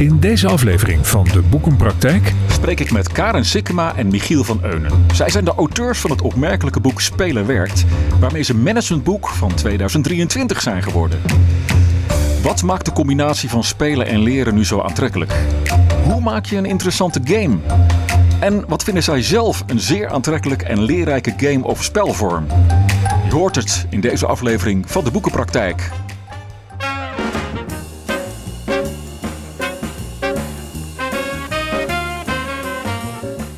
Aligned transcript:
In 0.00 0.20
deze 0.20 0.48
aflevering 0.48 1.06
van 1.06 1.24
de 1.24 1.40
Boekenpraktijk 1.40 2.32
spreek 2.50 2.80
ik 2.80 2.92
met 2.92 3.12
Karen 3.12 3.44
Sikkema 3.44 3.96
en 3.96 4.08
Michiel 4.08 4.44
van 4.44 4.58
Eunen. 4.62 5.06
Zij 5.12 5.30
zijn 5.30 5.44
de 5.44 5.54
auteurs 5.54 5.98
van 5.98 6.10
het 6.10 6.22
opmerkelijke 6.22 6.80
boek 6.80 7.00
Spelen 7.00 7.46
werkt, 7.46 7.84
waarmee 8.20 8.42
ze 8.42 8.56
managementboek 8.56 9.28
van 9.28 9.54
2023 9.54 10.60
zijn 10.60 10.82
geworden. 10.82 11.20
Wat 12.42 12.62
maakt 12.62 12.84
de 12.84 12.92
combinatie 12.92 13.48
van 13.48 13.64
spelen 13.64 14.06
en 14.06 14.22
leren 14.22 14.54
nu 14.54 14.64
zo 14.64 14.80
aantrekkelijk? 14.80 15.32
Hoe 16.04 16.20
maak 16.20 16.44
je 16.44 16.56
een 16.56 16.66
interessante 16.66 17.20
game? 17.24 17.56
En 18.38 18.64
wat 18.68 18.84
vinden 18.84 19.02
zij 19.02 19.22
zelf 19.22 19.64
een 19.66 19.80
zeer 19.80 20.08
aantrekkelijk 20.08 20.62
en 20.62 20.82
leerrijke 20.82 21.34
game 21.36 21.64
of 21.64 21.84
spelvorm? 21.84 22.46
Je 23.24 23.34
hoort 23.34 23.56
het 23.56 23.86
in 23.90 24.00
deze 24.00 24.26
aflevering 24.26 24.90
van 24.90 25.04
de 25.04 25.10
Boekenpraktijk. 25.10 25.90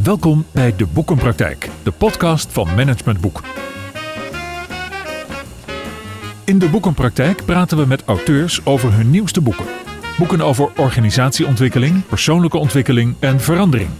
Welkom 0.03 0.47
bij 0.53 0.77
de 0.77 0.87
Boekenpraktijk, 0.87 1.69
de 1.83 1.91
podcast 1.91 2.53
van 2.53 2.75
Management 2.75 3.21
Boek. 3.21 3.41
In 6.45 6.59
de 6.59 6.69
Boekenpraktijk 6.69 7.45
praten 7.45 7.79
we 7.79 7.87
met 7.87 8.05
auteurs 8.05 8.67
over 8.67 8.93
hun 8.93 9.11
nieuwste 9.11 9.41
boeken. 9.41 9.65
Boeken 10.19 10.41
over 10.41 10.71
organisatieontwikkeling, 10.77 12.07
persoonlijke 12.07 12.59
ontwikkeling 12.59 13.15
en 13.19 13.41
verandering. 13.41 13.91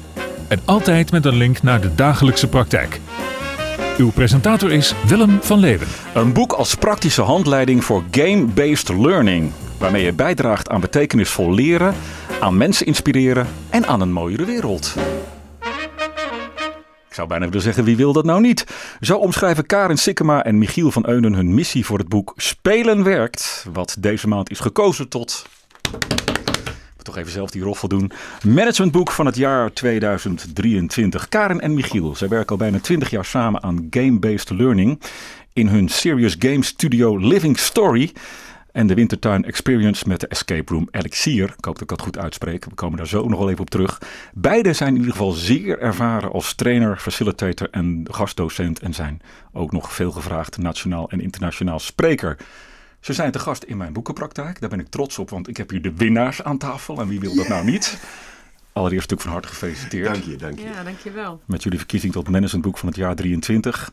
En 0.49 0.61
altijd 0.65 1.11
met 1.11 1.25
een 1.25 1.37
link 1.37 1.63
naar 1.63 1.81
de 1.81 1.95
dagelijkse 1.95 2.49
praktijk. 2.49 3.01
Uw 3.99 4.11
presentator 4.11 4.73
is 4.73 4.95
Willem 5.07 5.39
van 5.43 5.59
Leeuwen. 5.59 5.89
Een 6.15 6.33
boek 6.33 6.53
als 6.53 6.75
praktische 6.75 7.23
handleiding 7.23 7.85
voor 7.85 8.05
game-based 8.11 8.89
learning. 8.89 9.53
Waarmee 9.79 10.05
je 10.05 10.13
bijdraagt 10.13 10.69
aan 10.69 10.81
betekenisvol 10.81 11.55
leren, 11.55 11.95
aan 12.41 12.57
mensen 12.57 12.87
inspireren 12.87 13.47
en 13.71 13.87
aan 13.87 14.01
een 14.01 14.13
mooiere 14.13 14.45
wereld. 14.45 14.95
Ik 17.13 17.19
zou 17.19 17.31
bijna 17.31 17.47
willen 17.47 17.63
zeggen, 17.63 17.85
wie 17.85 17.97
wil 17.97 18.13
dat 18.13 18.25
nou 18.25 18.41
niet? 18.41 18.67
Zo 19.01 19.17
omschrijven 19.17 19.67
Karin 19.67 19.99
Sikkema 19.99 20.45
en 20.45 20.59
Michiel 20.59 20.91
van 20.91 21.09
Eunen 21.09 21.33
hun 21.33 21.55
missie 21.55 21.85
voor 21.85 21.99
het 21.99 22.09
boek 22.09 22.33
Spelen 22.37 23.05
werkt. 23.05 23.67
Wat 23.73 23.97
deze 23.99 24.29
maand 24.29 24.51
is 24.51 24.61
gekozen 24.61 25.09
tot 25.09 25.47
toch 27.03 27.17
even 27.17 27.33
zelf 27.33 27.51
die 27.51 27.63
roffel 27.63 27.89
doen. 27.89 28.13
Managementboek 28.47 29.11
van 29.11 29.27
het 29.27 29.37
jaar 29.37 29.73
2023. 29.73 31.29
Karen 31.29 31.61
en 31.61 31.75
Michiel, 31.75 32.15
zij 32.15 32.29
werken 32.29 32.51
al 32.51 32.57
bijna 32.57 32.79
20 32.79 33.11
jaar 33.11 33.25
samen 33.25 33.63
aan 33.63 33.87
game-based 33.91 34.51
learning. 34.51 35.01
In 35.53 35.69
hun 35.69 35.89
Serious 35.89 36.37
Game 36.39 36.63
Studio 36.65 37.17
Living 37.17 37.59
Story. 37.59 38.13
En 38.73 38.87
de 38.87 38.95
Wintertuin 38.95 39.45
Experience 39.45 40.09
met 40.09 40.21
de 40.21 40.27
Escape 40.27 40.73
Room 40.73 40.89
Elixir. 40.91 41.45
Ik 41.45 41.65
hoop 41.65 41.75
dat 41.75 41.81
ik 41.81 41.89
dat 41.89 42.01
goed 42.01 42.19
uitspreek. 42.19 42.65
We 42.65 42.75
komen 42.75 42.97
daar 42.97 43.07
zo 43.07 43.29
nog 43.29 43.39
wel 43.39 43.51
even 43.51 43.61
op 43.61 43.71
terug. 43.71 44.01
Beide 44.35 44.73
zijn 44.73 44.89
in 44.89 44.97
ieder 44.97 45.13
geval 45.13 45.31
zeer 45.31 45.79
ervaren 45.79 46.33
als 46.33 46.55
trainer, 46.55 46.97
facilitator 46.97 47.69
en 47.71 48.07
gastdocent. 48.11 48.81
En 48.81 48.95
zijn 48.95 49.21
ook 49.53 49.73
nog 49.73 49.93
veel 49.93 50.11
gevraagd 50.11 50.59
nationaal 50.59 51.11
en 51.11 51.21
internationaal 51.21 51.79
spreker. 51.79 52.37
Ze 53.01 53.13
zijn 53.13 53.31
te 53.31 53.39
gast 53.39 53.63
in 53.63 53.77
mijn 53.77 53.93
boekenpraktijk. 53.93 54.61
Daar 54.61 54.71
ben 54.71 54.81
ik 54.81 54.89
trots 54.89 55.19
op, 55.19 55.31
want 55.31 55.49
ik 55.49 55.57
heb 55.57 55.71
hier 55.71 55.83
de 55.83 55.95
winnaars 55.97 56.43
aan 56.43 56.59
tafel. 56.59 57.01
En 57.01 57.09
wie 57.09 57.21
wil 57.21 57.35
dat 57.35 57.49
nou 57.49 57.65
niet? 57.65 57.99
Allereerst 58.73 59.11
natuurlijk 59.11 59.21
van 59.21 59.31
harte 59.31 59.49
gefeliciteerd. 59.49 60.07
Dank 60.07 60.25
je, 60.25 60.37
dank 60.37 60.59
je. 60.59 60.65
Ja, 60.65 60.83
dankjewel. 60.83 61.41
Met 61.45 61.63
jullie 61.63 61.79
verkiezing 61.79 62.13
tot 62.13 62.29
managementboek 62.29 62.79
van 62.79 62.89
het 62.89 62.97
jaar 62.97 63.15
23. 63.15 63.93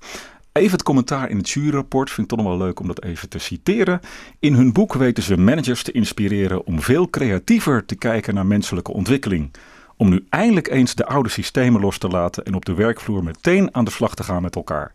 Even 0.51 0.71
het 0.71 0.83
commentaar 0.83 1.29
in 1.29 1.37
het 1.37 1.49
juryrapport. 1.49 2.11
Vind 2.11 2.31
ik 2.31 2.37
toch 2.37 2.47
wel 2.47 2.57
leuk 2.57 2.79
om 2.79 2.87
dat 2.87 3.03
even 3.03 3.29
te 3.29 3.39
citeren. 3.39 3.99
In 4.39 4.53
hun 4.53 4.73
boek 4.73 4.93
weten 4.93 5.23
ze 5.23 5.37
managers 5.37 5.83
te 5.83 5.91
inspireren 5.91 6.65
om 6.65 6.81
veel 6.81 7.09
creatiever 7.09 7.85
te 7.85 7.95
kijken 7.95 8.33
naar 8.33 8.45
menselijke 8.45 8.93
ontwikkeling. 8.93 9.51
Om 9.97 10.09
nu 10.09 10.25
eindelijk 10.29 10.67
eens 10.67 10.95
de 10.95 11.05
oude 11.05 11.29
systemen 11.29 11.81
los 11.81 11.97
te 11.97 12.07
laten 12.07 12.43
en 12.43 12.53
op 12.53 12.65
de 12.65 12.73
werkvloer 12.73 13.23
meteen 13.23 13.75
aan 13.75 13.85
de 13.85 13.91
slag 13.91 14.15
te 14.15 14.23
gaan 14.23 14.41
met 14.41 14.55
elkaar. 14.55 14.91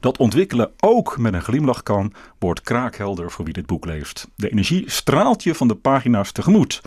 Dat 0.00 0.18
ontwikkelen 0.18 0.70
ook 0.80 1.18
met 1.18 1.34
een 1.34 1.42
glimlach 1.42 1.82
kan, 1.82 2.12
wordt 2.38 2.60
kraakhelder 2.60 3.30
voor 3.30 3.44
wie 3.44 3.54
dit 3.54 3.66
boek 3.66 3.86
leest. 3.86 4.28
De 4.34 4.50
energie 4.50 4.90
straalt 4.90 5.42
je 5.42 5.54
van 5.54 5.68
de 5.68 5.74
pagina's 5.74 6.32
tegemoet. 6.32 6.80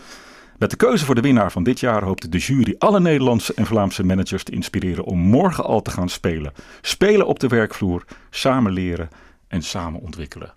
Met 0.62 0.70
de 0.70 0.76
keuze 0.76 1.04
voor 1.04 1.14
de 1.14 1.20
winnaar 1.20 1.52
van 1.52 1.62
dit 1.62 1.80
jaar 1.80 2.04
hoopt 2.04 2.32
de 2.32 2.38
jury 2.38 2.74
alle 2.78 3.00
Nederlandse 3.00 3.54
en 3.54 3.66
Vlaamse 3.66 4.04
managers 4.04 4.44
te 4.44 4.52
inspireren 4.52 5.04
om 5.04 5.18
morgen 5.18 5.64
al 5.64 5.82
te 5.82 5.90
gaan 5.90 6.08
spelen. 6.08 6.52
Spelen 6.80 7.26
op 7.26 7.38
de 7.38 7.48
werkvloer, 7.48 8.04
samen 8.30 8.72
leren 8.72 9.08
en 9.48 9.62
samen 9.62 10.00
ontwikkelen. 10.00 10.54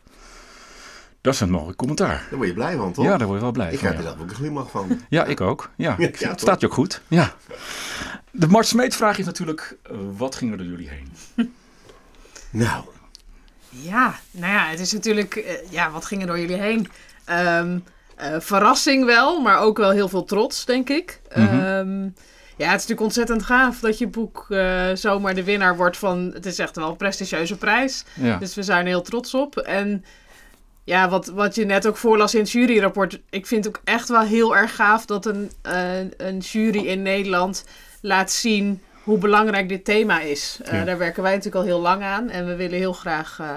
Dat 1.21 1.33
is 1.33 1.39
een 1.39 1.49
mooi 1.49 1.75
commentaar. 1.75 2.25
Daar 2.29 2.35
word 2.37 2.47
je 2.47 2.53
blij 2.53 2.75
van, 2.75 2.93
toch? 2.93 3.05
Ja, 3.05 3.17
daar 3.17 3.27
word 3.27 3.37
je 3.37 3.43
wel 3.43 3.53
blij 3.53 3.71
ik 3.71 3.79
van. 3.79 3.87
heb 3.87 3.97
ja. 3.97 4.01
er 4.01 4.07
zelf 4.07 4.21
ook 4.21 4.29
een 4.29 4.35
glimlach 4.35 4.71
van. 4.71 4.99
Ja, 5.09 5.23
ik 5.23 5.41
ook. 5.41 5.69
Ja, 5.75 5.97
staat 6.35 6.61
je 6.61 6.67
ook 6.67 6.73
goed. 6.73 7.01
Ja. 7.07 7.33
De 8.31 8.47
Mart 8.47 8.67
Smeet 8.67 8.95
vraag 8.95 9.17
is 9.17 9.25
natuurlijk, 9.25 9.77
eh, 9.83 9.97
wat 10.17 10.35
ging 10.35 10.51
er 10.51 10.57
door 10.57 10.67
jullie 10.67 10.89
heen? 10.89 11.13
Nou, 12.49 12.83
Ja, 13.69 14.19
nou 14.31 14.53
ja, 14.53 14.67
het 14.67 14.79
is 14.79 14.93
natuurlijk... 14.93 15.35
eh, 15.35 15.71
ja, 15.71 15.91
wat 15.91 16.05
ging 16.05 16.21
er 16.21 16.27
door 16.27 16.39
jullie 16.39 16.57
heen? 16.57 16.87
Ehm, 17.25 17.77
eh, 18.15 18.35
verrassing 18.39 19.05
wel, 19.05 19.39
maar 19.41 19.59
ook 19.59 19.77
wel 19.77 19.91
heel 19.91 20.09
veel 20.09 20.23
trots, 20.23 20.65
denk 20.65 20.89
ik. 20.89 21.21
Mhm. 21.35 21.59
Ehm, 21.59 22.03
ja, 22.57 22.65
het 22.65 22.79
is 22.79 22.87
natuurlijk 22.87 23.01
ontzettend 23.01 23.43
gaaf 23.43 23.79
dat 23.79 23.97
je 23.97 24.07
boek 24.07 24.45
eh, 24.49 24.89
zomaar 24.93 25.35
de 25.35 25.43
winnaar 25.43 25.77
wordt 25.77 25.97
van... 25.97 26.31
Het 26.33 26.45
is 26.45 26.59
echt 26.59 26.75
wel 26.75 26.89
een 26.89 26.95
prestigieuze 26.95 27.57
prijs. 27.57 28.05
Ja. 28.13 28.37
Dus 28.37 28.55
we 28.55 28.63
zijn 28.63 28.81
er 28.81 28.87
heel 28.87 29.01
trots 29.01 29.33
op. 29.33 29.57
En 29.57 30.05
ja, 30.83 31.09
wat, 31.09 31.27
wat 31.27 31.55
je 31.55 31.65
net 31.65 31.87
ook 31.87 31.97
voorlas 31.97 32.33
in 32.33 32.39
het 32.39 32.51
juryrapport. 32.51 33.19
Ik 33.29 33.45
vind 33.45 33.67
ook 33.67 33.81
echt 33.83 34.09
wel 34.09 34.21
heel 34.21 34.55
erg 34.55 34.75
gaaf 34.75 35.05
dat 35.05 35.25
een, 35.25 35.51
eh, 35.61 35.99
een 36.17 36.37
jury 36.37 36.85
in 36.85 37.01
Nederland 37.01 37.65
laat 38.01 38.31
zien 38.31 38.81
hoe 39.05 39.17
belangrijk 39.17 39.69
dit 39.69 39.85
thema 39.85 40.21
is. 40.21 40.59
Eh, 40.63 40.73
Ja. 40.79 40.83
Daar 40.85 40.97
werken 40.97 41.23
wij 41.23 41.31
natuurlijk 41.31 41.63
al 41.63 41.71
heel 41.71 41.81
lang 41.81 42.03
aan. 42.03 42.29
En 42.29 42.45
we 42.45 42.55
willen 42.55 42.77
heel 42.77 42.93
graag 42.93 43.37
eh, 43.39 43.49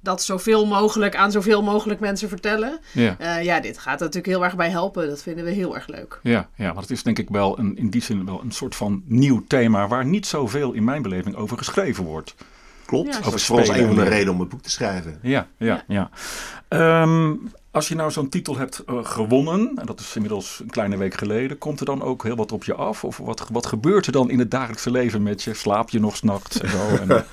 dat 0.00 0.22
zoveel 0.22 0.66
mogelijk 0.66 1.16
aan 1.16 1.30
zoveel 1.30 1.62
mogelijk 1.62 2.00
mensen 2.00 2.28
vertellen. 2.28 2.78
Ja. 2.92 3.16
Eh, 3.18 3.44
ja, 3.44 3.60
dit 3.60 3.78
gaat 3.78 4.00
er 4.00 4.06
natuurlijk 4.06 4.34
heel 4.34 4.44
erg 4.44 4.56
bij 4.56 4.70
helpen. 4.70 5.08
Dat 5.08 5.22
vinden 5.22 5.44
we 5.44 5.50
heel 5.50 5.74
erg 5.74 5.86
leuk. 5.86 6.20
Ja, 6.22 6.48
ja, 6.56 6.66
want 6.66 6.80
het 6.80 6.90
is 6.90 7.02
denk 7.02 7.18
ik 7.18 7.28
wel 7.28 7.58
een, 7.58 7.76
in 7.76 7.90
die 7.90 8.02
zin 8.02 8.26
wel 8.26 8.40
een 8.42 8.52
soort 8.52 8.74
van 8.74 9.02
nieuw 9.06 9.44
thema 9.48 9.88
waar 9.88 10.04
niet 10.04 10.26
zoveel 10.26 10.72
in 10.72 10.84
mijn 10.84 11.02
beleving 11.02 11.36
over 11.36 11.58
geschreven 11.58 12.04
wordt. 12.04 12.34
klopt. 12.86 13.14
Ja, 13.14 13.20
dat 13.20 13.34
is 13.34 13.44
voor 13.44 13.58
ons 13.58 13.68
een 13.68 13.86
van 13.86 13.96
de 13.96 14.02
redenen 14.02 14.32
om 14.34 14.40
het 14.40 14.48
boek 14.48 14.62
te 14.62 14.70
schrijven. 14.70 15.18
Ja, 15.22 15.46
ja, 15.58 15.84
ja. 15.88 16.10
Ehm, 16.68 17.32
als 17.74 17.88
je 17.88 17.94
nou 17.94 18.10
zo'n 18.10 18.28
titel 18.28 18.56
hebt 18.56 18.78
eh, 18.86 18.98
gewonnen, 19.02 19.72
en 19.76 19.86
dat 19.86 20.00
is 20.00 20.14
inmiddels 20.14 20.60
een 20.62 20.70
kleine 20.70 20.96
week 20.96 21.14
geleden, 21.14 21.58
komt 21.58 21.80
er 21.80 21.86
dan 21.86 22.02
ook 22.02 22.22
heel 22.22 22.36
wat 22.36 22.52
op 22.52 22.64
je 22.64 22.74
af? 22.74 23.04
Of 23.04 23.16
wat, 23.18 23.46
wat 23.52 23.66
gebeurt 23.66 24.06
er 24.06 24.12
dan 24.12 24.30
in 24.30 24.38
het 24.38 24.50
dagelijkse 24.50 24.90
leven 24.90 25.22
met 25.22 25.42
je? 25.42 25.54
Slaap 25.54 25.90
je 25.90 26.00
nog 26.00 26.16
s'nachts 26.16 26.60
en 26.60 26.68
zo? 26.68 26.78
En, 27.08 27.24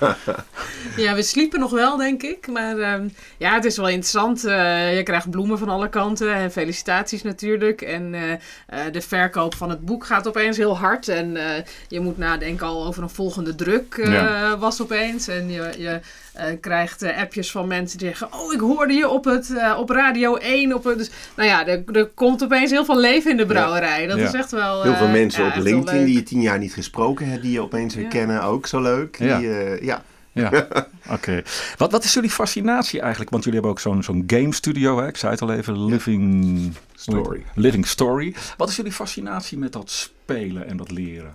Ja, 0.96 1.14
we 1.14 1.22
sliepen 1.22 1.60
nog 1.60 1.70
wel, 1.70 1.96
denk 1.96 2.22
ik. 2.22 2.46
Maar 2.46 2.78
ehm, 2.78 3.08
ja, 3.36 3.54
het 3.54 3.64
is 3.64 3.76
wel 3.76 3.88
interessant. 3.88 4.44
Eh, 4.44 4.96
je 4.96 5.02
krijgt 5.02 5.30
bloemen 5.30 5.58
van 5.58 5.68
alle 5.68 5.88
kanten. 5.88 6.34
En 6.34 6.52
felicitaties 6.52 7.22
natuurlijk. 7.22 7.80
En 7.82 8.14
eh, 8.14 8.32
eh, 8.32 8.92
de 8.92 9.00
verkoop 9.00 9.54
van 9.54 9.70
het 9.70 9.84
boek 9.84 10.06
gaat 10.06 10.28
opeens 10.28 10.56
heel 10.56 10.78
hard. 10.78 11.08
En 11.08 11.36
eh, 11.36 11.64
je 11.88 12.00
moet 12.00 12.18
nadenken 12.18 12.66
al 12.66 12.86
over 12.86 13.02
een 13.02 13.10
volgende 13.10 13.54
druk 13.54 13.94
eh, 13.96 14.12
Ja. 14.12 14.58
was 14.58 14.82
opeens. 14.82 15.28
En 15.28 15.50
je, 15.50 15.70
je 15.78 16.00
eh, 16.34 16.46
krijgt 16.60 17.02
eh, 17.02 17.18
appjes 17.18 17.50
van 17.50 17.66
mensen 17.68 17.98
die 17.98 18.06
zeggen... 18.08 18.32
Oh, 18.32 18.52
ik 18.52 18.60
hoorde 18.60 18.92
je 18.92 19.08
op, 19.08 19.24
het, 19.24 19.56
eh, 19.56 19.76
op 19.78 19.90
Radio 19.90 20.36
1. 20.36 20.74
Op 20.74 20.84
het, 20.84 20.98
dus, 20.98 21.10
nou 21.36 21.48
ja, 21.48 21.66
er, 21.66 21.82
er 21.92 22.06
komt 22.06 22.42
opeens 22.42 22.70
heel 22.70 22.84
veel 22.84 22.98
leven 23.00 23.30
in 23.30 23.36
de 23.36 23.46
brouwerij. 23.46 24.06
Dat 24.06 24.18
Ja. 24.18 24.26
is 24.26 24.32
echt 24.34 24.50
wel... 24.50 24.82
Heel 24.82 24.94
veel 24.96 25.08
mensen 25.08 25.44
ja, 25.44 25.48
op 25.56 25.62
LinkedIn 25.62 26.04
die 26.04 26.14
je 26.14 26.22
tien 26.22 26.40
jaar 26.40 26.58
niet 26.58 26.72
gesproken 26.74 27.26
hebt, 27.28 27.42
die 27.42 27.52
je 27.52 27.60
opeens 27.60 27.94
weer 27.94 28.04
Ja. 28.04 28.10
kennen. 28.10 28.42
Ook 28.42 28.66
zo 28.66 28.80
leuk. 28.80 29.16
Ja. 29.18 29.38
Die, 29.38 29.48
eh, 29.58 29.82
ja. 29.82 30.02
ja, 30.32 30.66
oké. 31.16 31.42
Wat, 31.76 31.90
wat 31.90 32.04
is 32.04 32.14
jullie 32.14 32.30
fascinatie 32.30 33.00
eigenlijk? 33.00 33.30
Want 33.30 33.44
jullie 33.44 33.58
hebben 33.60 33.76
ook 33.76 33.82
zo'n 33.82 34.02
zo'n 34.02 34.24
game 34.26 34.54
studio, 34.54 34.98
hè? 35.00 35.06
ik 35.08 35.16
zei 35.16 35.32
het 35.32 35.42
al 35.42 35.52
even, 35.52 35.84
Living 35.84 36.72
Story. 36.94 37.44
Living 37.54 37.86
Story. 37.86 38.34
Wat 38.56 38.68
is 38.68 38.76
jullie 38.76 38.92
fascinatie 38.92 39.58
met 39.58 39.72
dat 39.72 39.90
spelen 39.90 40.66
en 40.68 40.76
dat 40.76 40.90
leren? 40.90 41.34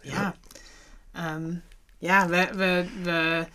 Ja, 0.00 0.34
Ehm, 1.12 1.52
ja 1.98 2.26
we, 2.28 2.48
we, 2.56 2.86
we, 3.02 3.46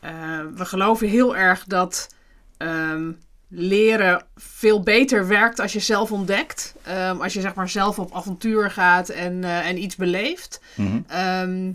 eh, 0.00 0.40
we 0.54 0.64
geloven 0.64 1.08
heel 1.08 1.36
erg 1.36 1.64
dat 1.64 2.08
ehm, 2.56 3.12
leren 3.48 4.24
veel 4.36 4.82
beter 4.82 5.26
werkt 5.28 5.60
als 5.60 5.72
je 5.72 5.80
zelf 5.80 6.12
ontdekt. 6.12 6.74
Ehm, 6.82 7.20
als 7.20 7.32
je 7.32 7.40
zeg 7.40 7.54
maar 7.54 7.68
zelf 7.68 7.98
op 7.98 8.14
avontuur 8.14 8.70
gaat 8.70 9.08
en, 9.08 9.44
eh, 9.44 9.68
en 9.68 9.82
iets 9.82 9.96
beleeft. 9.96 10.60
Mhm. 10.74 11.00
Ehm, 11.06 11.72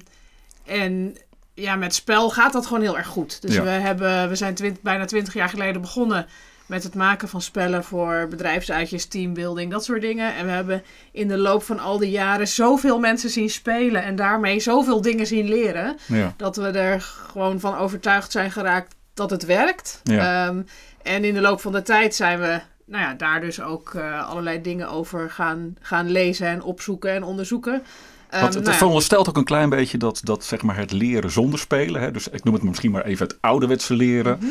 en 0.66 1.18
ja, 1.54 1.76
met 1.76 1.94
spel 1.96 2.30
gaat 2.30 2.54
dat 2.54 2.66
gewoon 2.66 2.82
heel 2.82 2.98
erg 2.98 3.08
goed. 3.08 3.42
Dus 3.42 3.54
Ja. 3.56 3.64
we, 3.64 3.70
hebben, 3.70 4.30
we 4.30 4.36
zijn 4.36 4.54
twint- 4.56 4.82
bijna 4.82 5.06
twintig 5.06 5.34
jaar 5.34 5.50
geleden 5.50 5.82
begonnen 5.82 6.28
met 6.70 6.84
het 6.84 6.96
maken 6.96 7.28
van 7.30 7.42
spellen 7.42 7.84
voor 7.84 8.28
bedrijfsuitjes, 8.30 9.06
teambuilding, 9.06 9.72
dat 9.72 9.84
soort 9.84 10.02
dingen. 10.02 10.36
En 10.36 10.46
we 10.46 10.52
hebben 10.52 10.84
in 11.12 11.28
de 11.28 11.38
loop 11.38 11.64
van 11.64 11.80
al 11.80 11.98
die 11.98 12.10
jaren 12.10 12.48
zoveel 12.48 13.00
mensen 13.00 13.30
zien 13.30 13.50
spelen 13.50 14.04
en 14.04 14.16
daarmee 14.16 14.60
zoveel 14.60 15.02
dingen 15.02 15.28
zien 15.28 15.48
leren, 15.48 15.98
Ja. 16.08 16.34
dat 16.38 16.56
we 16.56 16.68
er 16.68 17.02
gewoon 17.02 17.60
van 17.60 17.78
overtuigd 17.78 18.32
zijn 18.32 18.52
geraakt 18.52 18.96
dat 19.14 19.30
het 19.30 19.46
werkt. 19.46 20.00
Ja. 20.04 20.48
Ehm, 20.48 20.62
en 21.04 21.24
in 21.24 21.34
de 21.34 21.42
loop 21.42 21.62
van 21.62 21.72
de 21.72 21.82
tijd 21.82 22.16
zijn 22.16 22.40
we 22.40 22.60
nou 22.86 23.04
ja, 23.04 23.14
daar 23.14 23.42
dus 23.42 23.62
ook 23.62 23.94
eh, 23.94 24.30
allerlei 24.30 24.62
dingen 24.62 24.90
over 24.90 25.30
gaan, 25.32 25.76
gaan 25.82 26.10
lezen 26.12 26.48
en 26.48 26.62
opzoeken 26.64 27.12
en 27.12 27.24
onderzoeken. 27.24 27.72
Want 27.72 27.84
Ehm, 28.30 28.44
het 28.46 28.54
nou 28.54 28.70
ja, 28.72 28.74
veronderstelt 28.78 29.30
ook 29.30 29.38
een 29.38 29.44
klein 29.44 29.70
beetje 29.70 29.98
dat, 29.98 30.22
dat 30.24 30.44
zeg 30.46 30.62
maar 30.62 30.78
het 30.78 30.92
leren 30.92 31.32
zonder 31.32 31.60
spelen, 31.60 32.02
hè, 32.02 32.12
dus 32.12 32.28
ik 32.28 32.44
noem 32.44 32.54
het 32.54 32.64
misschien 32.64 32.92
maar 32.92 33.06
even 33.06 33.28
het 33.28 33.38
ouderwetse 33.42 33.94
leren, 33.96 34.38
Mhm. 34.40 34.50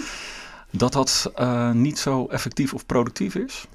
Dat 0.71 0.93
dat 0.93 1.33
eh, 1.35 1.71
niet 1.73 1.99
zo 1.99 2.27
effectief 2.27 2.75
of 2.75 2.87
productief 2.87 3.35
is. 3.35 3.67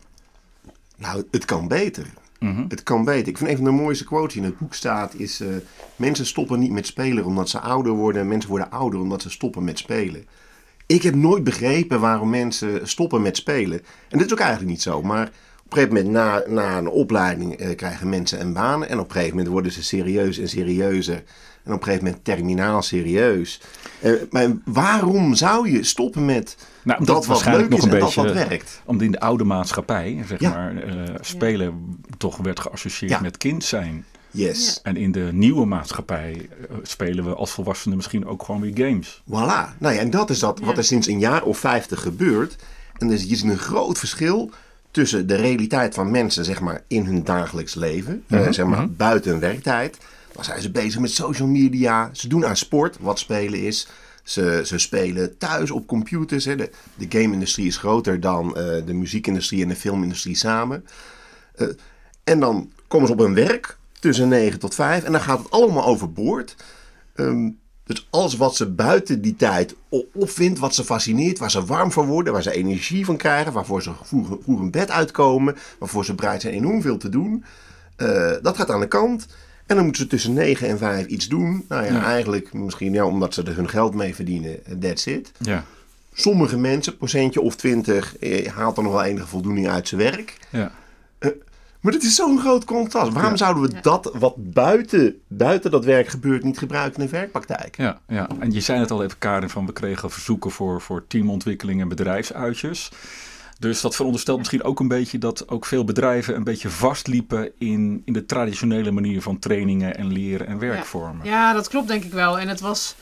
Nou, 0.97 1.23
het 1.31 1.45
kan 1.45 1.67
beter. 1.67 2.05
Mhm. 2.39 2.65
Het 2.67 2.83
kan 2.83 3.05
beter. 3.05 3.27
Ik 3.27 3.37
vind 3.37 3.49
een 3.49 3.55
van 3.55 3.65
de 3.65 3.71
mooiste 3.71 4.03
quotes 4.03 4.33
die 4.33 4.41
in 4.41 4.47
het 4.49 4.57
boek 4.57 4.73
staat 4.73 5.13
is... 5.15 5.39
eh, 5.39 5.47
mensen 5.95 6.25
stoppen 6.25 6.59
niet 6.59 6.71
met 6.71 6.85
spelen 6.85 7.25
omdat 7.25 7.49
ze 7.49 7.59
ouder 7.59 7.91
worden. 7.91 8.27
Mensen 8.27 8.49
worden 8.49 8.71
ouder 8.71 8.99
omdat 8.99 9.21
ze 9.21 9.29
stoppen 9.29 9.63
met 9.63 9.77
spelen. 9.77 10.25
Ik 10.85 11.03
heb 11.03 11.15
nooit 11.15 11.43
begrepen 11.43 11.99
waarom 11.99 12.29
mensen 12.29 12.87
stoppen 12.87 13.21
met 13.21 13.37
spelen. 13.37 13.79
En 14.09 14.17
dit 14.17 14.25
is 14.25 14.33
ook 14.33 14.39
eigenlijk 14.39 14.71
niet 14.71 14.81
zo. 14.81 15.01
Maar 15.01 15.27
op 15.65 15.71
een 15.71 15.77
gegeven 15.77 15.95
moment 15.95 16.13
na, 16.13 16.43
na 16.47 16.77
een 16.77 16.89
opleiding 16.89 17.55
eh, 17.55 17.75
krijgen 17.75 18.09
mensen 18.09 18.39
een 18.41 18.53
baan. 18.53 18.85
En 18.85 18.99
op 18.99 19.05
een 19.05 19.11
gegeven 19.11 19.35
moment 19.35 19.53
worden 19.53 19.71
ze 19.71 19.83
serieus 19.83 20.37
en 20.37 20.49
serieuzer. 20.49 21.23
En 21.63 21.73
op 21.73 21.77
een 21.79 21.83
gegeven 21.83 22.05
moment 22.05 22.23
terminaal 22.25 22.81
serieus. 22.81 23.61
Eh, 24.01 24.11
maar 24.29 24.47
waarom 24.65 25.35
zou 25.35 25.71
je 25.71 25.83
stoppen 25.83 26.25
met 26.25 26.57
Nou, 26.83 26.99
omdat 26.99 27.15
dat 27.15 27.25
wat 27.25 27.25
waarschijnlijk 27.25 27.69
leuk 27.69 27.77
is 27.79 27.85
nog 27.85 27.93
en 27.93 27.99
een 27.99 28.05
dat 28.05 28.15
wat 28.15 28.25
beetje- 28.33 28.47
werkt? 28.49 28.81
Omdat 28.85 29.05
in 29.05 29.11
de 29.11 29.19
oude 29.19 29.43
maatschappij, 29.43 30.23
zeg 30.27 30.39
Ja. 30.39 30.49
maar, 30.49 30.77
eh, 30.83 30.93
spelen 31.21 31.97
toch 32.17 32.37
werd 32.37 32.59
geassocieerd 32.59 33.11
Ja. 33.11 33.19
met 33.19 33.37
kind 33.37 33.63
zijn. 33.63 34.05
Yes. 34.31 34.79
En 34.83 34.97
in 34.97 35.11
de 35.11 35.29
nieuwe 35.31 35.65
maatschappij 35.65 36.49
eh, 36.69 36.75
spelen 36.83 37.23
we 37.25 37.33
als 37.33 37.51
volwassenen 37.51 37.97
misschien 37.97 38.25
ook 38.27 38.43
gewoon 38.43 38.61
weer 38.61 38.87
games. 38.87 39.21
Voilà. 39.29 39.77
Nou 39.79 39.93
ja, 39.93 39.99
en 39.99 40.09
dat 40.09 40.29
is 40.29 40.39
dat 40.39 40.59
wat 40.59 40.77
er 40.77 40.83
sinds 40.83 41.07
een 41.07 41.19
jaar 41.19 41.43
of 41.43 41.57
vijftig 41.57 42.01
gebeurt. 42.01 42.55
En 42.97 43.07
dus 43.07 43.23
je 43.23 43.35
ziet 43.35 43.49
een 43.49 43.57
groot 43.57 43.99
verschil 43.99 44.51
tussen 44.91 45.27
de 45.27 45.35
realiteit 45.35 45.93
van 45.93 46.11
mensen, 46.11 46.45
zeg 46.45 46.59
maar, 46.59 46.83
in 46.87 47.05
hun 47.05 47.23
dagelijks 47.23 47.75
leven. 47.75 48.23
eh, 48.27 48.47
zeg 48.51 48.65
maar, 48.65 48.89
buiten 48.89 49.31
hun 49.31 49.39
werktijd. 49.39 49.97
Dan 50.33 50.43
zijn 50.43 50.61
ze 50.61 50.71
bezig 50.71 50.99
met 50.99 51.11
social 51.11 51.47
media. 51.47 52.09
Ze 52.13 52.27
doen 52.27 52.45
aan 52.45 52.57
sport, 52.57 52.97
wat 52.99 53.19
spelen 53.19 53.59
is. 53.59 53.87
Ze, 54.23 54.61
ze 54.65 54.77
spelen 54.77 55.37
thuis 55.37 55.71
op 55.71 55.87
computers. 55.87 56.45
Hè. 56.45 56.55
De, 56.55 56.71
de 56.95 57.05
game-industrie 57.09 57.67
is 57.67 57.77
groter 57.77 58.19
dan 58.19 58.57
eh, 58.57 58.85
de 58.85 58.93
muziekindustrie 58.93 59.61
en 59.61 59.67
de 59.67 59.75
filmindustrie 59.75 60.35
samen. 60.35 60.85
Eh, 61.55 61.67
en 62.23 62.39
dan 62.39 62.71
komen 62.87 63.07
ze 63.07 63.13
op 63.13 63.19
hun 63.19 63.33
werk 63.33 63.77
tussen 63.99 64.27
9 64.27 64.59
tot 64.59 64.75
5 64.75 65.03
en 65.03 65.11
dan 65.11 65.21
gaat 65.21 65.37
het 65.37 65.51
allemaal 65.51 65.85
overboord. 65.85 66.55
Ehm, 67.15 67.49
dus 67.85 68.07
alles 68.09 68.35
wat 68.35 68.55
ze 68.55 68.69
buiten 68.69 69.21
die 69.21 69.35
tijd 69.35 69.75
opvindt, 70.13 70.59
wat 70.59 70.75
ze 70.75 70.83
fascineert, 70.83 71.39
waar 71.39 71.51
ze 71.51 71.65
warm 71.65 71.91
van 71.91 72.05
worden, 72.05 72.33
waar 72.33 72.43
ze 72.43 72.51
energie 72.51 73.05
van 73.05 73.17
krijgen, 73.17 73.53
waarvoor 73.53 73.81
ze 73.81 73.91
vroeg, 74.01 74.37
vroeg 74.41 74.59
hun 74.59 74.71
bed 74.71 74.91
uitkomen, 74.91 75.55
waarvoor 75.79 76.05
ze 76.05 76.15
bereid 76.15 76.41
zijn 76.41 76.53
enorm 76.53 76.81
veel 76.81 76.97
te 76.97 77.09
doen, 77.09 77.43
eh, 77.95 78.31
dat 78.41 78.57
gaat 78.57 78.71
aan 78.71 78.79
de 78.79 78.87
kant. 78.87 79.27
En 79.65 79.75
dan 79.75 79.83
moeten 79.85 80.01
ze 80.03 80.09
tussen 80.09 80.33
9 80.33 80.67
en 80.67 80.77
5 80.77 81.05
iets 81.05 81.27
doen. 81.27 81.65
Nou 81.69 81.85
ja, 81.85 81.91
Ja. 81.93 82.03
eigenlijk 82.03 82.53
misschien 82.53 82.93
ja, 82.93 83.05
omdat 83.05 83.33
ze 83.33 83.43
er 83.43 83.55
hun 83.55 83.69
geld 83.69 83.93
mee 83.93 84.15
verdienen. 84.15 84.65
eh, 84.65 84.73
That's 84.75 85.05
it. 85.05 85.31
Ja, 85.39 85.63
Sommige 86.13 86.57
mensen, 86.57 86.97
procentje 86.97 87.41
of 87.41 87.55
20, 87.55 88.17
eh, 88.17 88.47
haalt 88.51 88.77
er 88.77 88.83
nog 88.83 88.91
wel 88.91 89.03
enige 89.03 89.27
voldoening 89.27 89.69
uit 89.69 89.87
zijn 89.87 90.01
werk. 90.01 90.37
ja. 90.49 90.71
Maar 91.79 91.91
dit 91.91 92.03
is 92.03 92.15
zo'n 92.15 92.39
groot 92.39 92.65
contrast. 92.65 93.13
Waarom 93.13 93.37
zouden 93.37 93.63
we 93.63 93.79
dat 93.81 94.11
wat 94.13 94.33
buiten, 94.37 95.15
buiten 95.27 95.71
dat 95.71 95.85
werk 95.85 96.07
gebeurt 96.07 96.43
niet 96.43 96.57
gebruiken 96.57 96.99
in 96.99 97.05
de 97.05 97.11
werkpraktijk? 97.11 97.77
Ja, 97.77 97.99
ja, 98.07 98.27
en 98.39 98.51
je 98.51 98.59
zei 98.61 98.79
het 98.79 98.91
al 98.91 99.03
even, 99.03 99.17
Karin, 99.17 99.49
van 99.49 99.65
we 99.65 99.73
kregen 99.73 100.11
verzoeken 100.11 100.51
voor, 100.51 100.81
voor 100.81 101.03
teamontwikkeling 101.07 101.81
en 101.81 101.87
bedrijfsuitjes. 101.87 102.91
Dus 103.63 103.81
dat 103.81 103.95
veronderstelt 103.95 104.37
misschien 104.37 104.63
ook 104.63 104.79
een 104.79 104.87
beetje 104.87 105.17
dat 105.17 105.49
ook 105.49 105.65
veel 105.65 105.83
bedrijven 105.83 106.35
een 106.35 106.43
beetje 106.43 106.69
vastliepen 106.69 107.51
in, 107.57 108.01
in 108.05 108.13
de 108.13 108.25
traditionele 108.25 108.91
manier 108.91 109.21
van 109.21 109.39
trainingen 109.39 109.97
en 109.97 110.11
leren 110.11 110.47
en 110.47 110.59
werkvormen. 110.59 111.25
Ja, 111.25 111.53
dat 111.53 111.67
klopt 111.67 111.87
denk 111.87 112.03
ik 112.03 112.13
wel. 112.13 112.39
En 112.39 112.47
het 112.47 112.59
was 112.59 112.95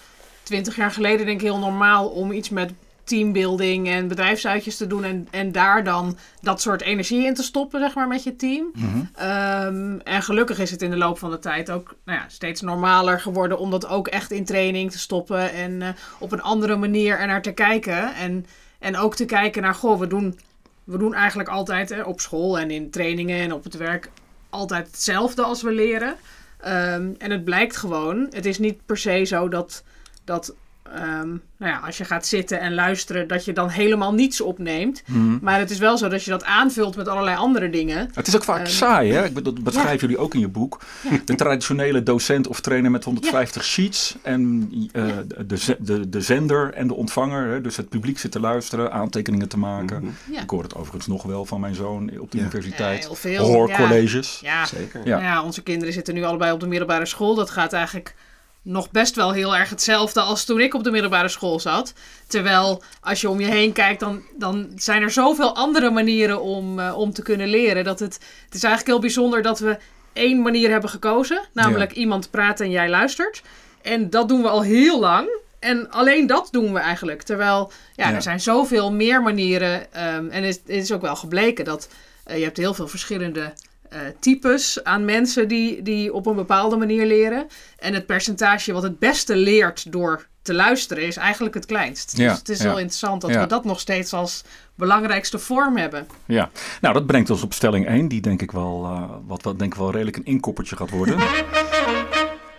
twintig 0.43 0.75
jaar 0.75 0.91
geleden 0.91 1.25
denk 1.25 1.41
ik 1.41 1.47
heel 1.47 1.59
normaal 1.59 2.09
om 2.09 2.31
iets 2.31 2.49
met 2.49 2.73
teambuilding 3.03 3.87
en 3.87 4.07
bedrijfsuitjes 4.07 4.77
te 4.77 4.87
doen. 4.87 5.03
En, 5.03 5.27
en 5.31 5.51
daar 5.51 5.83
dan 5.83 6.17
dat 6.41 6.61
soort 6.61 6.81
energie 6.81 7.25
in 7.25 7.33
te 7.33 7.43
stoppen, 7.43 7.79
zeg 7.79 7.95
maar, 7.95 8.07
met 8.07 8.23
je 8.23 8.35
team. 8.35 8.71
Ehm, 9.15 9.99
en 10.03 10.23
gelukkig 10.23 10.59
is 10.59 10.71
het 10.71 10.81
in 10.81 10.89
de 10.89 10.97
loop 10.97 11.17
van 11.17 11.31
de 11.31 11.39
tijd 11.39 11.71
ook 11.71 11.95
nou 12.05 12.19
ja, 12.19 12.25
steeds 12.27 12.61
normaler 12.61 13.19
geworden 13.19 13.59
om 13.59 13.71
dat 13.71 13.87
ook 13.87 14.07
echt 14.07 14.31
in 14.31 14.45
training 14.45 14.91
te 14.91 14.99
stoppen. 14.99 15.53
En 15.53 15.81
eh, 15.81 15.89
op 16.19 16.31
een 16.31 16.41
andere 16.41 16.75
manier 16.75 17.19
er 17.19 17.27
naar 17.27 17.41
te 17.41 17.51
kijken. 17.51 18.15
En, 18.15 18.45
en 18.79 18.97
ook 18.97 19.15
te 19.15 19.25
kijken 19.25 19.61
naar, 19.61 19.75
goh, 19.75 19.99
we 19.99 20.07
doen, 20.07 20.39
we 20.83 20.97
doen 20.97 21.13
eigenlijk 21.13 21.49
altijd 21.49 21.89
hè, 21.89 22.01
op 22.01 22.19
school 22.19 22.59
en 22.59 22.71
in 22.71 22.89
trainingen 22.89 23.39
en 23.39 23.53
op 23.53 23.63
het 23.63 23.77
werk 23.77 24.09
altijd 24.49 24.87
hetzelfde 24.87 25.43
als 25.43 25.61
we 25.61 25.71
leren. 25.71 26.15
Ehm, 26.57 27.13
en 27.17 27.31
het 27.31 27.43
blijkt 27.43 27.77
gewoon, 27.77 28.27
het 28.29 28.45
is 28.45 28.59
niet 28.59 28.85
per 28.85 28.97
se 28.97 29.23
zo 29.23 29.47
dat, 29.47 29.83
dat 30.23 30.55
ehm, 30.95 31.27
nou 31.57 31.71
ja, 31.73 31.77
als 31.85 31.97
je 31.97 32.05
gaat 32.05 32.25
zitten 32.25 32.59
en 32.59 32.73
luisteren, 32.73 33.27
dat 33.27 33.45
je 33.45 33.53
dan 33.53 33.69
helemaal 33.69 34.13
niets 34.13 34.41
opneemt. 34.41 35.03
Mhm. 35.05 35.37
Maar 35.41 35.59
het 35.59 35.69
is 35.69 35.77
wel 35.77 35.97
zo 35.97 36.07
dat 36.07 36.23
je 36.23 36.31
dat 36.31 36.43
aanvult 36.43 36.95
met 36.95 37.07
allerlei 37.07 37.37
andere 37.37 37.69
dingen. 37.69 38.09
Het 38.13 38.27
is 38.27 38.35
ook 38.35 38.43
vaak 38.43 38.57
Ehm, 38.59 38.67
saai, 38.69 39.11
hè? 39.13 39.25
Ik 39.25 39.33
bedoel, 39.33 39.53
Dat 39.53 39.63
beschrijven 39.63 39.99
jullie 39.99 40.17
ook 40.17 40.33
in 40.33 40.39
je 40.39 40.47
boek. 40.47 40.79
Ja. 41.09 41.17
De 41.25 41.35
traditionele 41.35 42.03
docent 42.03 42.47
of 42.47 42.59
trainer 42.61 42.91
met 42.91 43.03
150 43.03 43.63
sheets. 43.63 44.15
En 44.21 44.69
eh, 44.91 45.05
de, 45.45 45.75
de, 45.79 46.09
de 46.09 46.21
zender 46.21 46.73
en 46.73 46.87
de 46.87 46.93
ontvanger. 46.95 47.47
Hè? 47.51 47.61
Dus 47.61 47.77
het 47.77 47.89
publiek 47.89 48.19
zit 48.19 48.31
te 48.31 48.39
luisteren, 48.39 48.91
aantekeningen 48.91 49.47
te 49.47 49.57
maken. 49.57 50.03
Mhm. 50.03 50.33
Ja. 50.33 50.41
Ik 50.41 50.49
hoor 50.49 50.63
het 50.63 50.75
overigens 50.75 51.07
nog 51.07 51.23
wel 51.23 51.45
van 51.45 51.59
mijn 51.59 51.75
zoon 51.75 52.11
op 52.19 52.31
de 52.31 52.37
Ja. 52.37 52.43
universiteit. 52.43 53.01
Ja, 53.01 53.05
heel 53.07 53.15
veel, 53.15 53.45
Hoorcolleges. 53.45 54.39
Ja, 54.43 54.65
Zeker. 54.65 55.01
Ja. 55.03 55.09
Nou 55.19 55.23
ja, 55.23 55.43
onze 55.43 55.63
kinderen 55.63 55.93
zitten 55.93 56.13
nu 56.13 56.23
allebei 56.23 56.51
op 56.51 56.59
de 56.59 56.67
middelbare 56.67 57.05
school. 57.05 57.35
Dat 57.35 57.49
gaat 57.49 57.73
eigenlijk 57.73 58.15
nog 58.63 58.91
best 58.91 59.15
wel 59.15 59.31
heel 59.31 59.55
erg 59.55 59.69
hetzelfde 59.69 60.21
als 60.21 60.45
toen 60.45 60.59
ik 60.59 60.73
op 60.73 60.83
de 60.83 60.91
middelbare 60.91 61.29
school 61.29 61.59
zat. 61.59 61.93
Terwijl 62.27 62.83
als 63.01 63.21
je 63.21 63.29
om 63.29 63.39
je 63.39 63.45
heen 63.47 63.71
kijkt, 63.71 63.99
dan, 63.99 64.23
dan 64.37 64.71
zijn 64.75 65.01
er 65.01 65.11
zoveel 65.11 65.55
andere 65.55 65.89
manieren 65.89 66.41
om, 66.41 66.79
eh, 66.79 66.97
om 66.97 67.13
te 67.13 67.21
kunnen 67.21 67.47
leren. 67.47 67.83
Dat 67.83 67.99
het, 67.99 68.13
het 68.45 68.53
is 68.55 68.63
eigenlijk 68.63 68.87
heel 68.87 68.99
bijzonder 68.99 69.41
dat 69.41 69.59
we 69.59 69.77
één 70.13 70.41
manier 70.41 70.69
hebben 70.69 70.89
gekozen. 70.89 71.41
Namelijk 71.53 71.91
iemand 71.91 72.29
praat 72.31 72.59
en 72.59 72.69
jij 72.71 72.89
luistert. 72.89 73.41
En 73.81 74.09
dat 74.09 74.27
doen 74.29 74.41
we 74.41 74.49
al 74.49 74.61
heel 74.63 74.99
lang. 74.99 75.29
En 75.59 75.89
alleen 75.91 76.27
dat 76.27 76.47
doen 76.51 76.73
we 76.73 76.79
eigenlijk. 76.79 77.21
Terwijl 77.21 77.71
ja, 77.95 78.09
Ja. 78.09 78.15
er 78.15 78.21
zijn 78.21 78.39
zoveel 78.39 78.91
meer 78.91 79.21
manieren. 79.21 79.93
ehm, 79.93 80.27
en 80.29 80.43
het, 80.43 80.61
het 80.65 80.75
is 80.83 80.91
ook 80.91 81.01
wel 81.01 81.15
gebleken 81.15 81.65
dat 81.65 81.87
eh, 82.23 82.37
je 82.37 82.43
hebt 82.43 82.57
heel 82.57 82.73
veel 82.73 82.87
verschillende 82.87 83.53
eh, 83.91 83.99
types 84.19 84.83
aan 84.83 85.05
mensen 85.05 85.47
die, 85.47 85.81
die 85.81 86.13
op 86.13 86.25
een 86.25 86.35
bepaalde 86.35 86.75
manier 86.77 87.05
leren. 87.05 87.47
En 87.77 87.93
het 87.93 88.05
percentage 88.05 88.73
wat 88.73 88.83
het 88.83 88.99
beste 88.99 89.35
leert 89.35 89.91
door 89.91 90.27
te 90.41 90.53
luisteren 90.53 91.03
is 91.03 91.17
eigenlijk 91.17 91.55
het 91.55 91.65
kleinst. 91.65 92.17
Ja, 92.17 92.29
dus 92.29 92.37
het 92.37 92.49
is 92.49 92.57
ja. 92.57 92.63
heel 92.63 92.77
interessant 92.77 93.21
dat 93.21 93.29
Ja. 93.29 93.41
we 93.41 93.47
dat 93.47 93.65
nog 93.65 93.79
steeds 93.79 94.13
als 94.13 94.43
belangrijkste 94.75 95.39
vorm 95.39 95.77
hebben. 95.77 96.07
Ja, 96.25 96.49
nou 96.81 96.93
dat 96.93 97.05
brengt 97.05 97.29
ons 97.29 97.41
op 97.41 97.53
stelling 97.53 97.87
1, 97.87 98.07
die 98.07 98.21
denk 98.21 98.41
ik 98.41 98.51
wel, 98.51 98.83
eh, 98.85 99.09
wat, 99.27 99.43
wat 99.43 99.59
denk 99.59 99.73
ik 99.73 99.79
wel 99.79 99.91
redelijk 99.91 100.17
een 100.17 100.25
inkoppertje 100.25 100.75
gaat 100.75 100.89
worden. 100.89 101.17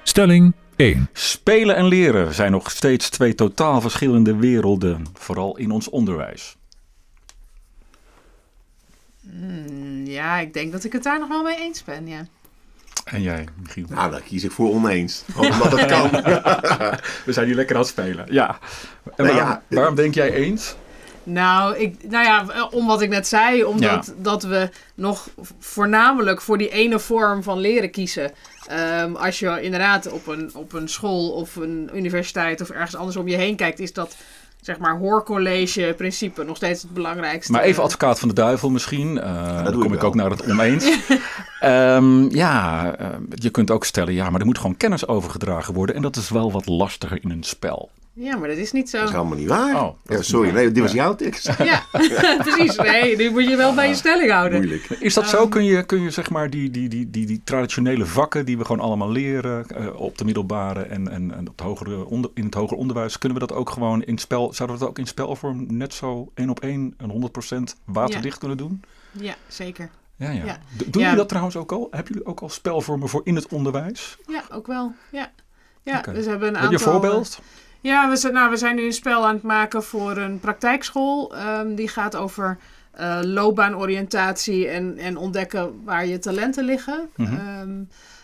Stelling 0.02 0.52
1. 0.76 1.08
Spelen 1.12 1.76
en 1.76 1.84
leren 1.84 2.34
zijn 2.34 2.52
nog 2.52 2.70
steeds 2.70 3.08
twee 3.10 3.34
totaal 3.34 3.80
verschillende 3.80 4.36
werelden, 4.36 5.06
vooral 5.14 5.56
in 5.56 5.70
ons 5.70 5.90
onderwijs. 5.90 6.56
Hmm, 9.42 10.06
ja, 10.06 10.38
ik 10.38 10.52
denk 10.54 10.72
dat 10.72 10.84
ik 10.84 10.92
het 10.92 11.02
daar 11.02 11.18
nog 11.18 11.28
wel 11.28 11.42
mee 11.42 11.56
eens 11.56 11.84
ben, 11.84 12.06
ja. 12.06 12.26
En 13.04 13.22
jij, 13.22 13.44
Michiel? 13.62 13.86
Nou, 13.88 14.10
daar 14.10 14.20
kies 14.20 14.44
ik 14.44 14.50
voor 14.50 14.70
oneens. 14.70 15.24
Omdat 15.36 15.78
het 15.78 15.86
kan. 15.86 16.10
We 17.26 17.32
zijn 17.32 17.46
hier 17.46 17.54
lekker 17.54 17.74
aan 17.74 17.80
het 17.80 17.90
spelen. 17.90 18.26
Ja. 18.28 18.58
En 19.16 19.24
Nee, 19.24 19.32
waarom, 19.32 19.48
ja. 19.48 19.62
waarom 19.68 19.94
denk 19.94 20.14
jij 20.14 20.32
eens? 20.32 20.76
Nou, 21.22 21.76
ik, 21.76 22.08
nou 22.08 22.24
ja, 22.24 22.48
eh, 22.48 22.66
om 22.70 22.86
wat 22.86 23.02
ik 23.02 23.08
net 23.08 23.26
zei, 23.26 23.64
omdat 23.64 24.14
dat 24.16 24.42
we 24.42 24.70
nog 24.94 25.28
voornamelijk 25.58 26.40
voor 26.40 26.58
die 26.58 26.70
ene 26.70 26.98
vorm 26.98 27.42
van 27.42 27.58
leren 27.58 27.90
kiezen. 27.90 28.32
Ehm, 28.66 29.14
als 29.14 29.38
je 29.38 29.62
inderdaad 29.62 30.12
op 30.12 30.26
een, 30.26 30.50
op 30.54 30.72
een 30.72 30.88
school 30.88 31.30
of 31.30 31.56
een 31.56 31.90
universiteit 31.94 32.60
of 32.60 32.70
ergens 32.70 32.96
anders 32.96 33.16
om 33.16 33.28
je 33.28 33.36
heen 33.36 33.56
kijkt, 33.56 33.78
is 33.78 33.92
dat 33.92 34.16
zeg 34.62 34.78
maar 34.78 34.98
hoorcollege 34.98 35.94
principe 35.96 36.44
nog 36.44 36.56
steeds 36.56 36.82
het 36.82 36.94
belangrijkste. 36.94 37.52
Maar 37.52 37.62
even 37.62 37.82
advocaat 37.82 38.18
van 38.18 38.28
de 38.28 38.34
duivel 38.34 38.70
misschien. 38.70 39.20
Eh, 39.20 39.64
dan 39.64 39.72
kom 39.72 39.92
ik 39.92 40.00
wel. 40.00 40.08
ook 40.08 40.14
naar 40.14 40.30
het 40.30 40.50
oneens. 40.50 40.90
Ehm, 41.60 42.34
ja, 42.34 42.94
eh, 42.96 43.08
je 43.28 43.50
kunt 43.50 43.70
ook 43.70 43.84
stellen, 43.84 44.14
ja, 44.14 44.30
maar 44.30 44.40
er 44.40 44.46
moet 44.46 44.58
gewoon 44.58 44.76
kennis 44.76 45.06
overgedragen 45.06 45.74
worden. 45.74 45.94
En 45.96 46.02
dat 46.02 46.16
is 46.16 46.28
wel 46.28 46.52
wat 46.52 46.66
lastiger 46.66 47.18
in 47.22 47.30
een 47.30 47.42
spel. 47.42 47.90
Ja, 48.14 48.36
maar 48.36 48.48
dat 48.48 48.56
is 48.56 48.72
niet 48.72 48.90
zo. 48.90 48.98
Dat 48.98 49.08
is 49.08 49.14
helemaal 49.14 49.38
niet 49.38 49.48
waar. 49.48 49.82
Oh, 49.82 49.96
ja, 50.04 50.22
sorry, 50.22 50.52
waar. 50.52 50.62
nee, 50.62 50.72
dit 50.72 50.82
was 50.82 50.92
jouw 50.92 51.14
tekst. 51.14 51.50
Ja, 51.58 51.82
precies. 52.44 52.76
Nee, 52.76 53.16
nu 53.16 53.30
moet 53.30 53.44
je 53.48 53.56
wel 53.56 53.74
bij 53.74 53.88
je 53.88 53.94
stelling 53.94 54.30
houden. 54.30 54.58
Moeilijk. 54.58 54.84
Is 54.90 55.14
dat 55.14 55.28
zo? 55.28 55.48
Kun 55.48 55.64
je, 55.64 55.82
kun 55.86 56.00
je 56.00 56.10
zeg 56.10 56.30
maar 56.30 56.50
die, 56.50 56.70
die, 56.70 56.88
die, 56.88 57.10
die, 57.10 57.26
die 57.26 57.40
traditionele 57.44 58.06
vakken 58.06 58.44
die 58.44 58.58
we 58.58 58.64
gewoon 58.64 58.80
allemaal 58.84 59.10
leren 59.10 59.66
eh, 59.68 60.00
op 60.00 60.18
de 60.18 60.24
middelbare 60.24 60.82
en, 60.82 61.08
en, 61.08 61.34
en 61.34 61.48
op 61.48 61.58
het 61.58 61.60
hogere 61.66 62.04
onder, 62.06 62.30
in 62.34 62.44
het 62.44 62.54
hoger 62.54 62.76
onderwijs, 62.76 63.18
kunnen 63.18 63.38
we 63.38 63.46
dat 63.46 63.56
ook 63.56 63.70
gewoon 63.70 64.02
in 64.02 64.18
spel, 64.18 64.52
zouden 64.52 64.76
we 64.78 64.82
dat 64.82 64.90
ook 64.92 64.98
in 64.98 65.06
spelvorm 65.06 65.66
net 65.68 65.94
zo 65.94 66.30
één 66.34 66.50
op 66.50 66.60
één 66.60 66.94
en 66.96 67.30
100% 67.70 67.76
waterdicht 67.84 68.38
kunnen 68.38 68.56
doen? 68.56 68.82
Ja, 69.10 69.34
zeker. 69.48 69.90
Ja, 70.16 70.30
ja. 70.30 70.42
Doen 70.42 70.86
Ja. 70.90 71.00
jullie 71.00 71.16
dat 71.16 71.28
trouwens 71.28 71.56
ook 71.56 71.72
al? 71.72 71.88
Hebben 71.90 72.12
jullie 72.12 72.28
ook 72.28 72.40
al 72.40 72.48
spelvormen 72.48 73.08
voor 73.08 73.20
in 73.24 73.34
het 73.34 73.48
onderwijs? 73.48 74.16
Ja, 74.26 74.42
ook 74.52 74.66
wel. 74.66 74.92
Ja. 75.12 75.30
Ja, 75.82 75.98
Oké. 75.98 76.12
dus 76.12 76.24
we 76.24 76.30
hebben 76.30 76.48
een 76.48 76.54
Heb 76.54 76.62
aantal... 76.64 76.78
je 76.78 76.84
een 76.84 76.90
voorbeeld? 77.00 77.40
Ja, 77.82 78.08
we 78.08 78.16
zijn, 78.16 78.32
nou, 78.32 78.50
we 78.50 78.56
zijn 78.56 78.76
nu 78.76 78.84
een 78.84 78.92
spel 78.92 79.26
aan 79.26 79.34
het 79.34 79.42
maken 79.42 79.82
voor 79.82 80.16
een 80.16 80.40
praktijkschool. 80.40 81.34
Ehm, 81.36 81.74
die 81.74 81.88
gaat 81.88 82.16
over 82.16 82.58
eh, 82.92 83.18
loopbaanoriëntatie 83.22 84.68
en, 84.68 84.98
en 84.98 85.16
ontdekken 85.16 85.84
waar 85.84 86.06
je 86.06 86.18
talenten 86.18 86.64
liggen. 86.64 87.08
Mhm. 87.16 87.32
Ehm, 87.34 87.70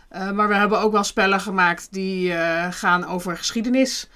eh, 0.09 0.31
maar 0.31 0.49
we 0.49 0.55
hebben 0.55 0.81
ook 0.81 0.93
wel 0.93 1.05
spellen 1.05 1.41
gemaakt 1.41 1.89
die 1.91 2.33
eh, 2.33 2.67
gaan 2.71 3.07
over 3.07 3.37
geschiedenis. 3.37 4.09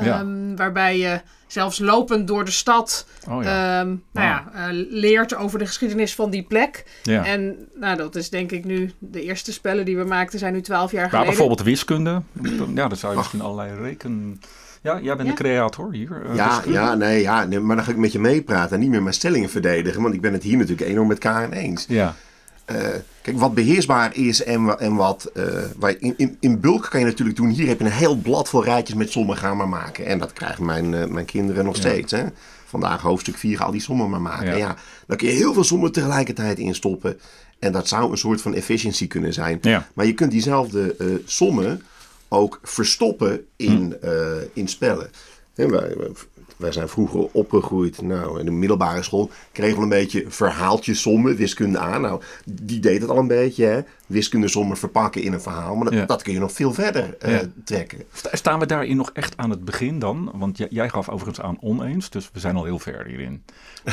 Ja. 0.00 0.18
Ehm, 0.18 0.56
Waarbij 0.56 0.98
je 0.98 1.20
zelfs 1.46 1.78
lopend 1.78 2.26
door 2.28 2.44
de 2.44 2.50
stad 2.50 3.06
Oh 3.28 3.42
ja. 3.42 3.82
nou 3.84 3.98
ja, 4.12 4.44
leert 4.90 5.34
over 5.34 5.58
de 5.58 5.66
geschiedenis 5.66 6.14
van 6.14 6.30
die 6.30 6.42
plek. 6.42 6.84
ja. 7.02 7.24
En 7.24 7.68
nou, 7.74 7.96
dat 7.96 8.16
is 8.16 8.30
denk 8.30 8.50
ik 8.52 8.64
nu 8.64 8.92
de 8.98 9.22
eerste 9.22 9.52
spellen 9.52 9.84
die 9.84 9.96
we 9.96 10.04
maakten 10.04 10.38
zijn 10.38 10.52
nu 10.52 10.60
twaalf 10.60 10.90
jaar 10.90 11.00
Maar 11.00 11.10
geleden. 11.10 11.28
bijvoorbeeld 11.30 11.62
wiskunde. 11.62 12.22
Ja, 12.74 12.88
dan 12.88 12.96
zou 12.96 13.12
je 13.12 13.18
misschien 13.18 13.40
allerlei 13.40 13.80
reken... 13.82 14.40
Ja, 14.82 15.00
jij 15.02 15.16
bent 15.16 15.28
Ja. 15.28 15.34
de 15.34 15.42
creator 15.42 15.92
hier. 15.92 16.22
eh, 16.28 16.34
Ja, 16.34 16.48
wiskunde. 16.48 16.78
ja, 16.78 16.94
nee, 16.94 17.20
ja, 17.20 17.44
nee, 17.44 17.60
maar 17.60 17.76
dan 17.76 17.84
ga 17.84 17.90
ik 17.90 17.96
met 17.96 18.12
je 18.12 18.18
meepraten 18.18 18.74
en 18.74 18.80
niet 18.80 18.90
meer 18.90 19.02
mijn 19.02 19.14
stellingen 19.14 19.50
verdedigen. 19.50 20.02
Want 20.02 20.14
ik 20.14 20.20
ben 20.20 20.32
het 20.32 20.42
hier 20.42 20.56
natuurlijk 20.56 20.88
enorm 20.90 21.08
met 21.08 21.18
Karen 21.18 21.52
eens. 21.52 21.84
Ja, 21.88 22.14
Eh, 22.64 22.76
kijk, 23.22 23.38
wat 23.38 23.54
beheersbaar 23.54 24.16
is 24.16 24.42
en, 24.44 24.64
wa- 24.64 24.76
en 24.78 24.94
wat... 24.94 25.30
eh, 25.34 25.44
waar 25.76 25.94
in, 25.98 26.14
in, 26.16 26.36
in 26.40 26.60
bulk 26.60 26.86
kan 26.90 27.00
je 27.00 27.06
natuurlijk 27.06 27.36
doen. 27.36 27.48
Hier 27.48 27.66
heb 27.68 27.78
je 27.78 27.84
een 27.84 27.90
heel 27.90 28.16
blad 28.16 28.48
vol 28.48 28.64
rijtjes 28.64 28.96
met 28.96 29.10
sommen 29.10 29.36
gaan 29.36 29.56
maar 29.56 29.68
maken. 29.68 30.06
En 30.06 30.18
dat 30.18 30.32
krijgen 30.32 30.64
mijn, 30.64 30.94
eh, 30.94 31.06
mijn 31.06 31.24
kinderen 31.26 31.64
nog 31.64 31.74
Ja. 31.74 31.80
steeds. 31.80 32.12
Hè? 32.12 32.24
Vandaag 32.66 33.00
hoofdstuk 33.02 33.36
4, 33.36 33.56
ga 33.56 33.64
al 33.64 33.70
die 33.72 33.80
sommen 33.80 34.10
maar 34.10 34.20
maken. 34.20 34.56
Ja. 34.58 34.76
Dan 35.06 35.16
kun 35.16 35.28
je 35.28 35.34
heel 35.34 35.52
veel 35.52 35.64
sommen 35.64 35.92
tegelijkertijd 35.92 36.58
instoppen. 36.58 37.20
En 37.58 37.72
dat 37.72 37.88
zou 37.88 38.10
een 38.10 38.18
soort 38.18 38.40
van 38.42 38.54
efficiency 38.54 39.06
kunnen 39.06 39.32
zijn. 39.32 39.58
ja. 39.60 39.86
Maar 39.94 40.06
je 40.06 40.14
kunt 40.14 40.30
diezelfde 40.30 40.94
eh, 40.98 41.06
sommen 41.24 41.82
ook 42.32 42.58
verstoppen 42.62 43.46
in, 43.56 43.96
Hm. 44.00 44.06
eh, 44.06 44.42
in 44.52 44.68
spellen. 44.68 45.10
Wij, 45.54 45.96
wij 46.56 46.72
zijn 46.72 46.88
vroeger 46.88 47.28
opgegroeid. 47.32 48.02
Nou, 48.02 48.38
in 48.38 48.44
de 48.44 48.50
middelbare 48.50 49.02
school 49.02 49.30
kregen 49.52 49.76
we 49.76 49.82
een 49.82 49.88
beetje 49.88 50.24
verhaaltjesommen, 50.28 51.36
wiskunde 51.36 51.78
aan. 51.78 52.00
Nou, 52.00 52.20
die 52.44 52.80
deed 52.80 53.00
het 53.00 53.10
al 53.10 53.18
een 53.18 53.26
beetje. 53.26 53.64
Hè? 53.64 53.80
Wiskundesommen 54.10 54.76
verpakken 54.76 55.22
in 55.22 55.32
een 55.32 55.40
verhaal. 55.40 55.74
Maar 55.74 55.84
dat, 55.84 55.94
Ja. 55.94 56.06
dat 56.06 56.22
kun 56.22 56.32
je 56.32 56.38
nog 56.38 56.52
veel 56.52 56.72
verder 56.74 57.16
eh, 57.18 57.32
Ja. 57.32 57.42
trekken. 57.64 57.98
Sta- 58.12 58.36
Staan 58.36 58.58
we 58.58 58.66
daarin 58.66 58.96
nog 58.96 59.10
echt 59.12 59.36
aan 59.36 59.50
het 59.50 59.64
begin 59.64 59.98
dan? 59.98 60.30
Want 60.34 60.58
jij, 60.58 60.66
jij 60.70 60.88
gaf 60.88 61.08
overigens 61.08 61.40
aan 61.46 61.56
oneens, 61.60 62.10
dus 62.10 62.30
we 62.32 62.40
zijn 62.40 62.56
al 62.56 62.64
heel 62.64 62.78
ver 62.78 63.04
hierin. 63.06 63.42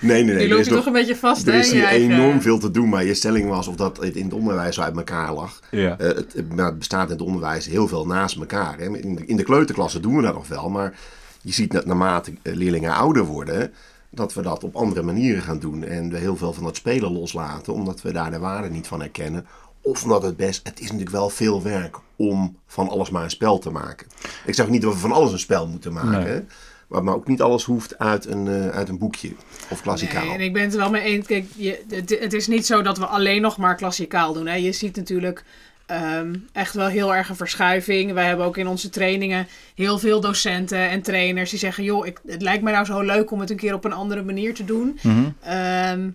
Nee, 0.00 0.24
nee, 0.24 0.24
nee. 0.24 0.34
Die 0.36 0.42
er 0.44 0.48
loop 0.48 0.58
is 0.58 0.64
je 0.66 0.70
nog- 0.70 0.78
toch 0.78 0.86
een 0.86 0.92
beetje 1.00 1.16
vast, 1.16 1.46
Er 1.46 1.52
hè? 1.52 1.58
is 1.58 1.72
hier 1.72 1.86
enorm 1.88 2.40
veel 2.40 2.58
te 2.58 2.70
doen, 2.70 2.88
maar 2.88 3.04
je 3.04 3.14
stelling 3.14 3.48
was 3.48 3.68
of 3.68 3.76
dat 3.76 3.96
het 4.02 4.16
in 4.16 4.24
het 4.24 4.32
onderwijs 4.34 4.74
zo 4.74 4.80
uit 4.82 4.96
elkaar 4.96 5.32
lag. 5.34 5.60
Ja. 5.70 5.98
Eh, 5.98 6.06
het, 6.06 6.34
nou, 6.54 6.68
het 6.68 6.78
bestaat 6.78 7.06
in 7.06 7.12
het 7.12 7.22
onderwijs 7.26 7.66
heel 7.66 7.88
veel 7.88 8.06
naast 8.06 8.36
elkaar. 8.36 8.78
Hè. 8.78 8.84
In, 8.98 9.14
de, 9.14 9.26
in 9.26 9.36
de 9.36 9.42
kleuterklassen 9.42 10.02
doen 10.02 10.16
we 10.16 10.22
dat 10.22 10.34
nog 10.34 10.48
wel, 10.48 10.68
maar 10.68 10.98
je 11.42 11.52
ziet 11.52 11.72
dat 11.72 11.86
naarmate 11.86 12.32
eh, 12.42 12.54
leerlingen 12.54 12.94
ouder 12.94 13.24
worden, 13.24 13.72
dat 14.10 14.34
we 14.34 14.42
dat 14.42 14.64
op 14.64 14.76
andere 14.76 15.02
manieren 15.02 15.42
gaan 15.42 15.58
doen. 15.58 15.84
En 15.84 16.10
we 16.10 16.18
heel 16.18 16.36
veel 16.36 16.52
van 16.52 16.64
dat 16.64 16.76
spelen 16.76 17.12
loslaten, 17.12 17.72
omdat 17.72 18.02
we 18.02 18.12
daar 18.12 18.30
de 18.30 18.38
waarde 18.38 18.70
niet 18.70 18.86
van 18.86 19.00
herkennen. 19.00 19.46
Of 19.80 20.02
omdat 20.02 20.22
het 20.22 20.36
best, 20.36 20.60
het 20.66 20.78
is 20.78 20.84
natuurlijk 20.84 21.10
wel 21.10 21.30
veel 21.30 21.62
werk 21.62 21.96
om 22.16 22.56
van 22.66 22.88
alles 22.88 23.10
maar 23.10 23.24
een 23.24 23.30
spel 23.30 23.58
te 23.58 23.70
maken. 23.70 24.06
Ik 24.44 24.54
zeg 24.54 24.68
niet 24.68 24.82
dat 24.82 24.92
we 24.92 24.98
van 24.98 25.12
alles 25.12 25.32
een 25.32 25.38
spel 25.38 25.66
moeten 25.66 25.92
maken. 25.92 26.24
Nee. 26.24 26.44
Maar, 26.88 27.04
maar 27.04 27.14
ook 27.14 27.26
niet 27.26 27.42
alles 27.42 27.64
hoeft 27.64 27.98
uit 27.98 28.26
een, 28.26 28.48
eh, 28.48 28.68
uit 28.68 28.88
een 28.88 28.98
boekje 28.98 29.32
of 29.70 29.82
klassikaal. 29.82 30.24
Nee, 30.24 30.34
en 30.34 30.40
ik 30.40 30.52
ben 30.52 30.62
het 30.62 30.72
er 30.72 30.78
wel 30.78 30.90
mee 30.90 31.02
eens. 31.02 31.26
Kijk, 31.26 31.46
je, 31.56 31.84
het, 31.88 32.18
het 32.20 32.32
is 32.32 32.46
niet 32.46 32.66
zo 32.66 32.82
dat 32.82 32.98
we 32.98 33.06
alleen 33.06 33.42
nog 33.42 33.56
maar 33.56 33.76
klassikaal 33.76 34.32
doen. 34.32 34.46
Hè. 34.46 34.54
Je 34.54 34.72
ziet 34.72 34.96
natuurlijk 34.96 35.44
ehm, 35.88 36.34
echt 36.52 36.74
wel 36.74 36.86
heel 36.86 37.14
erg 37.14 37.28
een 37.28 37.36
verschuiving. 37.36 38.12
Wij 38.12 38.26
hebben 38.26 38.46
ook 38.46 38.56
in 38.56 38.66
onze 38.66 38.88
trainingen 38.88 39.46
heel 39.74 39.98
veel 39.98 40.20
docenten 40.20 40.88
en 40.90 41.02
trainers 41.02 41.50
die 41.50 41.58
zeggen: 41.58 41.84
joh, 41.84 42.06
ik, 42.06 42.20
het 42.26 42.42
lijkt 42.42 42.62
mij 42.62 42.72
nou 42.72 42.84
zo 42.84 43.00
leuk 43.00 43.30
om 43.30 43.40
het 43.40 43.50
een 43.50 43.56
keer 43.56 43.74
op 43.74 43.84
een 43.84 43.92
andere 43.92 44.22
manier 44.22 44.54
te 44.54 44.64
doen. 44.64 44.98
Mhm. 45.02 45.28
Ehm, 45.40 46.08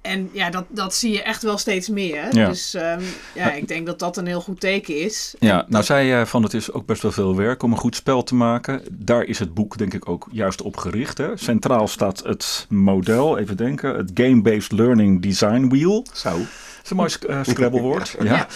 en 0.00 0.30
ja, 0.32 0.50
dat, 0.50 0.64
dat 0.68 0.94
zie 0.94 1.12
je 1.12 1.22
echt 1.22 1.42
wel 1.42 1.58
steeds 1.58 1.88
meer. 1.88 2.36
Ja. 2.36 2.48
Dus 2.48 2.74
ehm, 2.74 3.02
ja, 3.34 3.52
ik 3.52 3.68
denk 3.68 3.86
dat 3.86 3.98
dat 3.98 4.16
een 4.16 4.26
heel 4.26 4.40
goed 4.40 4.60
teken 4.60 5.00
is. 5.00 5.34
Ja, 5.38 5.64
nou 5.68 5.84
zei 5.84 6.06
jij 6.06 6.26
van 6.26 6.42
het 6.42 6.54
is 6.54 6.72
ook 6.72 6.86
best 6.86 7.02
wel 7.02 7.12
veel 7.12 7.36
werk 7.36 7.62
om 7.62 7.72
een 7.72 7.78
goed 7.78 7.96
spel 7.96 8.22
te 8.22 8.34
maken. 8.34 8.82
Daar 8.90 9.22
is 9.24 9.38
het 9.38 9.54
boek 9.54 9.78
denk 9.78 9.94
ik 9.94 10.08
ook 10.08 10.28
juist 10.30 10.62
op 10.62 10.76
gericht. 10.76 11.18
Hè? 11.18 11.36
Centraal 11.36 11.88
staat 11.88 12.22
het 12.24 12.66
model, 12.68 13.38
even 13.38 13.56
denken, 13.56 13.96
het 13.96 14.10
Game-Based 14.14 14.72
Learning 14.72 15.22
Design 15.22 15.68
Wheel. 15.68 16.06
Zo. 16.12 16.38
Is 16.88 16.94
een 16.94 17.00
mooi 17.00 17.10
sc- 17.10 17.24
eh, 17.24 17.40
Scrabble-woord. 17.42 18.16
ja. 18.20 18.46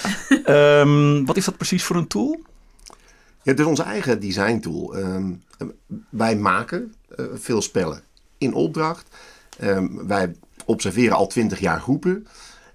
Ehm, 0.44 1.24
wat 1.24 1.36
is 1.36 1.44
dat 1.44 1.56
precies 1.56 1.84
voor 1.84 1.96
een 1.96 2.06
tool? 2.06 2.40
Ja, 3.42 3.50
het 3.50 3.58
is 3.58 3.64
onze 3.66 3.82
eigen 3.82 4.20
design 4.20 4.58
tool. 4.58 4.96
Ehm, 4.96 5.32
wij 6.08 6.36
maken 6.36 6.94
eh, 7.16 7.24
veel 7.34 7.62
spellen 7.62 8.02
in 8.38 8.54
opdracht. 8.54 9.08
Ehm, 9.58 9.86
wij 10.06 10.34
observeren 10.64 11.16
al 11.16 11.26
twintig 11.26 11.58
jaar 11.60 11.80
groepen. 11.80 12.26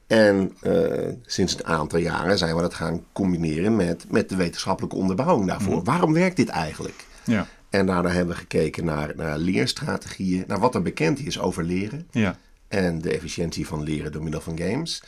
En 0.07 0.53
eh, 0.61 1.11
sinds 1.25 1.53
een 1.53 1.65
aantal 1.65 1.99
jaren 1.99 2.37
zijn 2.37 2.55
we 2.55 2.61
dat 2.61 2.73
gaan 2.73 3.03
combineren 3.11 3.75
met, 3.75 4.05
met 4.09 4.29
de 4.29 4.35
wetenschappelijke 4.35 4.95
onderbouwing 4.95 5.47
daarvoor. 5.47 5.83
Waarom 5.83 6.13
werkt 6.13 6.35
dit 6.35 6.49
eigenlijk? 6.49 7.05
Ja, 7.23 7.47
En 7.69 7.85
daarna 7.85 8.09
hebben 8.09 8.33
we 8.35 8.39
gekeken 8.41 8.85
naar, 8.85 9.13
naar 9.15 9.37
leerstrategieën, 9.37 10.43
naar 10.47 10.59
wat 10.59 10.75
er 10.75 10.81
bekend 10.81 11.19
is 11.19 11.39
over 11.39 11.63
leren 11.63 12.07
ja. 12.11 12.37
en 12.67 13.01
de 13.01 13.11
efficiëntie 13.11 13.67
van 13.67 13.83
leren 13.83 14.11
door 14.11 14.23
middel 14.23 14.41
van 14.41 14.57
games. 14.59 15.03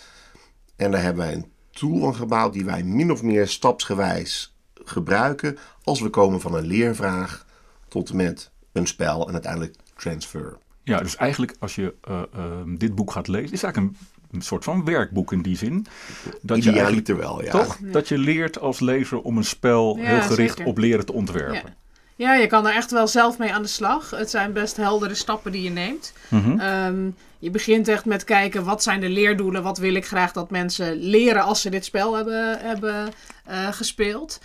En 0.79 0.91
daar 0.91 1.01
hebben 1.01 1.25
wij 1.25 1.33
een 1.33 1.51
tool 1.71 1.99
van 1.99 2.15
gebouwd 2.15 2.53
die 2.53 2.65
wij 2.65 2.83
min 2.83 3.11
of 3.11 3.23
meer 3.23 3.47
stapsgewijs 3.47 4.55
gebruiken 4.83 5.57
als 5.83 6.01
we 6.01 6.09
komen 6.09 6.41
van 6.41 6.55
een 6.55 6.65
leervraag 6.65 7.45
tot 7.87 8.09
en 8.09 8.15
met 8.15 8.51
een 8.71 8.87
spel 8.87 9.27
en 9.27 9.33
uiteindelijk 9.33 9.75
transfer. 9.95 10.57
ja, 10.83 10.99
dus 10.99 11.15
eigenlijk 11.15 11.55
als 11.59 11.75
je 11.75 11.93
eh, 12.01 12.21
ehm, 12.33 12.75
dit 12.75 12.95
boek 12.95 13.11
gaat 13.11 13.27
lezen, 13.27 13.51
is 13.51 13.61
het 13.61 13.63
eigenlijk 13.63 13.95
een, 13.95 14.07
een 14.31 14.41
soort 14.41 14.63
van 14.63 14.85
werkboek 14.85 15.31
in 15.31 15.41
die 15.41 15.57
zin. 15.57 15.85
Dat 16.41 16.63
je 16.63 16.71
eigenlijk, 16.71 17.07
Idealiter 17.07 17.17
wel, 17.17 17.43
ja. 17.43 17.51
toch? 17.51 17.77
Dat 17.81 18.07
je 18.07 18.17
leert 18.17 18.59
als 18.59 18.79
lezer 18.79 19.21
om 19.21 19.37
een 19.37 19.43
spel 19.43 19.97
Ja, 19.97 20.03
heel 20.03 20.21
gericht 20.21 20.57
zeker. 20.57 20.71
op 20.71 20.77
leren 20.77 21.05
te 21.05 21.13
ontwerpen. 21.13 21.55
Ja. 21.55 21.75
Ja, 22.19 22.33
je 22.33 22.47
kan 22.47 22.67
er 22.67 22.75
echt 22.75 22.91
wel 22.91 23.07
zelf 23.07 23.37
mee 23.37 23.53
aan 23.53 23.61
de 23.61 23.67
slag. 23.67 24.09
Het 24.09 24.29
zijn 24.29 24.53
best 24.53 24.77
heldere 24.77 25.13
stappen 25.13 25.51
die 25.51 25.63
je 25.63 25.69
neemt. 25.69 26.13
Mhm. 26.27 26.59
Ehm, 26.59 27.09
je 27.39 27.49
begint 27.49 27.87
echt 27.87 28.05
met 28.05 28.23
kijken 28.23 28.63
wat 28.63 28.83
zijn 28.83 28.99
de 28.99 29.09
leerdoelen, 29.09 29.63
wat 29.63 29.77
wil 29.77 29.93
ik 29.93 30.05
graag 30.05 30.31
dat 30.31 30.49
mensen 30.49 30.95
leren 30.95 31.43
als 31.43 31.61
ze 31.61 31.69
dit 31.69 31.85
spel 31.85 32.15
hebben, 32.15 32.59
hebben 32.59 33.09
eh, 33.45 33.67
gespeeld. 33.71 34.39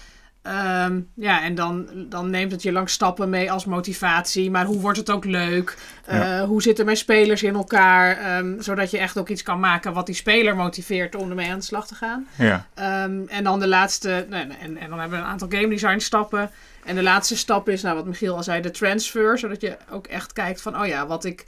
Ehm, 0.45 1.01
ja, 1.15 1.43
en 1.43 1.55
dan, 1.55 1.89
dan 2.09 2.31
neemt 2.31 2.53
het 2.53 2.63
je 2.63 2.73
langs 2.73 2.93
stappen 2.93 3.31
mee 3.31 3.53
als 3.53 3.65
motivatie. 3.65 4.51
Maar 4.51 4.65
hoe 4.65 4.81
wordt 4.81 4.99
het 4.99 5.11
ook 5.11 5.25
leuk? 5.25 5.77
Eh, 6.05 6.19
Ja. 6.19 6.47
Hoe 6.47 6.63
zitten 6.63 6.85
mijn 6.85 6.97
spelers 6.97 7.43
in 7.43 7.55
elkaar? 7.55 8.17
Ehm, 8.19 8.61
zodat 8.61 8.91
je 8.91 8.99
echt 8.99 9.19
ook 9.19 9.29
iets 9.29 9.43
kan 9.43 9.61
maken 9.61 9.93
wat 9.93 10.07
die 10.07 10.15
speler 10.15 10.57
motiveert 10.57 11.15
om 11.15 11.29
ermee 11.31 11.51
aan 11.51 11.59
de 11.59 11.65
slag 11.65 11.87
te 11.87 11.95
gaan. 11.95 12.27
Ja. 12.39 12.67
Ehm, 12.75 13.21
en 13.27 13.45
dan 13.45 13.61
de 13.61 13.69
laatste, 13.69 14.27
nee, 14.31 14.43
en, 14.61 14.77
en 14.77 14.89
dan 14.91 14.99
hebben 15.01 15.19
we 15.19 15.25
een 15.25 15.31
aantal 15.31 15.49
game 15.51 15.69
design 15.69 15.99
stappen. 15.99 16.51
En 16.85 16.95
de 16.95 17.03
laatste 17.03 17.37
stap 17.37 17.69
is, 17.69 17.83
nou 17.83 17.97
wat 17.97 18.07
Michiel 18.07 18.37
al 18.37 18.43
zei, 18.43 18.61
de 18.61 18.71
transfer. 18.71 19.39
Zodat 19.39 19.61
je 19.61 19.77
ook 19.91 20.07
echt 20.07 20.33
kijkt 20.33 20.63
van, 20.63 20.81
oh 20.81 20.87
ja, 20.87 21.07
wat 21.07 21.25
ik, 21.25 21.47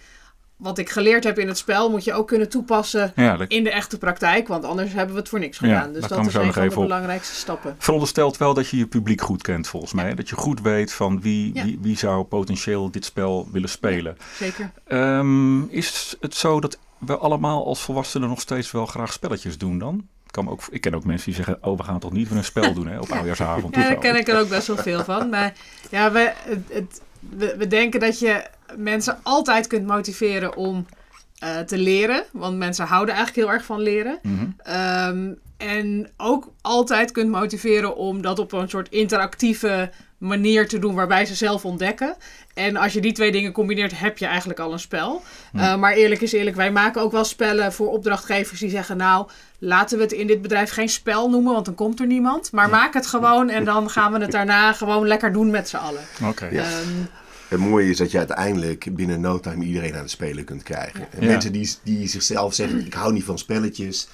wat 0.56 0.78
ik 0.78 0.90
geleerd 0.90 1.24
heb 1.24 1.38
in 1.38 1.48
het 1.48 1.58
spel 1.58 1.90
moet 1.90 2.04
je 2.04 2.12
ook 2.12 2.26
kunnen 2.26 2.48
toepassen 2.48 3.12
Ja, 3.16 3.36
dat 3.36 3.48
in 3.50 3.64
de 3.64 3.70
echte 3.70 3.98
praktijk. 3.98 4.48
Want 4.48 4.64
anders 4.64 4.92
hebben 4.92 5.14
we 5.14 5.20
het 5.20 5.28
voor 5.28 5.38
niks 5.38 5.58
Ja, 5.58 5.66
gedaan. 5.66 5.82
dus 5.92 6.00
daar 6.00 6.00
dat 6.00 6.18
komen 6.18 6.26
is 6.48 6.56
een 6.56 6.72
van 6.72 6.82
de 6.82 6.88
belangrijkste 6.88 7.34
stappen. 7.34 7.74
veronderstelt 7.78 8.36
wel 8.36 8.54
dat 8.54 8.68
je 8.68 8.76
je 8.76 8.86
publiek 8.86 9.20
goed 9.20 9.42
kent, 9.42 9.68
volgens 9.68 9.92
mij. 9.92 10.14
Dat 10.14 10.28
je 10.28 10.36
goed 10.36 10.60
weet 10.60 10.92
van 10.92 11.20
wie, 11.20 11.54
Ja. 11.54 11.64
wie, 11.64 11.78
wie 11.82 11.96
zou 11.96 12.24
potentieel 12.24 12.90
dit 12.90 13.04
spel 13.04 13.48
willen 13.52 13.68
spelen. 13.68 14.16
Zeker. 14.38 14.70
Ehm, 14.86 15.62
is 15.62 16.16
het 16.20 16.34
zo 16.34 16.60
dat 16.60 16.78
we 16.98 17.16
allemaal 17.16 17.66
als 17.66 17.80
volwassenen 17.80 18.28
nog 18.28 18.40
steeds 18.40 18.70
wel 18.70 18.86
graag 18.86 19.12
spelletjes 19.12 19.58
doen 19.58 19.78
dan? 19.78 20.06
Ik, 20.26 20.32
kan 20.32 20.48
ook, 20.50 20.60
ik 20.70 20.80
ken 20.80 20.94
ook 20.94 21.04
mensen 21.04 21.26
die 21.26 21.34
zeggen, 21.34 21.58
oh, 21.60 21.76
we 21.76 21.82
gaan 21.84 21.98
toch 21.98 22.12
niet 22.12 22.28
weer 22.28 22.38
een 22.38 22.44
spel 22.44 22.74
doen 22.74 22.86
hè, 22.86 22.98
op 22.98 23.10
oudejaarsavond. 23.10 23.74
Ja, 23.74 23.82
daar 23.82 23.96
ken 23.98 24.16
ik 24.16 24.28
er 24.28 24.38
ook 24.40 24.48
best 24.48 24.66
wel 24.66 24.76
veel 24.76 25.04
van. 25.04 25.28
Maar 25.28 25.52
ja, 25.90 26.12
we, 26.12 26.32
het, 26.36 26.60
het- 26.72 27.00
we, 27.30 27.56
we 27.56 27.66
denken 27.66 28.00
dat 28.00 28.18
je 28.18 28.46
mensen 28.76 29.18
altijd 29.22 29.66
kunt 29.66 29.86
motiveren 29.86 30.56
om 30.56 30.86
eh, 31.38 31.58
te 31.58 31.78
leren. 31.78 32.24
Want 32.32 32.56
mensen 32.58 32.86
houden 32.86 33.14
eigenlijk 33.14 33.46
heel 33.46 33.56
erg 33.56 33.64
van 33.66 33.80
leren. 33.80 34.18
Ehm, 34.58 35.32
en 35.56 36.10
ook 36.16 36.52
altijd 36.60 37.12
kunt 37.12 37.30
motiveren 37.30 37.96
om 37.96 38.22
dat 38.22 38.38
op 38.38 38.52
een 38.52 38.68
soort 38.68 38.88
interactieve 38.88 39.90
manier 40.18 40.68
te 40.68 40.78
doen 40.78 40.94
waarbij 40.94 41.24
ze 41.26 41.34
zelf 41.34 41.64
ontdekken. 41.64 42.16
En 42.54 42.76
als 42.76 42.92
je 42.92 43.00
die 43.00 43.12
twee 43.12 43.32
dingen 43.32 43.52
combineert, 43.52 43.98
heb 43.98 44.18
je 44.18 44.26
eigenlijk 44.26 44.58
al 44.58 44.72
een 44.72 44.78
spel. 44.78 45.22
Uh, 45.54 45.76
maar 45.76 45.92
eerlijk 45.92 46.20
is 46.20 46.32
eerlijk, 46.32 46.56
wij 46.56 46.70
maken 46.72 47.02
ook 47.02 47.12
wel 47.12 47.24
spellen 47.24 47.72
voor 47.72 47.90
opdrachtgevers 47.90 48.60
die 48.60 48.70
zeggen: 48.70 48.96
Nou, 48.96 49.28
laten 49.58 49.96
we 49.96 50.02
het 50.04 50.12
in 50.12 50.26
dit 50.26 50.42
bedrijf 50.42 50.70
geen 50.70 50.88
spel 50.88 51.30
noemen, 51.30 51.52
want 51.52 51.64
dan 51.64 51.74
komt 51.74 52.00
er 52.00 52.06
niemand. 52.06 52.52
Maar 52.52 52.68
maak 52.68 52.94
het 52.94 53.06
gewoon 53.06 53.48
en 53.50 53.64
dan 53.64 53.90
gaan 53.90 54.12
we 54.12 54.18
het 54.18 54.30
daarna 54.30 54.72
gewoon 54.72 55.06
lekker 55.06 55.32
doen 55.32 55.50
met 55.50 55.68
z'n 55.68 55.76
allen. 55.76 56.02
Oké. 56.24 56.46
Ja. 56.46 56.62
Ehm, 56.62 56.88
Het 57.48 57.58
mooie 57.58 57.90
is 57.90 57.96
dat 57.96 58.10
je 58.10 58.18
uiteindelijk 58.18 58.94
binnen 58.94 59.20
no 59.20 59.40
time 59.40 59.64
iedereen 59.64 59.94
aan 59.94 60.00
het 60.00 60.10
spelen 60.10 60.44
kunt 60.44 60.62
krijgen. 60.62 61.06
En 61.12 61.20
Ja. 61.22 61.26
Mensen 61.26 61.52
die, 61.52 61.74
die 61.82 62.08
zichzelf 62.08 62.54
zeggen, 62.54 62.86
ik 62.86 62.94
hou 62.94 63.12
niet 63.12 63.24
van 63.24 63.38
spelletjes. 63.38 64.08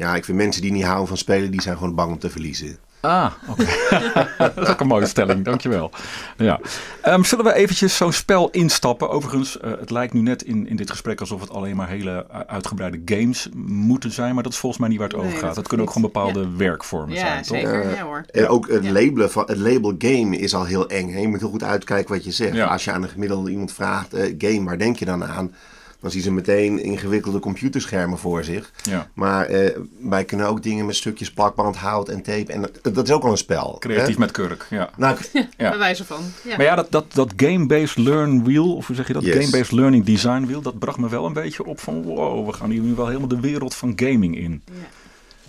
Ja, 0.00 0.14
ik 0.14 0.24
vind 0.24 0.36
mensen 0.38 0.62
die 0.62 0.72
niet 0.72 0.84
houden 0.84 1.08
van 1.08 1.16
spelen, 1.16 1.50
die 1.50 1.62
zijn 1.62 1.76
gewoon 1.76 1.94
bang 1.94 2.12
om 2.12 2.18
te 2.18 2.30
verliezen. 2.30 2.76
Ah, 3.00 3.32
oké. 3.48 3.64
dat 4.38 4.56
is 4.58 4.68
ook 4.68 4.80
een 4.80 4.86
mooie 4.86 5.06
stelling, 5.06 5.44
dankjewel. 5.44 5.90
Ja. 6.36 6.60
Ehm, 7.02 7.22
zullen 7.22 7.44
we 7.44 7.54
eventjes 7.54 7.96
zo'n 7.96 8.12
spel 8.12 8.50
instappen? 8.50 9.10
Overigens, 9.10 9.60
eh, 9.60 9.70
het 9.80 9.90
lijkt 9.90 10.12
nu 10.12 10.20
net 10.20 10.42
in, 10.42 10.68
in 10.68 10.76
dit 10.76 10.90
gesprek 10.90 11.20
alsof 11.20 11.40
het 11.40 11.50
alleen 11.50 11.76
maar 11.76 11.88
hele 11.88 12.26
uh, 12.32 12.40
uitgebreide 12.46 13.00
games 13.04 13.48
moeten 13.66 14.10
zijn. 14.12 14.34
Maar 14.34 14.42
dat 14.42 14.52
is 14.52 14.58
volgens 14.58 14.80
mij 14.80 14.90
niet 14.90 14.98
waar 14.98 15.08
het 15.08 15.16
Nee, 15.16 15.26
over 15.26 15.38
gaat. 15.38 15.46
dat 15.48 15.56
Het 15.56 15.68
kunnen 15.68 15.86
ook 15.86 15.92
gewoon 15.92 16.10
bepaalde 16.12 16.48
werkvormen 16.56 17.14
ja, 17.14 17.20
zijn, 17.20 17.42
toch? 17.42 17.56
zeker. 17.56 17.94
ja 17.94 18.02
hoor. 18.04 18.24
En 18.30 18.48
ook 18.48 18.68
het, 18.68 18.84
Ja. 18.84 18.92
labelen 18.92 19.30
van, 19.30 19.44
het 19.46 19.58
label 19.58 19.94
game 19.98 20.36
is 20.36 20.54
al 20.54 20.64
heel 20.64 20.88
eng. 20.88 21.12
Hè? 21.12 21.18
Je 21.20 21.28
moet 21.28 21.40
heel 21.40 21.50
goed 21.50 21.62
uitkijken 21.64 22.14
wat 22.14 22.24
je 22.24 22.30
zegt. 22.32 22.54
Ja. 22.54 22.66
Als 22.66 22.84
je 22.84 22.92
aan 22.92 23.02
een 23.02 23.08
gemiddelde 23.08 23.50
iemand 23.50 23.72
vraagt, 23.72 24.14
eh, 24.14 24.34
game, 24.38 24.64
waar 24.64 24.78
denk 24.78 24.96
je 24.96 25.04
dan 25.04 25.24
aan? 25.24 25.54
Dan 26.00 26.10
zien 26.10 26.22
ze 26.22 26.32
meteen 26.32 26.82
ingewikkelde 26.82 27.38
computerschermen 27.38 28.18
voor 28.18 28.44
zich. 28.44 28.72
Ja. 28.82 29.10
Maar 29.14 29.46
eh, 29.46 29.76
wij 30.00 30.24
kunnen 30.24 30.46
ook 30.46 30.62
dingen 30.62 30.86
met 30.86 30.96
stukjes 30.96 31.32
plakband, 31.32 31.76
hout 31.76 32.08
en 32.08 32.22
tape. 32.22 32.52
En 32.52 32.60
dat, 32.60 32.94
dat 32.94 33.08
is 33.08 33.14
ook 33.14 33.22
al 33.22 33.30
een 33.30 33.36
spel. 33.36 33.76
Creatief 33.78 34.14
hè? 34.14 34.20
met 34.20 34.30
kurk, 34.30 34.66
ja. 34.70 34.90
Nou, 34.96 35.16
Ja. 35.56 35.68
Bij 35.70 35.78
wijze 35.78 36.04
van. 36.04 36.22
Ja. 36.44 36.56
Maar 36.56 36.66
ja, 36.66 36.74
dat, 36.74 36.90
dat, 36.90 37.04
dat 37.12 37.32
game-based 37.36 37.96
learn 37.96 38.44
wheel, 38.44 38.76
of 38.76 38.86
hoe 38.86 38.96
zeg 38.96 39.06
je 39.06 39.12
dat? 39.12 39.22
Yes. 39.22 39.34
Game-based 39.34 39.70
learning 39.72 40.04
design 40.04 40.46
wheel, 40.46 40.62
dat 40.62 40.78
bracht 40.78 40.98
me 40.98 41.08
wel 41.08 41.26
een 41.26 41.32
beetje 41.32 41.64
op 41.64 41.80
van 41.80 42.02
wow, 42.02 42.46
we 42.46 42.52
gaan 42.52 42.70
hier 42.70 42.82
nu 42.82 42.94
wel 42.94 43.06
helemaal 43.06 43.28
de 43.28 43.40
wereld 43.40 43.74
van 43.74 43.92
gaming 43.96 44.38
in. 44.38 44.62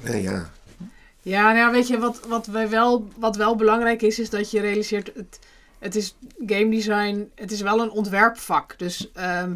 nee, 0.02 0.22
ja. 0.22 0.50
Ja, 1.22 1.44
nou 1.44 1.58
ja, 1.58 1.72
weet 1.72 1.88
je, 1.88 2.00
wat, 2.00 2.20
wat, 2.28 2.46
wij 2.46 2.70
wel, 2.70 3.08
wat 3.18 3.36
wel 3.36 3.56
belangrijk 3.56 4.02
is, 4.02 4.20
is 4.20 4.30
dat 4.30 4.52
je 4.52 4.60
realiseert, 4.60 5.12
het, 5.16 5.40
het 5.80 5.96
is 5.96 6.16
game 6.46 6.70
design, 6.70 7.30
het 7.36 7.52
is 7.52 7.62
wel 7.62 7.82
een 7.82 7.92
ontwerpvak. 7.92 8.74
Dus 8.78 9.12
ehm, 9.14 9.52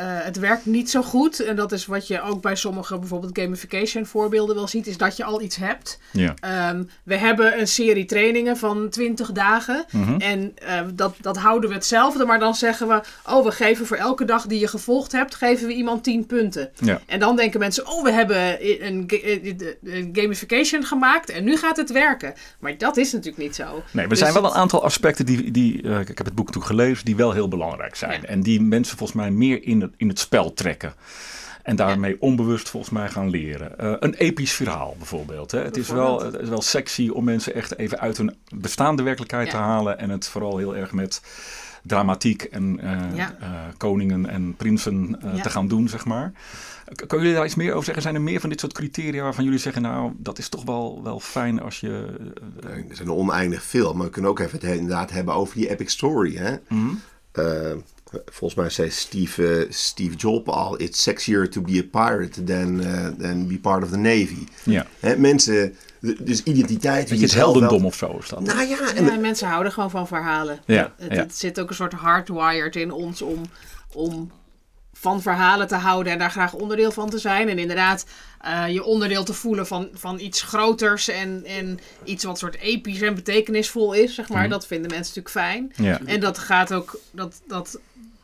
eh, 0.00 0.06
het 0.24 0.38
werkt 0.38 0.66
niet 0.66 0.90
zo 0.90 1.02
goed. 1.02 1.40
En 1.40 1.56
dat 1.56 1.72
is 1.72 1.86
wat 1.86 2.06
je 2.06 2.22
ook 2.22 2.42
bij 2.42 2.56
sommige 2.56 2.98
bijvoorbeeld 2.98 3.38
gamification 3.38 4.06
voorbeelden 4.06 4.54
wel 4.56 4.68
ziet, 4.68 4.86
is 4.86 4.96
dat 4.96 5.16
je 5.16 5.24
al 5.24 5.40
iets 5.42 5.56
hebt. 5.56 5.98
Ja. 6.12 6.34
Ehm, 6.40 6.82
we 7.04 7.16
hebben 7.16 7.60
een 7.60 7.68
serie 7.68 8.04
trainingen 8.04 8.56
van 8.56 8.88
20 8.88 9.32
dagen. 9.32 9.84
Mhm. 9.92 10.20
En 10.20 10.52
eh, 10.56 10.80
dat, 10.94 11.14
dat 11.20 11.36
houden 11.36 11.68
we 11.68 11.74
hetzelfde. 11.74 12.24
Maar 12.24 12.38
dan 12.38 12.54
zeggen 12.54 12.88
we: 12.88 13.00
Oh, 13.26 13.44
we 13.44 13.50
geven 13.52 13.86
voor 13.86 13.96
elke 13.96 14.24
dag 14.24 14.46
die 14.46 14.58
je 14.60 14.68
gevolgd 14.68 15.12
hebt, 15.12 15.34
geven 15.34 15.66
we 15.66 15.72
iemand 15.74 16.04
10 16.04 16.26
punten. 16.26 16.70
Ja. 16.78 17.00
En 17.06 17.18
dan 17.18 17.36
denken 17.36 17.60
mensen: 17.60 17.86
Oh, 17.88 18.02
we 18.02 18.10
hebben 18.12 18.56
een, 18.86 19.04
ga- 19.06 19.74
een 19.82 20.08
gamification 20.12 20.84
gemaakt 20.84 21.30
en 21.30 21.44
nu 21.44 21.56
gaat 21.56 21.76
het 21.76 21.92
werken. 21.92 22.34
Maar 22.60 22.78
dat 22.78 22.96
is 22.96 23.12
natuurlijk 23.12 23.42
niet 23.42 23.54
zo. 23.54 23.82
Nee, 23.92 24.02
er 24.02 24.08
Dus 24.10 24.18
zijn 24.18 24.32
wel 24.32 24.42
het- 24.42 24.52
een 24.52 24.58
aantal 24.58 24.84
aspecten 24.84 25.26
die, 25.26 25.50
die 25.50 25.82
eh, 25.82 26.00
ik 26.00 26.08
heb 26.08 26.26
het 26.26 26.34
boek 26.34 26.46
natuurlijk 26.46 26.72
gelezen, 26.80 27.04
die 27.04 27.16
wel 27.16 27.32
heel 27.32 27.48
belangrijk 27.48 27.94
zijn. 27.96 28.20
Ja. 28.22 28.28
En 28.28 28.40
die 28.42 28.60
mensen 28.60 28.96
volgens 28.96 29.18
mij 29.18 29.30
meer 29.30 29.62
in 29.64 29.80
het, 29.80 29.89
in 29.96 30.08
het 30.08 30.18
spel 30.18 30.52
trekken. 30.54 30.94
En 31.62 31.76
daarmee 31.76 32.20
onbewust 32.20 32.68
volgens 32.68 32.92
mij 32.92 33.08
gaan 33.08 33.30
leren. 33.30 33.78
Eh, 33.78 33.92
een 33.98 34.14
episch 34.14 34.52
verhaal 34.52 34.94
bijvoorbeeld. 34.98 35.50
Hè. 35.50 35.60
Het, 35.62 35.76
is 35.76 35.88
wel, 35.88 36.22
het 36.24 36.34
is 36.40 36.48
wel 36.48 36.62
sexy 36.62 37.08
om 37.08 37.24
mensen 37.24 37.54
echt 37.54 37.78
even 37.78 37.98
uit 38.00 38.16
hun 38.16 38.36
bestaande 38.54 39.02
werkelijkheid 39.02 39.46
Ja. 39.46 39.52
te 39.52 39.58
halen. 39.58 39.98
En 39.98 40.10
het 40.10 40.28
vooral 40.28 40.56
heel 40.58 40.76
erg 40.76 40.92
met 40.92 41.22
dramatiek 41.82 42.42
en 42.42 42.80
eh, 42.80 43.16
Ja. 43.16 43.36
eh, 43.40 43.48
koningen 43.76 44.26
en 44.28 44.54
prinsen 44.56 45.18
eh, 45.22 45.36
Ja. 45.36 45.42
te 45.42 45.50
gaan 45.50 45.68
doen, 45.68 45.88
zeg 45.88 46.04
maar. 46.04 46.32
K- 46.84 46.96
Kunnen 46.96 47.18
jullie 47.18 47.34
daar 47.34 47.44
iets 47.46 47.54
meer 47.54 47.72
over 47.72 47.84
zeggen? 47.84 48.02
Zijn 48.02 48.14
er 48.14 48.20
meer 48.20 48.40
van 48.40 48.50
dit 48.50 48.60
soort 48.60 48.72
criteria 48.72 49.22
waarvan 49.22 49.44
jullie 49.44 49.58
zeggen, 49.58 49.82
nou, 49.82 50.12
dat 50.16 50.38
is 50.38 50.48
toch 50.48 50.64
wel, 50.64 51.00
wel 51.02 51.20
fijn 51.20 51.60
als 51.62 51.80
je... 51.80 52.06
Er 52.62 52.96
zijn 52.96 53.10
oneindig 53.12 53.62
veel. 53.62 53.94
Maar 53.94 54.06
we 54.06 54.12
kunnen 54.12 54.30
ook 54.30 54.38
even 54.38 54.58
het 54.60 54.62
inderdaad 54.76 55.10
hebben 55.10 55.34
over 55.34 55.56
die 55.56 55.70
epic 55.70 55.88
story. 55.90 56.36
Hè? 56.36 56.56
mhm. 56.68 56.88
Eh, 57.32 57.72
volgens 58.24 58.60
mij 58.60 58.70
zei 58.70 58.90
Steve, 58.90 59.56
eh, 59.58 59.66
Steve 59.72 60.16
Jobs 60.16 60.50
al: 60.50 60.80
It's 60.80 61.02
sexier 61.02 61.50
to 61.50 61.60
be 61.60 61.88
a 61.94 62.06
pirate 62.06 62.44
than, 62.44 62.80
eh, 62.80 63.06
than 63.06 63.46
be 63.48 63.58
part 63.58 63.82
of 63.82 63.90
the 63.90 63.96
Navy. 63.96 64.46
Ja. 64.64 64.86
Hè, 65.00 65.16
mensen, 65.16 65.76
dus 66.18 66.42
identiteit. 66.42 67.10
het 67.10 67.20
wel- 67.20 67.44
heldendom 67.44 67.84
of 67.86 67.94
zo 67.94 68.16
is 68.18 68.28
dat. 68.28 68.40
Nou 68.40 68.68
ja, 68.68 68.94
en 68.94 69.04
Ja, 69.04 69.10
en 69.12 69.20
mensen 69.20 69.48
houden 69.48 69.72
gewoon 69.72 69.90
van 69.90 70.06
verhalen. 70.06 70.60
Ja, 70.66 70.92
Het, 70.98 71.12
ja. 71.12 71.16
het 71.18 71.36
zit 71.36 71.60
ook 71.60 71.68
een 71.68 71.74
soort 71.74 71.92
hardwired 71.92 72.76
in 72.76 72.92
ons 72.92 73.22
om, 73.22 73.40
om 73.92 74.30
van 74.92 75.22
verhalen 75.22 75.68
te 75.68 75.74
houden 75.74 76.12
en 76.12 76.18
daar 76.18 76.30
graag 76.30 76.52
onderdeel 76.54 76.90
van 76.92 77.10
te 77.10 77.18
zijn. 77.18 77.48
En 77.48 77.58
inderdaad, 77.58 78.04
eh, 78.40 78.64
je 78.68 78.84
onderdeel 78.84 79.24
te 79.24 79.32
voelen 79.32 79.66
van, 79.66 79.88
van 79.92 80.18
iets 80.20 80.42
groters 80.42 81.08
en, 81.08 81.44
en 81.44 81.78
iets 82.04 82.24
wat 82.24 82.38
soort 82.38 82.58
episch 82.58 83.00
en 83.00 83.14
betekenisvol 83.14 83.92
is, 83.92 84.14
zeg 84.14 84.28
maar. 84.28 84.40
Mhm. 84.40 84.50
Dat 84.50 84.66
vinden 84.66 84.90
mensen 84.90 85.14
natuurlijk 85.22 85.46
fijn. 85.74 85.86
Ja. 85.86 86.00
En 86.04 86.20
dat 86.20 86.38
gaat 86.38 86.72
ook, 86.72 87.00
dat, 87.10 87.40
dat 87.46 87.78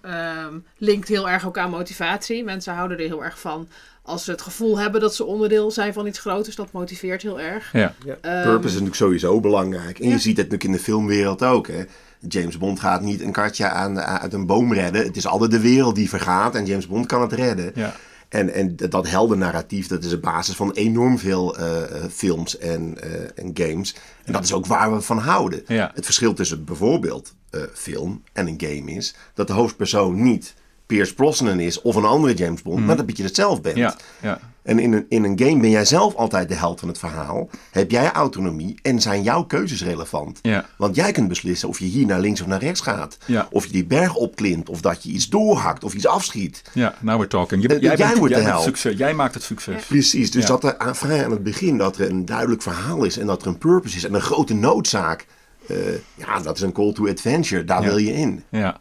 ehm, 0.06 0.54
linkt 0.78 1.08
heel 1.08 1.28
erg 1.28 1.46
ook 1.46 1.58
aan 1.58 1.70
motivatie. 1.70 2.44
Mensen 2.44 2.74
houden 2.74 2.98
er 2.98 3.06
heel 3.06 3.24
erg 3.24 3.40
van 3.40 3.68
als 4.02 4.24
ze 4.24 4.30
het 4.30 4.42
gevoel 4.42 4.78
hebben 4.78 5.00
dat 5.00 5.14
ze 5.14 5.24
onderdeel 5.24 5.70
zijn 5.70 5.92
van 5.92 6.06
iets 6.06 6.18
groters. 6.18 6.56
Dat 6.56 6.72
motiveert 6.72 7.22
heel 7.22 7.40
erg. 7.40 7.72
Ja. 7.72 7.94
Ehm, 8.04 8.42
purpose 8.42 8.66
is 8.66 8.72
natuurlijk 8.72 8.94
sowieso 8.94 9.40
belangrijk. 9.40 9.98
En 9.98 10.08
ja. 10.08 10.12
je 10.12 10.18
ziet 10.18 10.36
het 10.36 10.50
natuurlijk 10.50 10.64
in 10.64 10.72
de 10.72 10.78
filmwereld 10.78 11.42
ook. 11.42 11.66
Hè? 11.66 11.84
James 12.28 12.58
Bond 12.58 12.80
gaat 12.80 13.00
niet 13.00 13.20
een 13.20 13.32
katje 13.32 13.68
aan, 13.68 14.00
uit 14.00 14.32
een 14.32 14.46
boom 14.46 14.72
redden. 14.72 15.04
Het 15.04 15.16
is 15.16 15.26
altijd 15.26 15.50
de 15.50 15.60
wereld 15.60 15.94
die 15.94 16.08
vergaat 16.08 16.54
en 16.54 16.66
James 16.66 16.86
Bond 16.86 17.06
kan 17.06 17.20
het 17.20 17.32
redden. 17.32 17.72
Ja. 17.74 17.94
En, 18.28 18.52
en 18.54 18.76
dat 18.76 19.08
heldennarratief, 19.08 19.86
dat 19.86 20.04
is 20.04 20.10
de 20.10 20.18
basis 20.18 20.56
van 20.56 20.72
enorm 20.72 21.18
veel 21.18 21.56
eh, 21.56 21.82
eh, 21.82 22.10
films 22.10 22.58
en, 22.58 23.00
eh, 23.00 23.44
en 23.44 23.50
games. 23.54 23.94
En 24.24 24.32
dat 24.32 24.44
is 24.44 24.52
ook 24.52 24.66
waar 24.66 24.94
we 24.94 25.00
van 25.00 25.18
houden. 25.18 25.62
Ja. 25.66 25.90
Het 25.94 26.04
verschil 26.04 26.34
tussen 26.34 26.64
bijvoorbeeld 26.64 27.34
eh, 27.50 27.62
film 27.74 28.22
en 28.32 28.46
een 28.46 28.60
game 28.60 28.92
is 28.92 29.14
dat 29.34 29.46
de 29.46 29.52
hoofdpersoon 29.52 30.22
niet 30.22 30.54
Pierce 30.86 31.14
Brosnan 31.14 31.60
is 31.60 31.82
of 31.82 31.94
een 31.96 32.04
andere 32.04 32.34
James 32.34 32.62
Bond, 32.62 32.86
maar 32.86 32.96
dat 32.96 33.16
je 33.16 33.22
het 33.22 33.34
zelf 33.34 33.60
bent. 33.60 33.76
Ja. 33.76 33.96
Ja. 34.22 34.38
En 34.62 34.78
in 34.78 34.92
een, 34.92 35.06
in 35.08 35.24
een 35.24 35.38
game 35.38 35.60
ben 35.60 35.70
jij 35.70 35.84
zelf 35.84 36.14
altijd 36.14 36.48
de 36.48 36.54
held 36.54 36.80
van 36.80 36.88
het 36.88 36.98
verhaal. 36.98 37.48
Heb 37.70 37.90
jij 37.90 38.12
autonomie 38.12 38.78
en 38.82 39.00
zijn 39.00 39.22
jouw 39.22 39.42
keuzes 39.44 39.82
relevant. 39.84 40.38
Ja. 40.42 40.64
Want 40.76 40.94
jij 40.96 41.12
kunt 41.12 41.28
beslissen 41.28 41.68
of 41.68 41.78
je 41.78 41.84
hier 41.84 42.06
naar 42.06 42.20
links 42.20 42.40
of 42.40 42.46
naar 42.46 42.60
rechts 42.60 42.80
gaat. 42.80 43.18
Ja. 43.24 43.48
Of 43.50 43.66
je 43.66 43.72
die 43.72 43.84
berg 43.84 44.14
opklimt. 44.14 44.68
Of 44.68 44.80
dat 44.80 45.02
je 45.02 45.10
iets 45.10 45.28
doorhakt 45.28 45.84
of 45.84 45.94
iets 45.94 46.06
afschiet. 46.06 46.62
Ja, 46.72 46.94
now 47.00 47.14
we're 47.16 47.26
talking. 47.28 47.62
Je, 47.62 47.68
Eh, 47.68 47.80
jij, 47.80 47.96
jij 47.96 48.06
bent, 48.06 48.18
wordt 48.18 48.34
jij, 48.34 48.42
de 48.42 48.48
held. 48.48 48.64
succes. 48.64 48.96
jij 48.98 49.14
maakt 49.14 49.34
het 49.34 49.42
succes. 49.42 49.84
Precies. 49.84 50.30
Dus 50.30 50.46
dat 50.46 50.64
er 50.64 50.78
aan, 50.78 50.96
vrij 50.96 51.24
aan 51.24 51.30
het 51.30 51.42
begin 51.42 51.78
dat 51.78 51.98
er 51.98 52.10
een 52.10 52.24
duidelijk 52.24 52.62
verhaal 52.62 53.04
is. 53.04 53.18
En 53.18 53.26
dat 53.26 53.42
er 53.42 53.48
een 53.48 53.58
purpose 53.58 53.96
is. 53.96 54.04
En 54.04 54.14
een 54.14 54.20
grote 54.20 54.54
noodzaak. 54.54 55.26
eh, 55.68 55.76
ja, 56.14 56.40
dat 56.40 56.56
is 56.56 56.62
een 56.62 56.72
call 56.72 56.92
to 56.92 57.08
adventure. 57.08 57.64
Daar 57.64 57.82
wil 57.82 57.96
je 57.96 58.12
in. 58.12 58.42
Ja. 58.50 58.80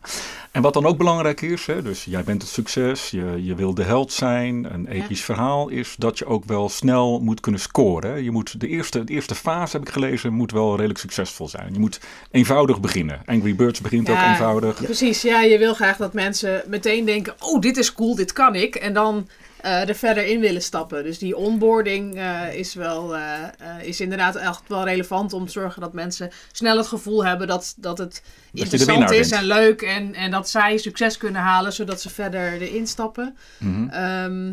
En 0.55 0.61
wat 0.61 0.73
dan 0.73 0.85
ook 0.85 0.97
belangrijk 0.97 1.41
is, 1.41 1.65
hè, 1.65 1.81
dus 1.81 2.03
jij 2.03 2.23
bent 2.23 2.41
het 2.41 2.51
succes, 2.51 3.09
je, 3.09 3.43
je 3.43 3.55
wil 3.55 3.73
de 3.73 3.83
held 3.83 4.11
zijn, 4.11 4.73
een 4.73 4.87
episch 4.87 5.21
verhaal, 5.23 5.69
is 5.69 5.95
dat 5.97 6.17
je 6.17 6.25
ook 6.25 6.45
wel 6.45 6.69
snel 6.69 7.19
moet 7.19 7.39
kunnen 7.39 7.61
scoren. 7.61 8.11
hè. 8.11 8.15
Je 8.17 8.31
moet 8.31 8.59
de, 8.59 8.67
eerste, 8.67 9.03
de 9.03 9.13
eerste 9.13 9.35
fase, 9.35 9.77
heb 9.77 9.87
ik 9.87 9.93
gelezen, 9.93 10.33
moet 10.33 10.51
wel 10.51 10.75
redelijk 10.75 10.99
succesvol 10.99 11.47
zijn. 11.47 11.73
Je 11.73 11.79
moet 11.79 11.99
eenvoudig 12.31 12.79
beginnen. 12.79 13.21
Angry 13.25 13.55
Birds 13.55 13.81
begint 13.81 14.09
ook 14.09 14.17
eenvoudig. 14.17 14.83
Precies, 14.83 15.21
ja, 15.21 15.41
je 15.41 15.57
wil 15.57 15.73
graag 15.73 15.97
dat 15.97 16.13
mensen 16.13 16.63
meteen 16.67 17.05
denken: 17.05 17.35
oh, 17.39 17.61
dit 17.61 17.77
is 17.77 17.93
cool, 17.93 18.15
dit 18.15 18.33
kan 18.33 18.55
ik. 18.55 18.75
En 18.75 18.93
dan 18.93 19.27
eh, 19.65 19.89
er 19.89 19.95
verder 19.95 20.25
in 20.25 20.39
willen 20.39 20.61
stappen. 20.61 21.03
Dus 21.03 21.17
die 21.17 21.37
onboarding 21.37 22.15
eh, 22.15 22.53
is, 22.53 22.73
wel, 22.73 23.15
eh, 23.15 23.47
is 23.81 24.01
inderdaad 24.01 24.35
echt 24.35 24.61
wel 24.67 24.83
relevant 24.83 25.33
om 25.33 25.45
te 25.45 25.51
zorgen 25.51 25.81
dat 25.81 25.93
mensen 25.93 26.31
snel 26.51 26.77
het 26.77 26.87
gevoel 26.87 27.25
hebben 27.25 27.47
dat, 27.47 27.73
dat 27.77 27.97
het 27.97 28.23
interessant 28.53 29.11
is 29.11 29.29
bent. 29.29 29.41
en 29.41 29.47
leuk. 29.47 29.81
En, 29.81 30.13
en 30.13 30.31
dat 30.31 30.49
zij 30.49 30.77
succes 30.77 31.17
kunnen 31.17 31.41
halen 31.41 31.73
zodat 31.73 32.01
ze 32.01 32.09
verder 32.09 32.61
erin 32.61 32.87
stappen. 32.87 33.37
Mhm. 33.57 33.89
Ehm, 33.89 34.51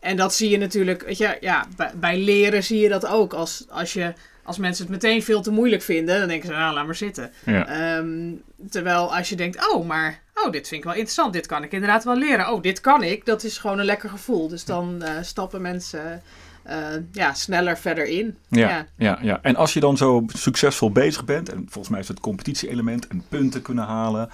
en 0.00 0.16
dat 0.16 0.34
zie 0.34 0.50
je 0.50 0.58
natuurlijk, 0.58 1.02
weet 1.02 1.18
je, 1.18 1.36
ja, 1.40 1.66
bij, 1.76 1.90
bij 1.94 2.18
leren 2.18 2.64
zie 2.64 2.80
je 2.80 2.88
dat 2.88 3.06
ook. 3.06 3.32
Als, 3.32 3.64
als, 3.68 3.92
je, 3.92 4.12
als 4.42 4.58
mensen 4.58 4.84
het 4.84 4.92
meteen 4.92 5.22
veel 5.22 5.42
te 5.42 5.50
moeilijk 5.50 5.82
vinden, 5.82 6.18
dan 6.18 6.28
denken 6.28 6.48
ze, 6.48 6.54
nou, 6.54 6.74
laat 6.74 6.86
maar 6.86 6.94
zitten. 6.94 7.30
Ja. 7.44 7.66
Ehm, 7.66 8.32
terwijl 8.70 9.16
als 9.16 9.28
je 9.28 9.36
denkt, 9.36 9.72
oh, 9.72 9.86
maar 9.86 10.22
oh, 10.44 10.52
dit 10.52 10.68
vind 10.68 10.80
ik 10.80 10.84
wel 10.84 10.94
interessant, 10.94 11.32
dit 11.32 11.46
kan 11.46 11.62
ik 11.62 11.72
inderdaad 11.72 12.04
wel 12.04 12.16
leren. 12.16 12.52
Oh, 12.52 12.62
dit 12.62 12.80
kan 12.80 13.02
ik, 13.02 13.26
dat 13.26 13.44
is 13.44 13.58
gewoon 13.58 13.78
een 13.78 13.84
lekker 13.84 14.08
gevoel. 14.08 14.48
Dus 14.48 14.64
dan 14.64 15.02
eh, 15.02 15.22
stappen 15.22 15.62
mensen 15.62 16.22
eh, 16.62 16.76
ja, 17.12 17.34
sneller 17.34 17.78
verder 17.78 18.06
in. 18.06 18.36
Ja, 18.48 18.86
ja. 18.96 19.18
Ja, 19.22 19.38
En 19.42 19.56
als 19.56 19.72
je 19.72 19.80
dan 19.80 19.96
zo 19.96 20.24
succesvol 20.26 20.90
bezig 20.90 21.24
bent, 21.24 21.48
en 21.48 21.66
volgens 21.68 21.88
mij 21.88 22.00
is 22.00 22.08
het 22.08 22.20
competitie-element 22.20 23.06
en 23.06 23.24
punten 23.28 23.62
kunnen 23.62 23.84
halen, 23.84 24.30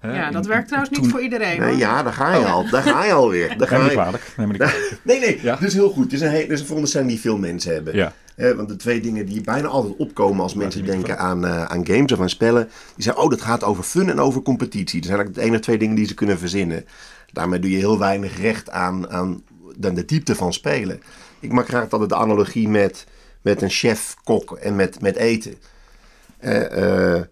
Hè, 0.00 0.14
Ja, 0.16 0.26
in- 0.26 0.32
dat 0.32 0.46
werkt 0.46 0.66
trouwens 0.68 0.98
niet 0.98 1.10
voor 1.10 1.20
iedereen. 1.20 1.60
Nee, 1.60 1.76
ja, 1.76 2.02
daar 2.02 2.12
ga 2.12 2.36
je 2.36 2.44
al. 2.44 2.68
Daar 2.70 2.82
ga 2.82 3.04
je 3.04 3.12
alweer. 3.12 3.48
Daar 3.48 3.58
Neem 3.58 3.68
ga 3.68 3.76
me 3.76 3.82
niet 3.82 3.92
je. 3.92 3.96
kwalijk. 3.98 4.32
Neem. 4.36 4.50
Nee, 5.02 5.18
nee, 5.20 5.38
Ja. 5.42 5.60
is 5.60 5.74
heel 5.74 5.90
goed. 5.90 6.04
Het 6.04 6.12
is 6.12 6.20
een, 6.20 6.50
een 6.52 6.58
veronderstelling 6.58 7.10
die 7.10 7.20
veel 7.20 7.38
mensen 7.38 7.72
hebben. 7.74 7.94
Ja. 7.96 8.12
Eh, 8.36 8.50
want 8.52 8.68
de 8.68 8.76
twee 8.76 9.00
dingen 9.00 9.26
die 9.26 9.40
bijna 9.40 9.68
altijd 9.68 9.96
opkomen 9.96 10.42
als 10.42 10.54
mensen 10.54 10.84
denken 10.84 11.18
aan, 11.18 11.46
eh, 11.46 11.64
aan 11.64 11.86
games 11.86 12.12
of 12.12 12.20
aan 12.20 12.28
spellen, 12.30 12.64
die 12.94 13.04
zeggen, 13.04 13.22
oh, 13.22 13.30
dat 13.30 13.40
gaat 13.40 13.64
over 13.64 13.82
fun 13.84 14.10
en 14.10 14.20
over 14.20 14.42
competitie. 14.42 15.00
Dat 15.00 15.08
zijn 15.08 15.16
eigenlijk 15.18 15.34
de 15.34 15.42
enige 15.46 15.62
twee 15.62 15.78
dingen 15.78 15.96
die 15.96 16.06
ze 16.06 16.14
kunnen 16.14 16.38
verzinnen. 16.38 16.84
Daarmee 17.32 17.58
doe 17.58 17.70
je 17.70 17.76
heel 17.76 17.98
weinig 17.98 18.40
recht 18.40 18.70
aan, 18.70 19.10
aan 19.10 19.42
de, 19.76 19.92
de 19.92 20.04
diepte 20.04 20.34
van 20.34 20.52
spelen. 20.52 21.02
Ik 21.40 21.52
maak 21.52 21.68
graag 21.68 21.90
altijd 21.90 22.10
de 22.10 22.16
analogie 22.16 22.68
met, 22.68 23.06
met 23.42 23.62
een 23.62 23.70
chef-kok 23.70 24.52
en 24.56 24.76
met, 24.76 25.00
met 25.00 25.16
eten. 25.16 25.54
Eh, 26.38 27.14
eh, 27.16 27.22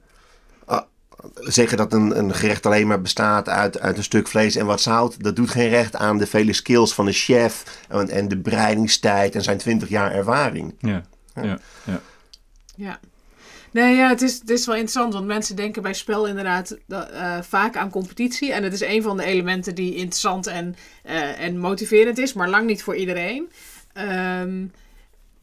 zeggen 1.35 1.77
dat 1.77 1.93
een, 1.93 2.19
een 2.19 2.35
gerecht 2.35 2.67
alleen 2.67 2.87
maar 2.87 3.01
bestaat 3.01 3.49
uit, 3.49 3.81
uit 3.81 3.97
een 3.97 4.03
stuk 4.03 4.29
vlees 4.29 4.57
en 4.57 4.67
wat 4.67 4.81
zout, 4.81 5.23
dat 5.25 5.37
doet 5.37 5.51
geen 5.51 5.69
recht 5.69 5.97
aan 5.97 6.19
de 6.19 6.27
vele 6.27 6.53
skills 6.53 6.95
van 6.95 7.05
de 7.05 7.13
chef 7.13 7.85
en, 7.89 8.09
en 8.09 8.29
de 8.29 8.39
bereidingstijd 8.39 9.35
en 9.35 9.43
zijn 9.43 9.59
20 9.59 9.89
jaar 9.89 10.13
ervaring. 10.13 10.75
Ja. 10.79 11.03
Ja. 11.35 11.59
Ja. 11.85 12.01
Ja. 12.77 13.01
Nee, 13.71 13.97
ja, 13.97 14.09
het, 14.09 14.23
is, 14.23 14.35
het 14.41 14.51
is 14.51 14.67
wel 14.67 14.75
interessant, 14.75 15.13
want 15.13 15.27
mensen 15.27 15.57
denken 15.57 15.83
bij 15.83 15.95
spel 15.95 16.27
inderdaad 16.27 16.77
eh, 16.89 17.39
vaak 17.41 17.77
aan 17.77 17.91
competitie. 17.91 18.53
En 18.53 18.63
het 18.63 18.73
is 18.73 18.81
een 18.81 19.03
van 19.03 19.17
de 19.17 19.25
elementen 19.25 19.75
die 19.75 19.95
interessant 19.95 20.47
en, 20.47 20.77
eh, 21.03 21.41
en 21.41 21.59
motiverend 21.59 22.19
is, 22.19 22.33
maar 22.33 22.49
lang 22.49 22.67
niet 22.67 22.83
voor 22.83 22.97
iedereen. 22.97 23.51
Ehm, 23.93 24.67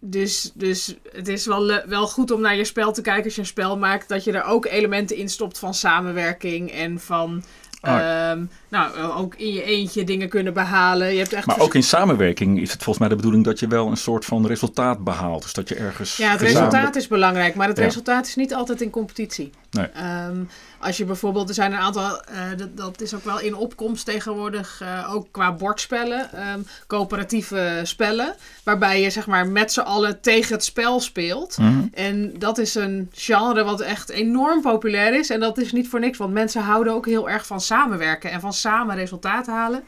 dus, 0.05 0.51
dus 0.53 0.95
het 1.11 1.27
is 1.27 1.45
wel, 1.45 1.81
wel 1.87 2.07
goed 2.07 2.31
om 2.31 2.41
naar 2.41 2.55
je 2.55 2.63
spel 2.65 2.91
te 2.93 3.01
kijken 3.01 3.23
als 3.23 3.35
je 3.35 3.41
een 3.41 3.47
spel 3.47 3.77
maakt, 3.77 4.09
dat 4.09 4.23
je 4.23 4.31
er 4.31 4.43
ook 4.43 4.65
elementen 4.65 5.15
in 5.17 5.29
stopt 5.29 5.59
van 5.59 5.73
samenwerking 5.73 6.71
en 6.71 6.99
van. 6.99 7.43
Ah. 7.81 8.29
ehm, 8.29 8.45
nou, 8.69 8.97
ook 9.17 9.35
in 9.35 9.53
je 9.53 9.63
eentje 9.63 10.03
dingen 10.03 10.29
kunnen 10.29 10.53
behalen. 10.53 11.11
Je 11.11 11.17
hebt 11.17 11.33
echt 11.33 11.45
Maar 11.45 11.59
ook 11.59 11.75
in 11.75 11.83
samenwerking 11.83 12.61
is 12.61 12.71
het 12.71 12.83
volgens 12.83 12.97
mij 12.99 13.07
de 13.09 13.15
bedoeling 13.15 13.43
dat 13.43 13.59
je 13.59 13.67
wel 13.67 13.87
een 13.87 13.97
soort 13.97 14.25
van 14.25 14.47
resultaat 14.47 15.03
behaalt. 15.03 15.41
Dus 15.41 15.53
dat 15.53 15.69
je 15.69 15.75
ergens. 15.75 16.17
Ja, 16.17 16.31
het 16.31 16.39
gezamenlijk- 16.39 16.71
resultaat 16.73 16.95
is 16.95 17.07
belangrijk, 17.07 17.55
maar 17.55 17.67
het 17.67 17.77
Ja. 17.77 17.83
resultaat 17.83 18.27
is 18.27 18.35
niet 18.35 18.53
altijd 18.53 18.81
in 18.81 18.89
competitie. 18.89 19.51
Nee. 19.75 19.87
Ehm, 19.87 20.43
als 20.79 20.97
je 20.97 21.05
bijvoorbeeld, 21.05 21.49
er 21.49 21.55
zijn 21.55 21.71
een 21.71 21.79
aantal, 21.79 22.21
eh, 22.21 22.37
dat, 22.57 22.77
dat 22.77 23.01
is 23.01 23.13
ook 23.13 23.23
wel 23.23 23.39
in 23.39 23.55
opkomst 23.55 24.05
tegenwoordig, 24.05 24.81
eh, 24.81 25.13
ook 25.13 25.27
qua 25.31 25.53
bordspellen, 25.53 26.31
ehm, 26.31 26.59
coöperatieve 26.87 27.79
spellen, 27.83 28.35
waarbij 28.63 29.01
je 29.01 29.09
zeg 29.09 29.27
maar 29.27 29.47
met 29.47 29.71
z'n 29.71 29.79
allen 29.79 30.21
tegen 30.21 30.53
het 30.53 30.63
spel 30.63 30.99
speelt. 30.99 31.57
Mhm. 31.57 31.81
En 31.93 32.39
dat 32.39 32.57
is 32.57 32.75
een 32.75 33.09
genre 33.13 33.63
wat 33.63 33.81
echt 33.81 34.09
enorm 34.09 34.61
populair 34.61 35.19
is. 35.19 35.29
En 35.29 35.39
dat 35.39 35.57
is 35.57 35.71
niet 35.71 35.87
voor 35.87 35.99
niks, 35.99 36.17
want 36.17 36.33
mensen 36.33 36.61
houden 36.61 36.93
ook 36.93 37.05
heel 37.05 37.29
erg 37.29 37.45
van 37.45 37.61
samenwerken 37.61 38.31
en 38.31 38.39
van 38.39 38.53
samen 38.53 38.95
resultaat 38.95 39.47
halen. 39.47 39.83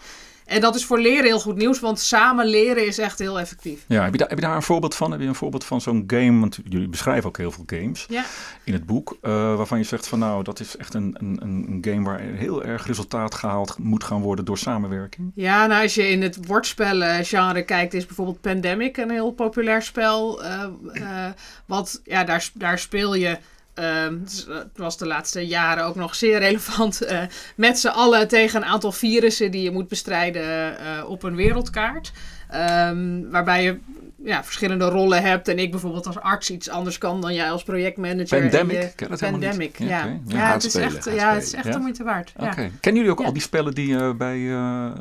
En 0.47 0.61
dat 0.61 0.75
is 0.75 0.85
voor 0.85 0.99
leren 0.99 1.25
heel 1.25 1.39
goed 1.39 1.55
nieuws, 1.55 1.79
want 1.79 1.99
samen 1.99 2.45
leren 2.45 2.85
is 2.87 2.97
echt 2.97 3.19
heel 3.19 3.39
effectief. 3.39 3.83
Ja, 3.87 4.03
heb 4.03 4.11
je, 4.11 4.17
daar, 4.17 4.27
heb 4.29 4.37
je 4.39 4.45
daar 4.45 4.55
een 4.55 4.61
voorbeeld 4.61 4.95
van? 4.95 5.11
Heb 5.11 5.21
je 5.21 5.27
een 5.27 5.35
voorbeeld 5.35 5.63
van 5.63 5.81
zo'n 5.81 6.03
game? 6.07 6.39
Want 6.39 6.59
jullie 6.69 6.87
beschrijven 6.87 7.29
ook 7.29 7.37
heel 7.37 7.51
veel 7.51 7.63
games 7.67 8.05
Ja. 8.09 8.23
in 8.63 8.73
het 8.73 8.85
boek. 8.85 9.17
eh, 9.21 9.31
waarvan 9.55 9.77
je 9.77 9.83
zegt 9.83 10.07
van 10.07 10.19
nou, 10.19 10.43
dat 10.43 10.59
is 10.59 10.77
echt 10.77 10.93
een, 10.93 11.15
een, 11.19 11.39
een 11.41 11.77
game 11.81 12.03
waar 12.03 12.19
heel 12.19 12.63
erg 12.63 12.87
resultaat 12.87 13.35
gehaald 13.35 13.77
moet 13.77 14.03
gaan 14.03 14.21
worden 14.21 14.45
door 14.45 14.57
samenwerking. 14.57 15.31
Ja, 15.35 15.65
nou 15.67 15.83
als 15.83 15.95
je 15.95 16.09
in 16.09 16.21
het 16.21 16.45
woordspellen-genre 16.47 17.63
kijkt, 17.63 17.93
is 17.93 18.05
bijvoorbeeld 18.05 18.41
Pandemic 18.41 18.97
een 18.97 19.09
heel 19.11 19.31
populair 19.31 19.81
spel. 19.81 20.43
eh, 20.43 20.63
eh, 20.93 21.31
wat, 21.65 22.01
ja, 22.03 22.23
daar, 22.23 22.49
daar 22.53 22.79
speel 22.79 23.15
je, 23.15 23.37
het 23.83 24.31
is- 24.31 24.45
het 24.49 24.77
was 24.77 24.97
de 24.97 25.07
laatste 25.07 25.47
jaren 25.47 25.83
ook 25.85 25.95
nog 25.95 26.15
zeer 26.15 26.39
relevant, 26.39 27.01
eh, 27.01 27.21
met 27.55 27.79
z'n 27.79 27.87
allen 27.87 28.27
tegen 28.27 28.61
een 28.61 28.67
aantal 28.67 28.91
virussen 28.91 29.51
die 29.51 29.61
je 29.63 29.71
moet 29.71 29.87
bestrijden 29.87 30.77
eh, 30.79 31.09
op 31.09 31.23
een 31.23 31.35
wereldkaart. 31.35 32.11
Ehm, 32.49 33.29
waarbij 33.29 33.63
je 33.63 33.79
ja, 34.27 34.43
verschillende 34.43 34.85
rollen 34.85 35.21
hebt 35.21 35.47
en 35.47 35.59
ik 35.59 35.71
bijvoorbeeld 35.71 36.05
als 36.07 36.19
arts 36.19 36.49
iets 36.51 36.69
anders 36.69 36.97
kan 36.97 37.21
dan 37.21 37.33
jij 37.33 37.51
als 37.51 37.63
projectmanager. 37.63 38.39
Pandemic? 38.41 38.81
je- 38.81 38.91
ken. 38.95 39.17
Pandemic, 39.19 39.77
Ja, 39.79 39.85
ja. 39.87 40.05
Ja, 40.27 40.37
Ja, 40.37 40.51
het 40.53 40.63
is 40.63 40.75
echt, 40.75 41.05
ja, 41.15 41.33
het 41.33 41.43
is 41.43 41.53
echt 41.53 41.65
Ja? 41.65 41.71
de 41.71 41.79
moeite 41.79 42.03
waard. 42.03 42.33
Ja. 42.39 42.45
Oké. 42.45 42.69
Kennen 42.79 43.01
jullie 43.01 43.11
ook 43.11 43.19
Ja. 43.19 43.25
al 43.25 43.33
die 43.33 43.41
spellen 43.41 43.73
die 43.73 43.97
eh, 43.97 44.13
bij 44.13 44.35
eh, 44.35 44.85
eh, 44.85 44.91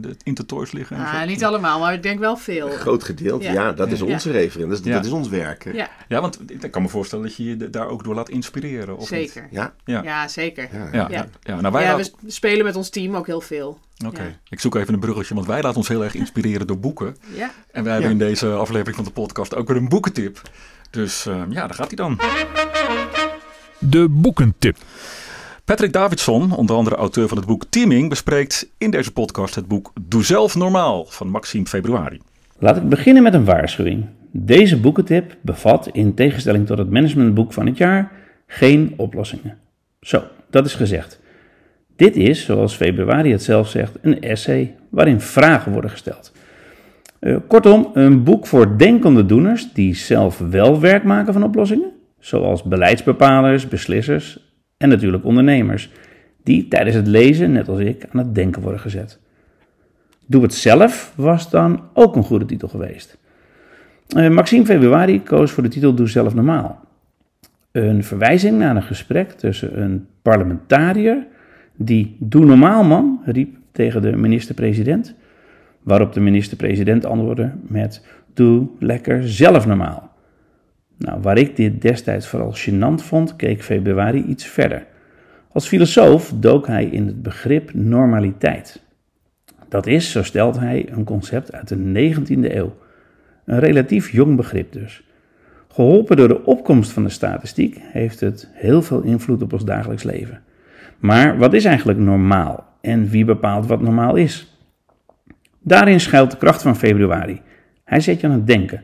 de 0.00 0.16
Intertoys 0.22 0.72
liggen? 0.72 0.96
en 0.96 1.04
Ah, 1.04 1.20
zo? 1.20 1.26
niet 1.26 1.44
allemaal, 1.44 1.78
maar 1.80 1.92
ik 1.94 2.02
denk 2.02 2.18
wel 2.18 2.36
veel. 2.36 2.66
Een 2.72 2.78
groot 2.78 3.04
gedeelte, 3.04 3.44
ja, 3.44 3.52
Ja. 3.52 3.72
dat 3.72 3.90
is 3.92 3.98
Ja. 3.98 4.04
onze 4.06 4.30
referent. 4.30 4.70
Dat 4.70 4.78
is, 4.78 4.84
Ja. 4.84 4.92
dat 4.92 5.04
is 5.04 5.10
ons 5.10 5.28
werk. 5.28 5.72
Ja, 5.72 5.88
Ja, 6.08 6.20
want 6.20 6.38
ik 6.46 6.70
kan 6.70 6.82
me 6.82 6.88
voorstellen 6.88 7.24
dat 7.24 7.36
je 7.36 7.44
je 7.44 7.70
daar 7.70 7.88
ook 7.88 8.04
door 8.04 8.14
laat 8.14 8.28
inspireren. 8.28 8.94
Of 8.94 9.10
niet? 9.10 9.30
zeker. 9.30 9.48
Ja, 9.50 9.72
Ja. 9.84 10.02
Ja, 10.02 10.28
zeker. 10.28 10.68
ja. 10.72 10.88
Ja, 10.92 11.06
Ja. 11.10 11.26
ja. 11.42 11.60
nou 11.60 11.72
wij 11.72 11.82
Ja, 11.82 11.96
we 11.96 12.10
spelen 12.26 12.64
met 12.64 12.76
ons 12.76 12.88
team 12.90 13.14
ook 13.16 13.26
heel 13.26 13.40
veel. 13.40 13.78
Oké, 14.06 14.22
Ja. 14.22 14.28
ik 14.48 14.60
zoek 14.60 14.74
even 14.74 14.94
een 14.94 15.00
bruggetje, 15.00 15.34
want 15.34 15.46
wij 15.46 15.62
laten 15.62 15.76
ons 15.76 15.88
heel 15.88 16.04
erg 16.04 16.14
inspireren 16.14 16.66
door 16.66 16.78
boeken. 16.78 17.16
Ja. 17.34 17.50
En 17.70 17.82
wij 17.84 17.92
hebben 17.92 18.10
Ja. 18.10 18.16
in 18.18 18.30
deze 18.30 18.48
aflevering 18.52 18.96
van 18.96 19.04
de 19.04 19.10
podcast 19.10 19.54
ook 19.54 19.68
weer 19.68 19.76
een 19.76 19.88
boekentip. 19.88 20.42
Dus 20.90 21.26
eh, 21.26 21.42
ja, 21.48 21.60
daar 21.66 21.74
gaat 21.74 21.86
hij 21.86 21.96
dan. 21.96 22.18
De 23.78 24.08
boekentip. 24.08 24.76
Patrick 25.64 25.92
Davidson, 25.92 26.52
onder 26.52 26.76
andere 26.76 26.96
auteur 26.96 27.28
van 27.28 27.36
het 27.36 27.46
boek 27.46 27.64
Teaming, 27.68 28.08
bespreekt 28.08 28.68
in 28.78 28.90
deze 28.90 29.12
podcast 29.12 29.54
het 29.54 29.68
boek 29.68 29.92
Doe 30.00 30.24
zelf 30.24 30.54
normaal 30.54 31.04
van 31.04 31.28
Maxime 31.28 31.66
Februari. 31.66 32.20
Laat 32.58 32.76
ik 32.76 32.88
beginnen 32.88 33.22
met 33.22 33.34
een 33.34 33.44
waarschuwing. 33.44 34.06
Deze 34.30 34.80
boekentip 34.80 35.36
bevat, 35.40 35.88
in 35.92 36.14
tegenstelling 36.14 36.66
tot 36.66 36.78
het 36.78 36.90
managementboek 36.90 37.52
van 37.52 37.66
het 37.66 37.76
jaar, 37.76 38.12
geen 38.46 38.94
oplossingen. 38.96 39.58
Zo, 40.00 40.22
dat 40.50 40.66
is 40.66 40.74
gezegd. 40.74 41.20
Dit 41.98 42.16
is, 42.16 42.44
zoals 42.44 42.74
Februari 42.74 43.30
het 43.30 43.42
zelf 43.42 43.68
zegt, 43.68 43.98
een 44.00 44.20
essay 44.20 44.74
waarin 44.88 45.20
vragen 45.20 45.72
worden 45.72 45.90
gesteld. 45.90 46.32
Eh, 47.18 47.36
kortom, 47.46 47.90
een 47.92 48.24
boek 48.24 48.46
voor 48.46 48.78
denkende 48.78 49.26
doeners 49.26 49.72
die 49.72 49.94
zelf 49.94 50.38
wel 50.38 50.80
werk 50.80 51.04
maken 51.04 51.32
van 51.32 51.42
oplossingen, 51.42 51.90
zoals 52.18 52.62
beleidsbepalers, 52.62 53.68
beslissers 53.68 54.54
en 54.76 54.88
natuurlijk 54.88 55.24
ondernemers, 55.24 55.90
die 56.42 56.68
tijdens 56.68 56.96
het 56.96 57.06
lezen, 57.06 57.52
net 57.52 57.68
als 57.68 57.80
ik, 57.80 58.06
aan 58.12 58.18
het 58.18 58.34
denken 58.34 58.62
worden 58.62 58.80
gezet. 58.80 59.18
Doe 60.26 60.42
het 60.42 60.54
zelf 60.54 61.12
was 61.16 61.50
dan 61.50 61.82
ook 61.94 62.16
een 62.16 62.24
goede 62.24 62.44
titel 62.44 62.68
geweest. 62.68 63.18
Eh, 64.08 64.28
Maxime 64.28 64.64
Februari 64.64 65.22
koos 65.22 65.50
voor 65.50 65.62
de 65.62 65.68
titel 65.68 65.94
Doe 65.94 66.08
zelf 66.08 66.34
normaal. 66.34 66.80
Een 67.72 68.04
verwijzing 68.04 68.58
naar 68.58 68.76
een 68.76 68.82
gesprek 68.82 69.30
tussen 69.30 69.82
een 69.82 70.06
parlementariër 70.22 71.26
die 71.78 72.16
Doe 72.20 72.44
normaal 72.44 72.84
man 72.84 73.20
riep 73.24 73.56
tegen 73.72 74.02
de 74.02 74.16
minister-president, 74.16 75.14
waarop 75.82 76.12
de 76.12 76.20
minister-president 76.20 77.04
antwoordde 77.04 77.52
met 77.62 78.06
Doe 78.34 78.66
lekker 78.78 79.28
zelf 79.28 79.66
normaal. 79.66 80.10
Nou, 80.96 81.20
waar 81.20 81.38
ik 81.38 81.56
dit 81.56 81.82
destijds 81.82 82.26
vooral 82.28 82.54
gênant 82.54 83.02
vond, 83.02 83.36
keek 83.36 83.62
Februari 83.62 84.24
iets 84.24 84.44
verder. 84.44 84.86
Als 85.52 85.68
filosoof 85.68 86.32
dook 86.36 86.66
hij 86.66 86.84
in 86.84 87.06
het 87.06 87.22
begrip 87.22 87.74
normaliteit. 87.74 88.82
Dat 89.68 89.86
is, 89.86 90.10
zo 90.10 90.22
stelt 90.22 90.58
hij, 90.58 90.88
een 90.90 91.04
concept 91.04 91.52
uit 91.52 91.68
de 91.68 92.12
19e 92.12 92.54
eeuw. 92.54 92.76
Een 93.44 93.58
relatief 93.58 94.10
jong 94.10 94.36
begrip 94.36 94.72
dus. 94.72 95.02
Geholpen 95.68 96.16
door 96.16 96.28
de 96.28 96.44
opkomst 96.44 96.90
van 96.90 97.04
de 97.04 97.08
statistiek 97.08 97.80
heeft 97.80 98.20
het 98.20 98.48
heel 98.52 98.82
veel 98.82 99.00
invloed 99.02 99.42
op 99.42 99.52
ons 99.52 99.64
dagelijks 99.64 100.02
leven. 100.02 100.42
Maar 100.98 101.38
wat 101.38 101.52
is 101.54 101.64
eigenlijk 101.64 101.98
normaal 101.98 102.66
en 102.80 103.08
wie 103.08 103.24
bepaalt 103.24 103.66
wat 103.66 103.80
normaal 103.80 104.16
is? 104.16 104.58
Daarin 105.62 106.00
schuilt 106.00 106.30
de 106.30 106.36
kracht 106.36 106.62
van 106.62 106.76
februari. 106.76 107.40
Hij 107.84 108.00
zet 108.00 108.20
je 108.20 108.26
aan 108.26 108.32
het 108.32 108.46
denken. 108.46 108.82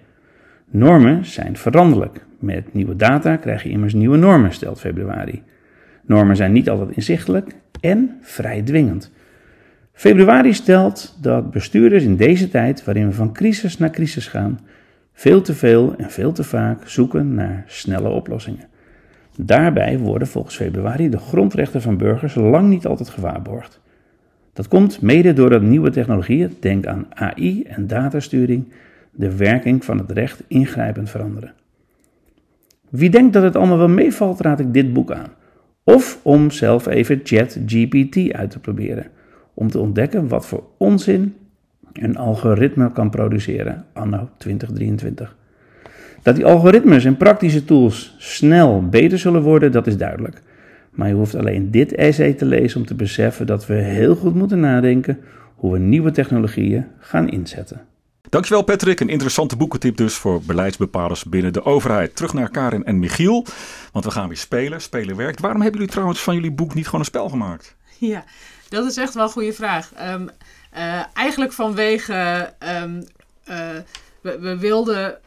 Normen 0.71 1.25
zijn 1.25 1.57
veranderlijk. 1.57 2.27
Met 2.39 2.75
nieuwe 2.75 2.97
data 2.97 3.37
krijg 3.37 3.63
je 3.63 3.69
immers 3.69 3.95
nieuwe 3.95 4.17
normen, 4.17 4.53
stelt 4.53 4.81
februari. 4.81 5.43
Normen 6.07 6.37
zijn 6.37 6.53
niet 6.53 6.71
altijd 6.71 6.97
inzichtelijk 6.97 7.51
en 7.81 8.19
vrij 8.21 8.63
dwingend. 8.63 9.13
Februari 9.93 10.53
stelt 10.53 11.19
dat 11.21 11.51
bestuurders 11.51 12.05
in 12.05 12.17
deze 12.17 12.49
tijd, 12.49 12.85
waarin 12.85 13.07
we 13.07 13.13
van 13.13 13.33
crisis 13.33 13.79
naar 13.79 13.91
crisis 13.91 14.27
gaan, 14.27 14.61
veel 15.13 15.41
te 15.43 15.55
veel 15.55 15.95
en 15.97 16.11
veel 16.11 16.33
te 16.33 16.45
vaak 16.45 16.89
zoeken 16.89 17.35
naar 17.35 17.65
snelle 17.67 18.09
oplossingen. 18.09 18.69
Daarbij 19.39 19.99
worden 19.99 20.29
volgens 20.29 20.57
Februari 20.57 21.09
de 21.09 21.19
grondrechten 21.19 21.83
van 21.83 21.97
burgers 21.97 22.35
lang 22.35 22.69
niet 22.69 22.87
altijd 22.87 23.09
gewaarborgd. 23.09 23.81
Dat 24.53 24.69
komt 24.69 25.01
mede 25.01 25.33
doordat 25.33 25.63
nieuwe 25.63 25.91
technologieën, 25.91 26.57
denk 26.61 26.87
aan 26.87 27.07
AI 27.15 27.63
en 27.63 27.87
datasturing, 27.87 28.73
de 29.11 29.37
werking 29.37 29.85
van 29.85 29.99
het 29.99 30.11
recht 30.11 30.43
ingrijpend 30.49 31.11
veranderen. 31.11 31.53
Wie 32.91 33.11
denkt 33.11 33.33
dat 33.33 33.43
het 33.43 33.57
allemaal 33.57 33.79
wel 33.79 33.89
meevalt, 33.89 34.41
raad 34.41 34.61
ik 34.61 34.73
dit 34.73 34.93
boek 34.93 35.13
aan. 35.13 35.33
Of 35.85 36.21
om 36.23 36.51
zelf 36.51 36.87
even 36.87 37.21
ChatGPT 37.25 38.33
uit 38.33 38.51
te 38.51 38.59
proberen 38.59 39.07
om 39.55 39.71
te 39.71 39.79
ontdekken 39.79 40.29
wat 40.29 40.47
voor 40.47 40.65
onzin 40.77 41.35
een 41.93 42.17
algoritme 42.17 42.93
kan 42.93 43.11
produceren 43.11 43.85
anno 43.93 44.29
2023. 44.37 45.37
Dat 46.25 46.37
die 46.37 46.47
algoritmes 46.47 47.05
en 47.05 47.17
praktische 47.17 47.65
tools 47.65 48.15
snel 48.19 48.89
beter 48.89 49.19
zullen 49.19 49.43
worden, 49.43 49.73
dat 49.73 49.87
is 49.87 49.97
duidelijk. 49.97 50.41
Maar 50.91 51.09
je 51.09 51.15
hoeft 51.15 51.35
alleen 51.35 51.71
dit 51.71 51.95
essay 51.95 52.33
te 52.33 52.45
lezen 52.45 52.81
om 52.81 52.87
te 52.87 52.95
beseffen 52.95 53.47
dat 53.47 53.67
we 53.67 53.75
heel 53.75 54.15
goed 54.15 54.35
moeten 54.35 54.61
nadenken 54.61 55.19
hoe 55.55 55.73
we 55.73 55.79
nieuwe 55.79 56.11
technologieën 56.11 56.87
gaan 56.99 57.29
inzetten. 57.29 57.81
Dankjewel 58.29 58.63
Patrick, 58.63 59.01
een 59.01 59.09
interessante 59.09 59.57
boekentip 59.57 59.97
dus 59.97 60.15
voor 60.15 60.43
beleidsbepalers 60.43 61.25
binnen 61.25 61.53
de 61.53 61.65
overheid. 61.65 62.17
Terug 62.17 62.33
naar 62.33 62.51
Karin 62.51 62.85
en 62.85 62.99
Michiel, 62.99 63.47
want 63.93 64.05
we 64.05 64.11
gaan 64.11 64.29
weer 64.29 64.37
spelen. 64.37 64.81
Spelen 64.81 65.17
werkt. 65.17 65.41
Waarom 65.41 65.61
hebben 65.61 65.81
jullie 65.81 65.95
trouwens 65.95 66.23
van 66.23 66.35
jullie 66.35 66.53
boek 66.53 66.75
niet 66.75 66.85
gewoon 66.85 67.01
een 67.01 67.07
spel 67.07 67.29
gemaakt? 67.29 67.77
Ja, 67.99 68.25
dat 68.69 68.87
is 68.87 68.97
echt 68.97 69.15
wel 69.15 69.25
een 69.25 69.31
goede 69.31 69.53
vraag. 69.53 69.93
Um, 70.13 70.29
uh, 70.77 71.05
eigenlijk 71.15 71.53
vanwege, 71.53 72.51
um, 72.83 73.03
uh, 73.49 73.57
we, 74.21 74.39
we, 74.39 74.59
wilden 74.59 75.19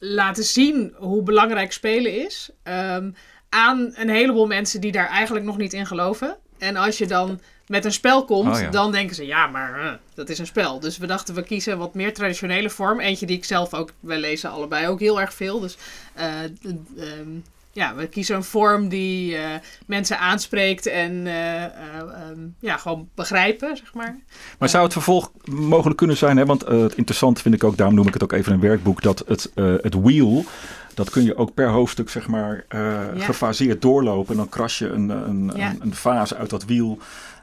laten 0.00 0.44
zien 0.44 0.94
hoe 0.96 1.22
belangrijk 1.22 1.72
spelen 1.72 2.24
is 2.24 2.50
um, 2.64 3.14
aan 3.48 3.92
een 3.94 4.08
heleboel 4.08 4.46
mensen 4.46 4.80
die 4.80 4.92
daar 4.92 5.08
eigenlijk 5.08 5.44
nog 5.44 5.56
niet 5.56 5.72
in 5.72 5.86
geloven. 5.86 6.36
En 6.58 6.76
als 6.76 6.98
je 6.98 7.06
dan 7.06 7.40
met 7.66 7.84
een 7.84 7.92
spel 7.92 8.24
komt, 8.24 8.54
Oh 8.54 8.60
ja. 8.60 8.70
dan 8.70 8.92
denken 8.92 9.16
ze, 9.16 9.26
ja, 9.26 9.46
maar 9.46 9.84
uh, 9.84 9.92
dat 10.14 10.28
is 10.28 10.38
een 10.38 10.46
spel. 10.46 10.80
Dus 10.80 10.98
we 10.98 11.06
dachten, 11.06 11.34
we 11.34 11.42
kiezen 11.42 11.78
wat 11.78 11.94
meer 11.94 12.14
traditionele 12.14 12.70
vorm. 12.70 13.00
Eentje 13.00 13.26
die 13.26 13.36
ik 13.36 13.44
zelf 13.44 13.74
ook, 13.74 13.90
wij 14.00 14.18
lezen 14.18 14.50
allebei 14.50 14.88
ook 14.88 15.00
heel 15.00 15.20
erg 15.20 15.34
veel. 15.34 15.60
Dus 15.60 15.76
uh, 16.18 16.42
um, 17.18 17.44
ja, 17.72 17.94
we 17.94 18.06
kiezen 18.06 18.36
een 18.36 18.44
vorm 18.44 18.88
die 18.88 19.32
uh, 19.32 19.40
mensen 19.86 20.18
aanspreekt 20.18 20.86
en 20.86 21.26
uh, 21.26 21.62
um, 22.30 22.54
ja, 22.60 22.76
gewoon 22.76 23.08
begrijpen, 23.14 23.76
zeg 23.76 23.94
maar. 23.94 24.18
Maar 24.58 24.68
zou 24.68 24.84
het 24.84 24.92
vervolg 24.92 25.32
mogelijk 25.44 25.96
kunnen 25.96 26.16
zijn, 26.16 26.36
hè? 26.36 26.46
want 26.46 26.66
het 26.66 26.94
interessant 26.94 27.40
vind 27.40 27.54
ik 27.54 27.64
ook, 27.64 27.76
daarom 27.76 27.94
noem 27.94 28.06
ik 28.06 28.12
het 28.12 28.22
ook 28.22 28.32
even 28.32 28.52
een 28.52 28.60
werkboek, 28.60 29.02
dat 29.02 29.24
het, 29.26 29.50
het 29.54 29.94
wheel... 29.94 30.44
Dat 30.94 31.10
kun 31.10 31.24
je 31.24 31.36
ook 31.36 31.54
per 31.54 31.68
hoofdstuk 31.68 32.10
zeg 32.10 32.28
maar 32.28 32.64
ja. 32.68 33.12
gefaseerd 33.18 33.82
doorlopen. 33.82 34.30
En 34.30 34.36
dan 34.36 34.48
kras 34.48 34.78
je 34.78 34.88
een, 34.88 35.08
een, 35.08 35.50
ja. 35.54 35.70
een, 35.70 35.78
een, 35.80 35.94
fase 35.94 36.36
uit 36.36 36.50
dat 36.50 36.64
wiel. 36.64 36.98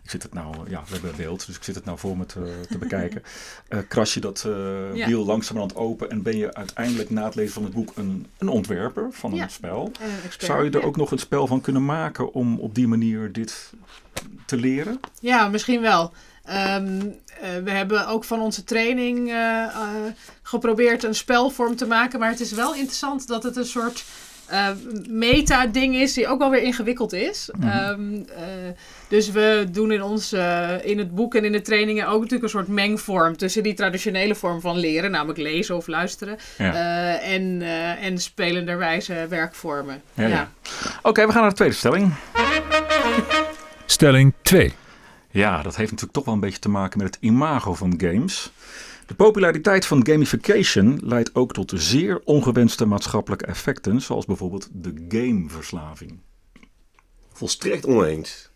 Ik 0.08 0.14
zit 0.14 0.24
het 0.24 0.34
nou, 0.34 0.70
ja, 0.70 0.84
we 0.88 0.94
hebben 0.94 1.16
beeld, 1.16 1.46
dus 1.46 1.56
ik 1.56 1.64
zit 1.64 1.76
het 1.76 1.86
nou 1.86 1.98
voor 1.98 2.18
me 2.18 2.26
te, 2.26 2.62
te 2.70 2.78
bekijken. 2.78 3.24
Uh, 3.70 3.80
kras 3.90 4.14
je 4.14 4.20
dat 4.20 4.44
uh, 4.48 4.96
ja. 4.96 5.08
wiel 5.08 5.26
langzamerhand 5.26 5.76
open 5.76 6.10
en 6.10 6.22
ben 6.22 6.38
je 6.38 6.54
uiteindelijk 6.54 7.10
na 7.10 7.26
het 7.26 7.36
lezen 7.36 7.54
van 7.54 7.64
het 7.64 7.74
boek 7.74 7.92
een, 7.96 8.28
een 8.38 8.48
ontwerper 8.48 9.08
van 9.12 9.40
een 9.40 9.50
spel. 9.50 9.92
Een 10.02 10.32
Zou 10.38 10.64
je 10.64 10.70
er 10.70 10.84
ook 10.84 10.98
nog 10.98 11.12
een 11.12 11.18
spel 11.18 11.48
van 11.48 11.62
kunnen 11.62 11.86
maken 11.86 12.34
om 12.34 12.60
op 12.60 12.76
die 12.76 12.88
manier 12.88 13.32
dit 13.32 13.74
te 14.46 14.58
leren? 14.58 15.00
Ja, 15.20 15.48
misschien 15.48 15.82
wel. 15.82 16.14
Um, 16.50 16.98
uh, 16.98 17.64
we 17.64 17.72
hebben 17.72 18.08
ook 18.08 18.24
van 18.24 18.40
onze 18.40 18.64
training 18.64 19.28
uh, 19.28 19.34
uh, 19.34 19.88
geprobeerd 20.42 21.04
een 21.04 21.16
spelvorm 21.16 21.76
te 21.76 21.88
maken. 21.88 22.20
Maar 22.20 22.30
het 22.30 22.40
is 22.40 22.52
wel 22.52 22.74
interessant 22.74 23.28
dat 23.28 23.44
het 23.44 23.56
een 23.56 23.66
soort 23.66 24.06
meta-ding 25.10 25.96
is 25.96 26.14
die 26.14 26.28
ook 26.28 26.40
wel 26.40 26.50
weer 26.50 26.62
ingewikkeld 26.62 27.14
is. 27.14 27.50
Mm 27.58 27.70
-hmm. 27.70 27.90
um, 27.90 28.26
dus 29.08 29.32
we 29.32 29.68
doen 29.72 29.92
in, 29.92 30.02
ons, 30.02 30.34
in 30.84 30.98
het 30.98 31.16
boek 31.16 31.36
en 31.36 31.46
in 31.46 31.52
de 31.52 31.62
trainingen 31.62 32.08
ook 32.08 32.22
natuurlijk 32.22 32.44
een 32.44 32.60
soort 32.60 32.68
mengvorm 32.68 33.38
tussen 33.38 33.64
die 33.64 33.74
traditionele 33.74 34.36
vorm 34.36 34.62
van 34.62 34.78
leren, 34.78 35.12
namelijk 35.12 35.40
lezen 35.40 35.76
of 35.76 35.88
luisteren, 35.88 36.38
ja. 36.58 37.20
en, 37.20 37.62
en 38.02 38.18
spelenderwijze 38.18 39.26
werkvormen. 39.30 40.02
Ja, 40.14 40.28
ja. 40.28 40.52
Oké, 40.98 41.08
okay, 41.08 41.26
we 41.26 41.32
gaan 41.32 41.42
naar 41.42 41.50
de 41.50 41.56
tweede 41.56 41.76
stelling. 41.76 42.14
Stelling 43.86 44.34
2. 44.42 44.74
Ja, 45.32 45.62
dat 45.62 45.76
heeft 45.76 45.92
natuurlijk 45.92 46.14
toch 46.14 46.26
wel 46.26 46.34
een 46.34 46.40
beetje 46.40 46.60
te 46.60 46.70
maken 46.70 46.98
met 46.98 47.08
het 47.08 47.24
imago 47.24 47.74
van 47.74 47.94
games. 47.98 48.52
De 49.08 49.16
populariteit 49.16 49.86
van 49.86 50.06
gamification 50.06 51.00
leidt 51.04 51.36
ook 51.36 51.54
tot 51.54 51.74
zeer 51.76 52.22
ongewenste 52.24 52.86
maatschappelijke 52.86 53.46
effecten, 53.46 54.02
zoals 54.02 54.26
bijvoorbeeld 54.26 54.70
de 54.72 55.06
gameverslaving. 55.10 56.20
Volstrekt 57.32 57.86
oneens. 57.86 58.50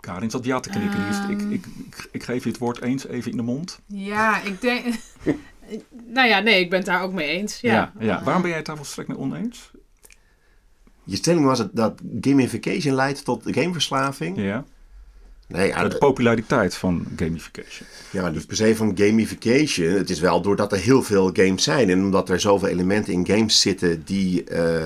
Karin 0.00 0.30
zat 0.30 0.44
ja 0.44 0.60
te 0.60 0.68
knikken. 0.68 1.00
Um, 1.00 1.30
ik, 1.30 1.40
ik, 1.40 1.66
ik, 1.76 2.08
ik, 2.12 2.22
geef 2.22 2.42
je 2.42 2.48
het 2.48 2.58
woord 2.58 2.80
eens 2.80 3.06
even 3.06 3.30
in 3.30 3.36
de 3.36 3.42
mond. 3.42 3.80
Ja, 3.86 4.42
ik 4.42 4.60
denk. 4.60 4.84
nou 6.16 6.28
ja, 6.28 6.38
nee, 6.38 6.60
ik 6.60 6.70
ben 6.70 6.78
het 6.78 6.88
daar 6.88 7.02
ook 7.02 7.12
mee 7.12 7.28
eens. 7.28 7.60
Ja. 7.60 7.72
Ja, 7.72 7.92
ja. 7.98 8.22
Waarom 8.22 8.40
ben 8.40 8.50
jij 8.50 8.58
het 8.58 8.68
daar 8.68 8.76
volstrekt 8.76 9.08
mee 9.08 9.18
oneens? 9.18 9.70
Je 11.04 11.16
stelling 11.16 11.44
was 11.44 11.58
het 11.58 11.70
dat 11.72 12.00
gamification 12.20 12.94
leidt 12.94 13.24
tot 13.24 13.42
gameverslaving. 13.44 14.36
Ja. 14.36 14.64
Nee, 15.48 15.88
de 15.88 15.98
populariteit 15.98 16.74
van 16.74 17.06
gamification. 17.16 17.88
Ja, 18.10 18.30
dus 18.30 18.44
per 18.44 18.56
se 18.56 18.76
van 18.76 18.92
gamification. 18.94 19.88
Het 19.88 20.10
is 20.10 20.20
wel 20.20 20.42
doordat 20.42 20.72
er 20.72 20.78
heel 20.78 21.02
veel 21.02 21.30
games 21.32 21.62
zijn 21.62 21.90
en 21.90 22.02
omdat 22.02 22.28
er 22.28 22.40
zoveel 22.40 22.68
elementen 22.68 23.12
in 23.12 23.26
games 23.26 23.60
zitten 23.60 24.02
die, 24.04 24.50
uh, 24.52 24.84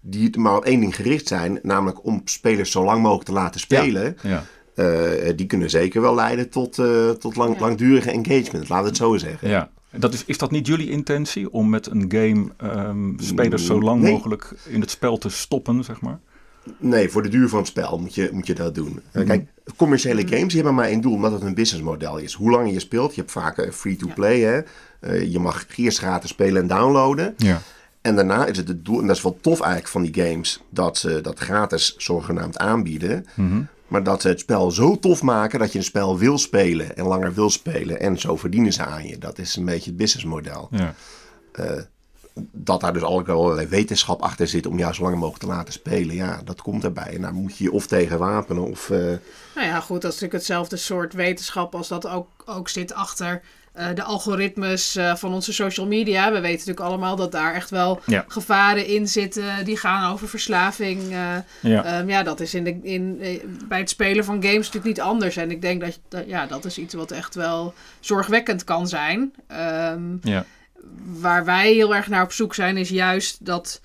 die 0.00 0.38
maar 0.38 0.56
op 0.56 0.64
één 0.64 0.80
ding 0.80 0.96
gericht 0.96 1.28
zijn, 1.28 1.58
namelijk 1.62 2.04
om 2.04 2.22
spelers 2.24 2.70
zo 2.70 2.84
lang 2.84 3.02
mogelijk 3.02 3.26
te 3.26 3.32
laten 3.32 3.60
spelen. 3.60 4.16
Ja. 4.22 4.30
ja. 4.30 4.44
Uh, 4.74 5.32
die 5.36 5.46
kunnen 5.46 5.70
zeker 5.70 6.00
wel 6.00 6.14
leiden 6.14 6.50
tot, 6.50 6.78
uh, 6.78 7.10
tot 7.10 7.36
lang, 7.36 7.54
ja. 7.54 7.60
langdurige 7.60 8.10
engagement, 8.10 8.68
laten 8.68 8.84
we 8.84 8.88
het 8.88 8.96
zo 8.96 9.16
zeggen. 9.16 9.48
Ja. 9.48 9.70
Dat 9.90 10.14
is, 10.14 10.24
is 10.24 10.38
dat 10.38 10.50
niet 10.50 10.66
jullie 10.66 10.90
intentie 10.90 11.52
om 11.52 11.68
met 11.68 11.86
een 11.86 12.04
game 12.08 12.46
um, 12.86 13.16
spelers 13.20 13.66
zo 13.66 13.80
lang 13.80 14.00
nee. 14.00 14.12
mogelijk 14.12 14.54
in 14.66 14.80
het 14.80 14.90
spel 14.90 15.18
te 15.18 15.28
stoppen, 15.28 15.84
zeg 15.84 16.00
maar? 16.00 16.20
Nee, 16.78 17.08
voor 17.08 17.22
de 17.22 17.28
duur 17.28 17.48
van 17.48 17.58
het 17.58 17.68
spel 17.68 17.98
moet 17.98 18.14
je, 18.14 18.28
moet 18.32 18.46
je 18.46 18.54
dat 18.54 18.74
doen. 18.74 19.02
Mm-hmm. 19.12 19.24
Kijk, 19.24 19.48
commerciële 19.76 20.28
games 20.28 20.46
die 20.46 20.54
hebben 20.54 20.74
maar 20.74 20.88
één 20.88 21.00
doel, 21.00 21.14
omdat 21.14 21.32
het 21.32 21.42
een 21.42 21.54
businessmodel 21.54 22.18
is. 22.18 22.32
Hoe 22.32 22.50
langer 22.50 22.72
je 22.72 22.80
speelt, 22.80 23.14
je 23.14 23.20
hebt 23.20 23.32
vaak 23.32 23.68
free-to-play, 23.72 24.38
ja. 24.38 24.48
hè. 24.48 24.60
Uh, 25.00 25.32
je 25.32 25.38
mag 25.38 25.66
eerst 25.76 25.98
gratis 25.98 26.30
spelen 26.30 26.62
en 26.62 26.68
downloaden. 26.68 27.34
Ja. 27.36 27.60
En 28.00 28.14
daarna 28.14 28.46
is 28.46 28.56
het 28.56 28.68
het 28.68 28.84
doel, 28.84 29.00
en 29.00 29.06
dat 29.06 29.16
is 29.16 29.22
wel 29.22 29.38
tof 29.40 29.60
eigenlijk 29.60 29.90
van 29.90 30.02
die 30.02 30.24
games, 30.24 30.62
dat 30.70 30.98
ze 30.98 31.20
dat 31.20 31.38
gratis 31.38 31.94
zogenaamd 31.96 32.58
aanbieden. 32.58 33.26
Mm-hmm. 33.34 33.68
Maar 33.88 34.02
dat 34.02 34.22
ze 34.22 34.28
het 34.28 34.40
spel 34.40 34.70
zo 34.70 34.98
tof 34.98 35.22
maken 35.22 35.58
dat 35.58 35.72
je 35.72 35.78
een 35.78 35.84
spel 35.84 36.18
wil 36.18 36.38
spelen 36.38 36.96
en 36.96 37.04
langer 37.04 37.34
wil 37.34 37.50
spelen. 37.50 38.00
En 38.00 38.18
zo 38.18 38.36
verdienen 38.36 38.72
ze 38.72 38.84
aan 38.84 39.06
je. 39.06 39.18
Dat 39.18 39.38
is 39.38 39.56
een 39.56 39.64
beetje 39.64 39.90
het 39.90 39.98
businessmodel. 39.98 40.68
Ja. 40.70 40.94
Uh, 41.60 41.66
dat 42.52 42.80
daar 42.80 42.92
dus 42.92 43.02
allerlei 43.02 43.66
wetenschap 43.66 44.22
achter 44.22 44.48
zit 44.48 44.66
om 44.66 44.78
jou 44.78 44.94
zo 44.94 45.02
lang 45.02 45.14
mogelijk 45.14 45.42
te 45.42 45.46
laten 45.46 45.72
spelen. 45.72 46.14
Ja, 46.14 46.40
dat 46.44 46.62
komt 46.62 46.84
erbij. 46.84 47.14
En 47.14 47.20
daar 47.20 47.34
moet 47.34 47.56
je 47.56 47.64
je 47.64 47.72
of 47.72 47.86
tegen 47.86 48.18
wapenen 48.18 48.70
of... 48.70 48.88
Uh... 48.88 48.98
Nou 49.54 49.66
ja, 49.66 49.80
goed, 49.80 50.02
dat 50.02 50.12
is 50.12 50.20
natuurlijk 50.20 50.32
hetzelfde 50.32 50.76
soort 50.76 51.12
wetenschap 51.12 51.74
als 51.74 51.88
dat 51.88 52.08
ook, 52.08 52.28
ook 52.46 52.68
zit 52.68 52.94
achter 52.94 53.42
uh, 53.78 53.86
de 53.94 54.02
algoritmes 54.02 54.96
uh, 54.96 55.14
van 55.14 55.32
onze 55.32 55.52
social 55.52 55.86
media. 55.86 56.24
We 56.24 56.40
weten 56.40 56.50
natuurlijk 56.50 56.86
allemaal 56.86 57.16
dat 57.16 57.32
daar 57.32 57.54
echt 57.54 57.70
wel 57.70 58.00
ja. 58.06 58.24
gevaren 58.28 58.86
in 58.86 59.08
zitten 59.08 59.64
die 59.64 59.76
gaan 59.76 60.12
over 60.12 60.28
verslaving. 60.28 61.02
Uh, 61.02 61.36
ja. 61.60 62.00
Um, 62.00 62.08
ja, 62.08 62.22
dat 62.22 62.40
is 62.40 62.54
in 62.54 62.64
de, 62.64 62.78
in, 62.82 63.20
bij 63.68 63.78
het 63.78 63.90
spelen 63.90 64.24
van 64.24 64.42
games 64.42 64.66
natuurlijk 64.66 64.84
niet 64.84 65.00
anders. 65.00 65.36
En 65.36 65.50
ik 65.50 65.62
denk 65.62 65.80
dat, 65.80 65.98
dat 66.08 66.24
ja, 66.26 66.46
dat 66.46 66.64
is 66.64 66.78
iets 66.78 66.94
wat 66.94 67.10
echt 67.10 67.34
wel 67.34 67.74
zorgwekkend 68.00 68.64
kan 68.64 68.88
zijn. 68.88 69.32
Um, 69.92 70.18
ja. 70.22 70.44
Waar 71.20 71.44
wij 71.44 71.72
heel 71.72 71.94
erg 71.94 72.08
naar 72.08 72.22
op 72.22 72.32
zoek 72.32 72.54
zijn, 72.54 72.76
is 72.76 72.88
juist 72.88 73.46
dat 73.46 73.80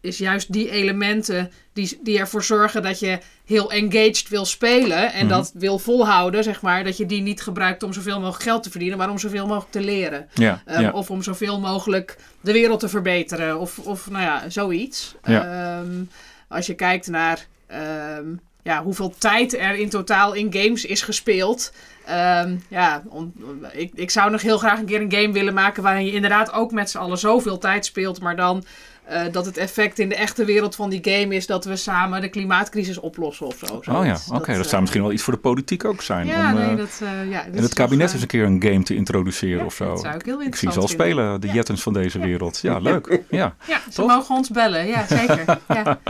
is 0.00 0.18
juist 0.18 0.52
die 0.52 0.70
elementen 0.70 1.50
die, 1.72 1.98
die 2.02 2.18
ervoor 2.18 2.44
zorgen 2.44 2.82
dat 2.82 2.98
je 2.98 3.18
heel 3.44 3.70
engaged 3.72 4.28
wil 4.28 4.44
spelen 4.44 5.12
en 5.12 5.26
Mhm. 5.26 5.34
dat 5.34 5.50
wil 5.54 5.78
volhouden, 5.78 6.44
zeg 6.44 6.62
maar. 6.62 6.84
Dat 6.84 6.96
je 6.96 7.06
die 7.06 7.20
niet 7.22 7.42
gebruikt 7.42 7.82
om 7.82 7.92
zoveel 7.92 8.20
mogelijk 8.20 8.42
geld 8.42 8.62
te 8.62 8.70
verdienen, 8.70 8.98
maar 8.98 9.10
om 9.10 9.18
zoveel 9.18 9.46
mogelijk 9.46 9.72
te 9.72 9.80
leren. 9.80 10.28
Ja, 10.34 10.62
Um, 10.68 10.80
ja. 10.80 10.90
Of 10.90 11.10
om 11.10 11.22
zoveel 11.22 11.60
mogelijk 11.60 12.16
de 12.40 12.52
wereld 12.52 12.80
te 12.80 12.88
verbeteren. 12.88 13.58
Of, 13.58 13.78
of 13.78 14.10
nou 14.10 14.22
ja, 14.22 14.48
zoiets. 14.50 15.14
Ehm, 15.22 16.02
als 16.48 16.66
je 16.66 16.74
kijkt 16.74 17.06
naar 17.06 17.46
ehm, 17.66 18.26
ja, 18.68 18.82
hoeveel 18.82 19.14
tijd 19.18 19.58
er 19.58 19.74
in 19.74 19.88
totaal 19.88 20.32
in 20.34 20.52
games 20.52 20.84
is 20.84 21.02
gespeeld. 21.02 21.72
Ehm, 22.06 22.56
ja, 22.68 23.02
on- 23.08 23.32
ik, 23.72 23.90
ik 23.94 24.10
zou 24.10 24.30
nog 24.30 24.42
heel 24.42 24.58
graag 24.58 24.78
een 24.78 24.84
keer 24.86 25.00
een 25.00 25.12
game 25.12 25.32
willen 25.32 25.54
maken 25.54 25.82
waarin 25.82 26.04
je 26.06 26.12
inderdaad 26.12 26.52
ook 26.52 26.72
met 26.72 26.90
z'n 26.90 26.98
allen 26.98 27.18
zoveel 27.18 27.58
tijd 27.58 27.84
speelt, 27.86 28.20
maar 28.20 28.36
dan 28.36 28.64
eh, 29.04 29.22
dat 29.32 29.46
het 29.46 29.56
effect 29.56 29.98
in 29.98 30.08
de 30.08 30.14
echte 30.14 30.44
wereld 30.44 30.74
van 30.74 30.90
die 30.90 31.00
game 31.02 31.34
is 31.34 31.46
dat 31.46 31.64
we 31.64 31.76
samen 31.76 32.20
de 32.20 32.28
klimaatcrisis 32.28 32.98
oplossen 32.98 33.46
of 33.46 33.56
zo. 33.82 33.92
Oh 33.92 34.04
ja, 34.04 34.16
oké. 34.32 34.52
Dat, 34.52 34.62
eh, 34.64 34.68
zou 34.68 34.80
misschien 34.80 35.02
wel 35.02 35.12
iets 35.12 35.22
voor 35.22 35.32
de 35.32 35.38
politiek 35.38 35.84
ook 35.84 36.02
zijn. 36.02 36.26
Ja, 36.26 36.52
om, 36.52 36.58
nee, 36.58 36.70
eh, 36.70 36.76
dat... 36.76 37.00
eh, 37.02 37.30
ja, 37.30 37.44
is 37.52 37.62
het 37.62 37.74
kabinet 37.74 38.12
eens 38.12 38.20
een 38.22 38.26
keer 38.28 38.44
een 38.44 38.62
game 38.62 38.82
te 38.82 38.94
introduceren 38.94 39.58
Ja, 39.58 39.64
of 39.64 39.74
zo. 39.74 39.84
dat 39.88 40.00
zou 40.00 40.14
ik 40.14 40.24
heel 40.24 40.42
ik 40.42 40.54
zie 40.54 40.70
ze 40.72 40.78
al 40.78 40.82
interessant 40.82 40.90
spelen, 40.90 41.40
de 41.40 41.46
Ja. 41.46 41.52
jettens 41.52 41.82
van 41.82 41.92
deze 41.92 42.18
wereld. 42.18 42.58
Ja, 42.62 42.78
leuk. 42.78 43.20
Ja. 43.30 43.54
Ja, 43.66 43.80
ze 43.92 44.02
mogen 44.02 44.34
ons 44.36 44.48
bellen. 44.50 44.86
Ja, 44.86 45.06
zeker. 45.06 45.58
ja. 45.68 45.98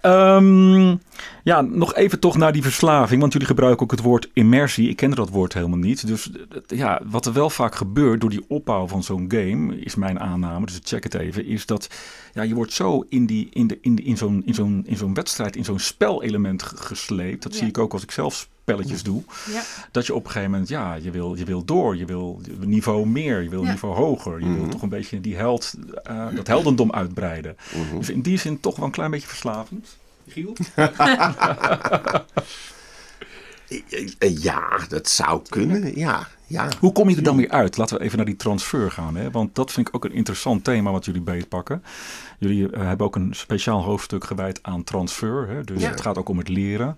Ehm, 0.00 0.96
ja, 1.44 1.60
nog 1.60 1.94
even 1.94 2.18
toch 2.20 2.36
naar 2.36 2.52
die 2.52 2.62
verslaving. 2.62 3.20
Want 3.20 3.32
jullie 3.32 3.48
gebruiken 3.48 3.82
ook 3.82 3.90
het 3.90 4.00
woord 4.00 4.28
immersie. 4.32 4.88
Ik 4.88 4.96
kende 4.96 5.16
dat 5.16 5.28
woord 5.30 5.52
helemaal 5.54 5.78
niet. 5.78 6.06
Dus 6.06 6.30
eh, 6.30 6.78
ja, 6.78 7.00
wat 7.04 7.26
er 7.26 7.32
wel 7.32 7.50
vaak 7.50 7.74
gebeurt 7.74 8.20
door 8.20 8.30
die 8.30 8.44
opbouw 8.48 8.86
van 8.88 9.02
zo'n 9.02 9.24
game, 9.28 9.76
is 9.80 9.94
mijn 9.94 10.20
aanname, 10.20 10.66
dus 10.66 10.76
ik 10.76 10.86
check 10.86 11.02
het 11.04 11.14
even, 11.14 11.46
is 11.46 11.66
dat 11.66 11.88
ja, 12.34 12.42
je 12.42 12.54
wordt 12.54 12.72
zo 12.72 13.04
in, 13.08 13.26
die, 13.26 13.48
in, 13.52 13.66
de, 13.66 13.78
in, 13.80 13.94
de, 13.94 14.02
in 14.02 14.16
zo'n 14.16 14.42
in 14.46 14.54
zo'n 14.54 14.82
in 14.86 14.96
zo'n 14.96 15.14
wedstrijd, 15.14 15.56
in 15.56 15.64
zo'n 15.64 15.78
spelelement 15.78 16.62
ge- 16.62 16.76
gesleept. 16.76 17.42
Dat 17.42 17.54
zie 17.54 17.66
ik 17.68 17.78
ook 17.78 17.92
als 17.92 18.02
ik 18.02 18.10
zelf 18.10 18.48
spelletjes 18.60 19.02
doe. 19.02 19.22
Ja. 19.52 19.62
Dat 19.90 20.06
je 20.06 20.14
op 20.14 20.24
een 20.24 20.30
gegeven 20.30 20.50
moment, 20.50 20.68
ja, 20.68 20.94
je 20.94 21.10
wil, 21.10 21.34
je 21.34 21.44
wil 21.44 21.64
door. 21.64 21.96
Je 21.96 22.04
wil 22.04 22.40
niveau 22.60 23.06
meer, 23.06 23.42
je 23.42 23.48
wil 23.48 23.62
Ja. 23.64 23.70
niveau 23.70 23.94
hoger. 23.94 24.40
Je 24.40 24.46
wil 24.52 24.62
Mhm. 24.62 24.70
toch 24.70 24.82
een 24.82 24.88
beetje 24.88 25.20
die 25.20 25.36
held, 25.36 25.74
eh, 26.04 26.26
dat 26.34 26.46
heldendom 26.46 26.92
uitbreiden. 26.92 27.56
Mhm. 27.74 27.98
Dus 27.98 28.10
in 28.10 28.20
die 28.22 28.38
zin 28.38 28.60
toch 28.60 28.76
wel 28.76 28.84
een 28.84 28.90
klein 28.90 29.10
beetje 29.10 29.28
verslavend. 29.28 29.96
Giel? 30.28 30.56
Ja, 34.18 34.78
dat 34.88 35.08
zou 35.08 35.42
kunnen. 35.48 35.98
Ja, 35.98 36.26
ja. 36.46 36.68
Hoe 36.80 36.92
kom 36.92 37.08
je 37.10 37.16
er 37.16 37.22
dan 37.22 37.36
weer 37.36 37.48
uit? 37.50 37.76
Laten 37.76 37.98
we 37.98 38.04
even 38.04 38.16
naar 38.16 38.26
die 38.26 38.36
transfer 38.36 38.90
gaan. 38.90 39.16
Hè? 39.16 39.30
Want 39.30 39.54
dat 39.54 39.72
vind 39.72 39.88
ik 39.88 39.94
ook 39.94 40.04
een 40.04 40.12
interessant 40.12 40.64
thema 40.64 40.90
wat 40.90 41.04
jullie 41.04 41.20
beetpakken. 41.20 41.82
Jullie 42.38 42.70
uh, 42.70 42.80
hebben 42.82 43.06
ook 43.06 43.16
een 43.16 43.34
speciaal 43.34 43.82
hoofdstuk 43.82 44.24
gewijd 44.24 44.58
aan 44.62 44.84
transfer. 44.84 45.48
Hè? 45.48 45.64
Dus 45.64 45.82
Ja. 45.82 45.90
het 45.90 46.00
gaat 46.00 46.18
ook 46.18 46.28
om 46.28 46.38
het 46.38 46.48
leren. 46.48 46.96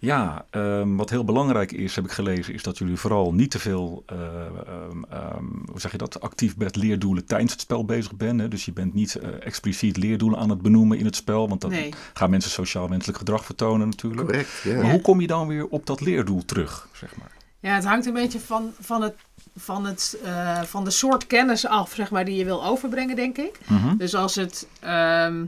Ja, 0.00 0.44
ehm, 0.50 0.96
wat 0.96 1.10
heel 1.10 1.24
belangrijk 1.24 1.72
is, 1.72 1.96
heb 1.96 2.04
ik 2.04 2.10
gelezen, 2.10 2.54
is 2.54 2.62
dat 2.62 2.78
jullie 2.78 2.96
vooral 2.96 3.32
niet 3.34 3.50
te 3.50 3.58
veel, 3.58 4.02
ehm, 4.06 5.44
hoe 5.70 5.80
zeg 5.80 5.90
je 5.92 5.98
dat, 5.98 6.20
actief 6.20 6.56
met 6.56 6.76
leerdoelen 6.76 7.26
tijdens 7.26 7.52
het 7.52 7.60
spel 7.60 7.84
bezig 7.84 8.14
bent. 8.16 8.40
Hè? 8.40 8.48
Dus 8.48 8.64
je 8.64 8.72
bent 8.72 8.94
niet 8.94 9.14
eh, 9.14 9.28
expliciet 9.40 9.96
leerdoelen 9.96 10.38
aan 10.38 10.50
het 10.50 10.62
benoemen 10.62 10.98
in 10.98 11.04
het 11.04 11.16
spel, 11.16 11.48
want 11.48 11.60
dan 11.60 11.70
Nee. 11.70 11.92
gaan 12.12 12.30
mensen 12.30 12.50
sociaal-wenselijk 12.50 13.18
gedrag 13.18 13.44
vertonen 13.44 13.88
natuurlijk. 13.88 14.26
Correct. 14.28 14.60
Ja. 14.64 14.74
Maar 14.82 14.90
hoe 14.90 15.00
kom 15.00 15.20
je 15.20 15.26
dan 15.26 15.46
weer 15.46 15.66
op 15.66 15.86
dat 15.86 16.00
leerdoel 16.00 16.44
terug, 16.44 16.88
zeg 16.92 17.16
maar? 17.16 17.30
Ja, 17.60 17.74
het 17.74 17.84
hangt 17.84 18.06
een 18.06 18.12
beetje 18.12 18.40
van, 18.40 18.70
van, 18.80 19.02
het, 19.02 19.14
van, 19.56 19.84
het, 19.86 20.18
eh, 20.24 20.62
van 20.62 20.84
de 20.84 20.90
soort 20.90 21.26
kennis 21.26 21.66
af, 21.66 21.92
zeg 21.94 22.10
maar, 22.10 22.24
die 22.24 22.36
je 22.36 22.44
wil 22.44 22.64
overbrengen, 22.64 23.16
denk 23.16 23.36
ik. 23.38 23.58
Mhm. 23.68 23.96
Dus 23.96 24.14
als 24.14 24.34
het, 24.34 24.66
ehm, 24.80 25.44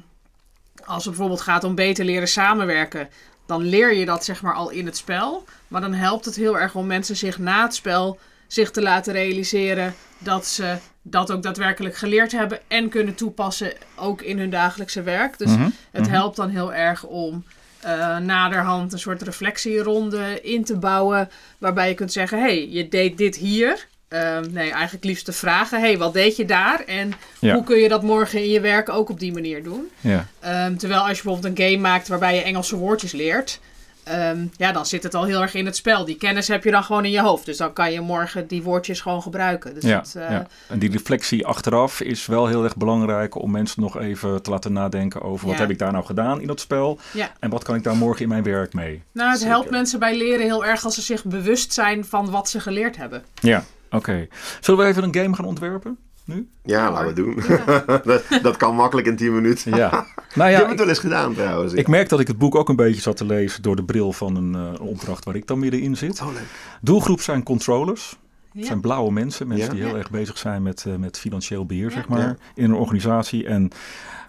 als 0.85 1.05
het 1.05 1.13
bijvoorbeeld 1.15 1.41
gaat 1.41 1.65
om 1.65 1.75
beter 1.75 2.05
leren 2.05 2.29
samenwerken, 2.29 3.09
dan 3.47 3.63
leer 3.63 3.95
je 3.95 4.05
dat 4.05 4.25
zeg 4.25 4.43
maar 4.43 4.55
al 4.55 4.71
in 4.71 4.87
het 4.87 4.97
spel. 4.97 5.45
Maar 5.69 5.81
dan 5.81 5.93
helpt 5.95 6.25
het 6.25 6.37
heel 6.37 6.59
erg 6.59 6.75
om 6.75 6.87
mensen 6.87 7.17
zich 7.17 7.39
na 7.39 7.63
het 7.63 7.75
spel 7.75 8.19
zich 8.47 8.71
te 8.71 8.83
laten 8.83 9.13
realiseren 9.13 9.95
dat 10.19 10.47
ze 10.47 10.77
dat 11.03 11.31
ook 11.33 11.43
daadwerkelijk 11.43 11.97
geleerd 11.97 12.33
hebben 12.33 12.61
en 12.69 12.89
kunnen 12.89 13.15
toepassen 13.15 13.73
ook 13.97 14.23
in 14.23 14.39
hun 14.39 14.51
dagelijkse 14.51 15.03
werk. 15.03 15.39
Dus 15.39 15.51
Mhm. 15.51 15.69
het 15.91 16.03
Mhm. 16.03 16.11
helpt 16.13 16.37
dan 16.37 16.49
heel 16.49 16.75
erg 16.75 17.05
om 17.05 17.45
eh, 17.81 18.17
naderhand 18.19 18.93
een 18.93 18.99
soort 18.99 19.23
reflectieronde 19.23 20.41
in 20.43 20.65
te 20.65 20.77
bouwen. 20.77 21.31
Waarbij 21.59 21.89
je 21.89 21.95
kunt 21.95 22.13
zeggen: 22.13 22.39
hey, 22.41 22.69
je 22.69 22.89
deed 22.89 23.19
dit 23.19 23.37
hier. 23.37 23.87
Ehm, 24.13 24.53
nee, 24.53 24.71
eigenlijk 24.71 25.05
liefst 25.05 25.25
te 25.25 25.33
vragen: 25.33 25.81
hey, 25.81 25.99
wat 25.99 26.13
deed 26.13 26.37
je 26.37 26.45
daar? 26.45 26.81
En 26.87 27.13
Ja. 27.39 27.55
hoe 27.55 27.65
kun 27.65 27.79
je 27.79 27.89
dat 27.89 28.03
morgen 28.03 28.43
in 28.43 28.51
je 28.51 28.61
werk 28.61 28.89
ook 28.89 29.09
op 29.11 29.19
die 29.21 29.33
manier 29.33 29.63
doen? 29.63 29.91
Ja. 30.01 30.27
Ehm, 30.41 30.77
terwijl 30.77 31.01
als 31.01 31.17
je 31.19 31.23
bijvoorbeeld 31.23 31.59
een 31.59 31.65
game 31.67 31.79
maakt 31.81 32.09
waarbij 32.09 32.35
je 32.35 32.43
Engelse 32.43 32.77
woordjes 32.77 33.13
leert. 33.13 33.61
ehm, 34.05 34.47
ja, 34.57 34.73
dan 34.73 34.87
zit 34.87 35.03
het 35.03 35.15
al 35.15 35.25
heel 35.25 35.41
erg 35.43 35.55
in 35.55 35.67
het 35.67 35.77
spel. 35.77 36.05
Die 36.05 36.17
kennis 36.17 36.49
heb 36.49 36.65
je 36.65 36.71
dan 36.71 36.85
gewoon 36.85 37.05
in 37.05 37.11
je 37.11 37.21
hoofd. 37.21 37.47
Dus 37.47 37.57
dan 37.57 37.73
kan 37.73 37.93
je 37.93 38.01
morgen 38.01 38.47
die 38.47 38.63
woordjes 38.63 39.01
gewoon 39.01 39.23
gebruiken. 39.23 39.75
Dus 39.75 39.83
Ja, 39.83 39.99
het, 39.99 40.15
eh, 40.15 40.31
ja. 40.31 40.47
En 40.69 40.79
die 40.79 40.91
reflectie 40.91 41.47
achteraf 41.47 42.01
is 42.01 42.27
wel 42.27 42.47
heel 42.47 42.65
erg 42.65 42.77
belangrijk 42.77 43.35
om 43.35 43.51
mensen 43.51 43.83
nog 43.83 43.99
even 43.99 44.43
te 44.43 44.51
laten 44.51 44.73
nadenken 44.73 45.23
over 45.23 45.47
wat 45.49 45.59
heb 45.59 45.71
ik 45.71 45.79
daar 45.79 45.93
nou 45.93 46.05
gedaan 46.05 46.41
in 46.41 46.47
dat 46.47 46.61
spel 46.61 46.99
ja. 47.13 47.31
en 47.41 47.51
wat 47.51 47.65
kan 47.65 47.75
ik 47.75 47.83
daar 47.85 47.97
morgen 47.97 48.23
in 48.23 48.29
mijn 48.29 48.43
werk 48.43 48.73
mee. 48.75 49.03
Nou, 49.13 49.29
het 49.31 49.39
Zeker. 49.39 49.55
helpt 49.55 49.71
mensen 49.71 49.99
bij 49.99 50.17
leren 50.17 50.45
heel 50.45 50.65
erg 50.65 50.85
als 50.85 50.95
ze 50.95 51.03
zich 51.03 51.25
bewust 51.25 51.73
zijn 51.73 52.05
van 52.05 52.31
wat 52.31 52.49
ze 52.49 52.61
geleerd 52.61 52.97
hebben. 52.97 53.23
Ja, 53.41 53.65
oké. 53.93 54.27
Zullen 54.61 54.81
we 54.85 54.87
even 54.91 55.03
een 55.03 55.15
game 55.15 55.35
gaan 55.35 55.45
ontwerpen 55.45 55.99
nu? 56.25 56.49
Ja, 56.63 56.91
laten 56.91 57.15
we 57.15 57.31
het 57.33 57.47
doen. 57.47 58.03
dat, 58.13 58.23
dat 58.43 58.57
kan 58.57 58.75
makkelijk 58.75 59.07
in 59.07 59.17
10 59.17 59.35
minuten. 59.35 59.77
Ja. 59.77 59.91
nou 60.35 60.51
Ik 60.51 60.57
heb 60.57 60.65
ja, 60.65 60.69
het 60.69 60.79
wel 60.79 60.89
eens 60.89 60.99
gedaan 60.99 61.35
trouwens. 61.35 61.73
ik 61.73 61.89
merk 61.89 62.09
dat 62.09 62.21
ik 62.21 62.27
het 62.27 62.39
boek 62.39 62.55
ook 62.55 62.69
een 62.69 62.77
beetje 62.77 63.01
zat 63.01 63.17
te 63.17 63.25
lezen 63.25 63.63
door 63.63 63.77
de 63.77 63.85
bril 63.85 64.13
van 64.13 64.37
een 64.37 64.55
eh, 64.75 64.81
opdracht 64.87 65.25
waar 65.25 65.35
ik 65.37 65.47
dan 65.47 65.59
middenin 65.59 65.97
zit. 65.97 66.21
Oh, 66.21 66.33
leuk. 66.33 66.43
Doelgroep 66.81 67.21
zijn 67.21 67.43
controllers. 67.43 68.11
Het 68.11 68.61
Ja. 68.61 68.67
zijn 68.67 68.81
blauwe 68.81 69.13
mensen, 69.13 69.47
mensen 69.49 69.67
Ja. 69.67 69.73
die 69.75 69.83
heel 69.83 69.93
Ja. 69.93 69.99
erg 69.99 70.11
bezig 70.11 70.39
zijn 70.39 70.63
met, 70.63 70.85
eh, 70.87 70.95
met 70.97 71.19
financieel 71.19 71.67
beheer, 71.67 71.89
Ja. 71.89 71.91
zeg 71.95 72.09
maar, 72.09 72.19
Ja. 72.21 72.37
in 72.55 72.65
een 72.65 72.75
organisatie. 72.77 73.47
En 73.47 73.71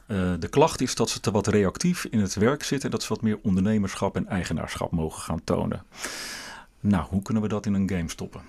eh, 0.07 0.17
de 0.39 0.47
klacht 0.47 0.81
is 0.81 0.95
dat 0.95 1.09
ze 1.09 1.19
te 1.19 1.31
wat 1.31 1.47
reactief 1.47 2.05
in 2.09 2.19
het 2.19 2.33
werk 2.35 2.63
zitten 2.63 2.85
en 2.89 2.91
dat 2.95 3.01
ze 3.03 3.09
wat 3.09 3.21
meer 3.21 3.39
ondernemerschap 3.43 4.15
en 4.15 4.27
eigenaarschap 4.27 4.91
mogen 4.91 5.21
gaan 5.21 5.43
tonen. 5.43 5.83
Nou, 6.79 7.05
hoe 7.09 7.21
kunnen 7.21 7.43
we 7.43 7.49
dat 7.49 7.65
in 7.65 7.73
een 7.73 7.89
game 7.89 8.09
stoppen? 8.09 8.41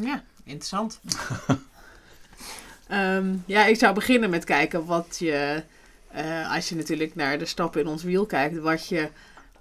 Ja, 0.00 0.22
interessant. 0.44 1.00
Ehm, 2.86 3.34
ja, 3.46 3.66
ik 3.66 3.78
zou 3.78 3.94
beginnen 3.94 4.30
met 4.30 4.44
kijken 4.44 4.84
wat 4.84 5.16
je, 5.18 5.62
eh, 6.10 6.54
als 6.54 6.68
je 6.68 6.74
natuurlijk 6.74 7.14
naar 7.14 7.38
de 7.38 7.44
stappen 7.44 7.80
in 7.80 7.86
ons 7.86 8.02
wiel 8.02 8.26
kijkt, 8.26 8.58
wat 8.58 8.88
je 8.88 9.08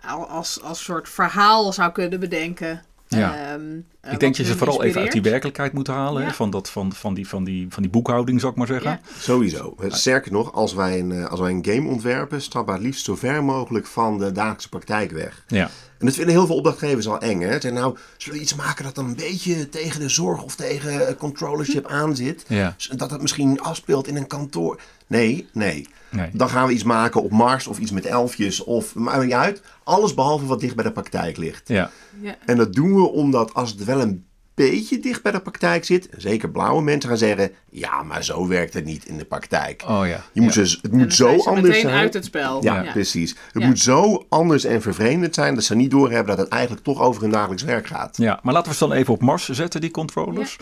al 0.01 0.27
als, 0.27 0.61
als 0.61 0.83
soort 0.83 1.09
verhaal 1.09 1.73
zou 1.73 1.91
kunnen 1.91 2.19
bedenken. 2.19 2.83
Ja. 3.07 3.35
Ehm, 3.35 3.61
eh, 4.01 4.13
ik 4.13 4.19
denk 4.19 4.35
dat 4.35 4.37
je 4.37 4.43
hun 4.43 4.57
vooral 4.57 4.83
even 4.83 5.01
uit 5.01 5.11
die 5.11 5.21
werkelijkheid 5.21 5.73
moet 5.73 5.87
halen, 5.87 6.23
hè, 6.23 6.31
van, 6.31 6.49
dat, 6.49 6.69
van, 6.69 6.93
van, 6.93 7.13
die, 7.13 7.27
van, 7.27 7.43
die, 7.43 7.67
van 7.69 7.83
die 7.83 7.91
boekhouding, 7.91 8.39
zou 8.39 8.51
ik 8.51 8.57
maar 8.57 8.67
zeggen. 8.67 8.91
Ja. 8.91 8.99
Sowieso. 9.19 9.75
Sterker 9.87 10.31
nog, 10.31 10.53
als 10.53 10.73
wij, 10.73 10.99
een, 10.99 11.11
eh, 11.11 11.25
als 11.27 11.39
wij 11.39 11.51
een 11.51 11.65
game 11.65 11.89
ontwerpen, 11.89 12.41
stappen 12.41 12.73
we 12.73 12.79
het 12.79 12.87
liefst 12.87 13.05
zo 13.05 13.15
ver 13.15 13.43
mogelijk 13.43 13.85
van 13.85 14.17
de 14.17 14.31
dagelijkse 14.31 14.69
praktijk 14.69 15.11
weg. 15.11 15.43
Ja. 15.47 15.69
En 15.99 16.05
dat 16.05 16.15
vinden 16.15 16.33
heel 16.33 16.45
veel 16.45 16.55
opdrachtgevers 16.55 17.07
al 17.07 17.19
eng. 17.19 17.41
Hè? 17.41 17.71
Nou, 17.71 17.97
zullen 18.17 18.37
we 18.37 18.43
iets 18.43 18.55
maken 18.55 18.83
dat 18.83 18.95
dan 18.95 19.05
een 19.05 19.15
beetje 19.15 19.69
tegen 19.69 19.99
de 19.99 20.09
zorg 20.09 20.43
of 20.43 20.55
tegen 20.55 21.17
controllership 21.17 21.87
aan 21.87 22.15
zit? 22.15 22.45
Ja. 22.47 22.75
Dat 22.95 23.11
het 23.11 23.21
misschien 23.21 23.61
afspeelt 23.61 24.07
in 24.07 24.15
een 24.15 24.27
kantoor. 24.27 24.79
Nee, 25.07 25.47
nee. 25.53 25.87
Nee. 26.09 26.29
Dan 26.33 26.49
gaan 26.49 26.67
we 26.67 26.73
iets 26.73 26.83
maken 26.83 27.23
op 27.23 27.31
Mars 27.31 27.67
of 27.67 27.79
iets 27.79 27.91
met 27.91 28.05
elfjes 28.05 28.63
of 28.63 28.95
maakt 28.95 29.23
niet 29.23 29.33
uit. 29.33 29.61
Alles 29.83 30.13
behalve 30.13 30.45
wat 30.45 30.59
dicht 30.59 30.75
bij 30.75 30.83
de 30.83 30.91
praktijk 30.91 31.37
ligt. 31.37 31.67
Ja. 31.67 31.91
Ja. 32.19 32.35
En 32.45 32.57
dat 32.57 32.73
doen 32.73 32.95
we 32.95 33.11
omdat 33.11 33.53
als 33.53 33.69
het 33.69 33.83
wel 33.83 34.01
een 34.01 34.25
beetje 34.55 34.99
dicht 34.99 35.21
bij 35.23 35.31
de 35.31 35.39
praktijk 35.41 35.85
zit, 35.85 36.09
zeker 36.17 36.49
blauwe 36.49 36.81
mensen 36.81 37.09
gaan 37.09 37.17
zeggen, 37.17 37.51
ja, 37.69 38.03
maar 38.03 38.23
zo 38.23 38.47
werkt 38.47 38.73
het 38.73 38.85
niet 38.85 39.05
in 39.05 39.17
de 39.17 39.25
praktijk. 39.25 39.83
Oh 39.87 40.07
ja. 40.07 40.23
Je 40.33 40.41
moet 40.41 40.53
ja. 40.53 40.61
dus, 40.61 40.79
het 40.81 40.91
moet 40.91 41.13
zo 41.13 41.27
anders 41.27 41.67
meteen 41.67 41.81
zijn. 41.81 41.93
uit 41.95 42.13
het 42.13 42.25
spel. 42.25 42.63
Ja, 42.63 42.81
Ja. 42.83 42.91
precies. 42.91 43.35
Het 43.53 43.61
Ja. 43.61 43.67
moet 43.67 43.79
zo 43.79 44.25
anders 44.29 44.63
en 44.63 44.81
vervreemdend 44.81 45.35
zijn 45.35 45.55
dat 45.55 45.63
ze 45.63 45.75
niet 45.75 45.91
doorhebben 45.91 46.35
dat 46.35 46.45
het 46.45 46.53
eigenlijk 46.53 46.83
toch 46.83 47.01
over 47.01 47.21
hun 47.21 47.31
dagelijks 47.31 47.63
werk 47.63 47.87
gaat. 47.87 48.17
Ja, 48.17 48.39
maar 48.43 48.53
laten 48.53 48.71
we 48.71 48.77
ze 48.77 48.87
dan 48.87 48.97
even 48.97 49.13
op 49.13 49.21
Mars 49.21 49.49
zetten, 49.49 49.81
die 49.81 49.91
controllers. 49.91 50.57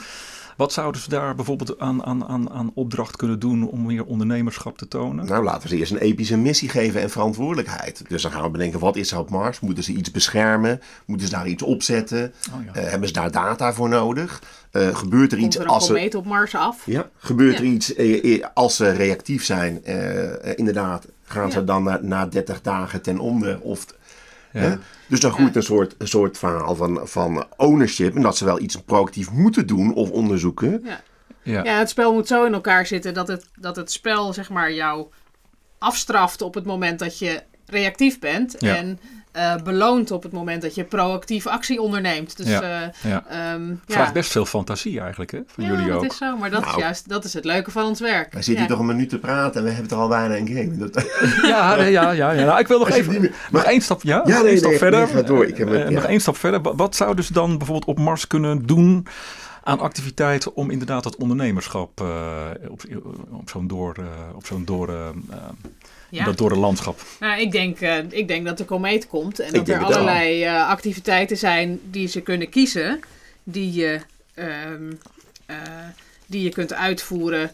Wat 0.57 0.73
zouden 0.73 1.01
ze 1.01 1.09
daar 1.09 1.35
bijvoorbeeld 1.35 1.79
aan, 1.79 2.03
aan, 2.03 2.25
aan, 2.25 2.49
aan 2.49 2.71
opdracht 2.73 3.15
kunnen 3.15 3.39
doen 3.39 3.69
om 3.69 3.85
meer 3.85 4.05
ondernemerschap 4.05 4.77
te 4.77 4.87
tonen? 4.87 5.25
Nou, 5.25 5.43
laten 5.43 5.61
we 5.61 5.67
ze 5.67 5.77
eerst 5.77 5.91
een 5.91 5.97
epische 5.97 6.37
missie 6.37 6.69
geven 6.69 7.01
en 7.01 7.09
verantwoordelijkheid. 7.09 8.03
Dus 8.07 8.21
dan 8.21 8.31
gaan 8.31 8.43
we 8.43 8.49
bedenken, 8.49 8.79
wat 8.79 8.95
is 8.95 9.11
er 9.11 9.17
op 9.17 9.29
Mars? 9.29 9.59
Moeten 9.59 9.83
ze 9.83 9.93
iets 9.93 10.11
beschermen? 10.11 10.81
Moeten 11.05 11.27
ze 11.27 11.33
daar 11.33 11.47
iets 11.47 11.63
opzetten? 11.63 12.33
Oh 12.53 12.65
ja. 12.65 12.81
Eh, 12.81 12.89
hebben 12.89 13.07
ze 13.07 13.13
daar 13.13 13.31
data 13.31 13.73
voor 13.73 13.89
nodig? 13.89 14.41
Eh, 14.71 14.95
gebeurt 14.95 15.31
er 15.31 15.37
Komt 15.37 15.53
iets 15.53 15.63
er 15.63 15.67
als 15.67 15.85
ze... 15.85 16.11
op 16.17 16.25
Mars 16.25 16.55
af? 16.55 16.85
Ja, 16.85 17.09
gebeurt 17.17 17.57
er 17.59 17.65
iets 17.65 17.93
eh, 17.93 18.43
als 18.53 18.75
ze 18.75 18.89
reactief 18.89 19.45
zijn? 19.45 19.85
inderdaad, 20.55 21.07
gaan 21.23 21.51
ze 21.51 21.63
dan 21.63 21.83
na, 21.83 21.99
na 22.01 22.25
30 22.25 22.61
dagen 22.61 23.01
ten 23.01 23.19
onder? 23.19 23.59
Of. 23.59 23.85
Hè? 24.59 24.75
Dus 25.07 25.19
dan 25.19 25.31
groeit 25.31 25.55
een, 25.55 25.63
soort, 25.63 25.95
een 25.97 26.07
soort 26.07 26.37
verhaal 26.37 26.75
van, 26.75 26.99
van 27.03 27.45
ownership. 27.57 28.15
En 28.15 28.21
dat 28.21 28.37
ze 28.37 28.45
wel 28.45 28.59
iets 28.59 28.75
proactief 28.75 29.31
moeten 29.31 29.67
doen 29.67 29.93
of 29.93 30.09
onderzoeken. 30.09 30.81
Ja. 30.83 31.01
Ja. 31.43 31.63
Ja, 31.63 31.77
het 31.77 31.89
spel 31.89 32.13
moet 32.13 32.27
zo 32.27 32.45
in 32.45 32.53
elkaar 32.53 32.85
zitten 32.85 33.13
dat 33.13 33.27
het, 33.27 33.45
dat 33.59 33.75
het 33.75 33.91
spel 33.91 34.33
zeg 34.33 34.49
maar 34.49 34.73
jou 34.73 35.07
afstraft 35.77 36.41
op 36.41 36.53
het 36.53 36.65
moment 36.65 36.99
dat 36.99 37.19
je 37.19 37.43
reactief 37.65 38.19
bent. 38.19 38.55
Ja. 38.59 38.75
En 38.75 38.99
eh, 39.33 39.55
beloont 39.63 40.11
op 40.11 40.23
het 40.23 40.31
moment 40.31 40.61
dat 40.61 40.75
je 40.75 40.83
proactief 40.83 41.47
actie 41.47 41.81
onderneemt. 41.81 42.37
Dus 42.37 42.47
Ja. 42.47 42.61
eh, 42.61 43.11
Ja. 43.11 43.23
ehm, 43.29 43.69
ja. 43.69 43.75
Vraagt 43.87 44.13
best 44.13 44.31
veel 44.31 44.45
fantasie 44.45 44.99
eigenlijk, 44.99 45.31
hè? 45.31 45.39
Van 45.47 45.63
ja, 45.63 45.69
jullie 45.69 45.87
dat 45.87 45.95
ook. 45.97 46.05
is 46.05 46.17
zo. 46.17 46.37
Maar 46.37 46.49
dat 46.49 46.61
is 46.61 46.67
Nou. 46.67 46.79
juist 46.79 47.09
dat 47.09 47.23
is 47.23 47.33
het 47.33 47.45
leuke 47.45 47.71
van 47.71 47.85
ons 47.85 47.99
werk. 47.99 48.33
Wij 48.33 48.41
zitten 48.41 48.53
Ja. 48.53 48.59
hier 48.59 48.67
toch 48.69 48.79
een 48.79 48.85
minuut 48.85 49.09
te 49.09 49.19
praten 49.19 49.59
en 49.59 49.63
we 49.63 49.69
hebben 49.71 49.89
toch 49.89 49.99
al 49.99 50.07
bijna 50.07 50.35
een 50.37 50.47
game. 50.47 50.77
Dat, 50.77 51.05
Ja, 51.51 51.75
nee, 51.75 51.91
ja, 51.91 52.11
ja, 52.11 52.31
ja. 52.31 52.45
Nou, 52.45 52.59
ik 52.59 52.67
wil 52.67 52.79
nog 52.79 52.87
Als 52.87 52.97
even 52.97 53.31
nog 53.51 53.63
één 53.63 53.81
stap, 53.81 54.03
ja, 54.03 54.15
Ja, 54.15 54.23
nog 54.33 54.41
nee, 54.41 54.47
één 54.47 54.57
stap 54.57 54.69
nee, 54.69 54.79
verder. 54.79 54.99
nee, 54.99 55.07
ga 55.13 55.21
door. 55.21 55.45
Ik 55.45 55.57
heb 55.57 55.67
het- 55.69 55.81
Eh, 55.81 55.89
ja. 55.89 55.93
Nog 55.95 56.03
één 56.05 56.19
stap 56.21 56.37
verder. 56.37 56.61
Wa- 56.61 56.75
Wat 56.75 56.95
zouden 56.95 57.23
ze 57.23 57.33
dan 57.33 57.57
bijvoorbeeld 57.57 57.97
op 57.97 57.99
Mars 58.03 58.27
kunnen 58.27 58.65
doen 58.65 59.07
aan 59.63 59.79
activiteiten 59.79 60.55
om 60.55 60.69
inderdaad 60.69 61.03
dat 61.03 61.15
ondernemerschap 61.15 62.01
eh, 62.01 62.49
op, 62.69 62.83
op 63.31 63.49
zo'n 63.49 63.67
door, 63.67 63.95
eh, 63.97 64.35
op 64.35 64.45
zo'n 64.45 64.65
door, 64.65 65.13
Ja. 66.09 66.25
dat 66.25 66.37
door 66.37 66.55
landschap? 66.55 67.01
Nou, 67.19 67.41
ik 67.41 67.51
denk, 67.51 67.79
ik 68.09 68.27
denk 68.27 68.45
dat 68.45 68.57
de 68.57 68.65
komeet 68.65 69.07
komt 69.07 69.39
en 69.39 69.53
dat 69.53 69.69
er 69.69 69.83
allerlei 69.83 70.45
activiteiten 70.47 71.37
zijn 71.37 71.79
die 71.83 72.07
ze 72.07 72.21
kunnen 72.21 72.49
kiezen, 72.49 72.99
die 73.43 73.73
je, 73.73 73.99
ehm, 74.33 74.91
eh, 75.45 75.57
die 76.25 76.43
je 76.43 76.49
kunt 76.49 76.73
uitvoeren. 76.73 77.51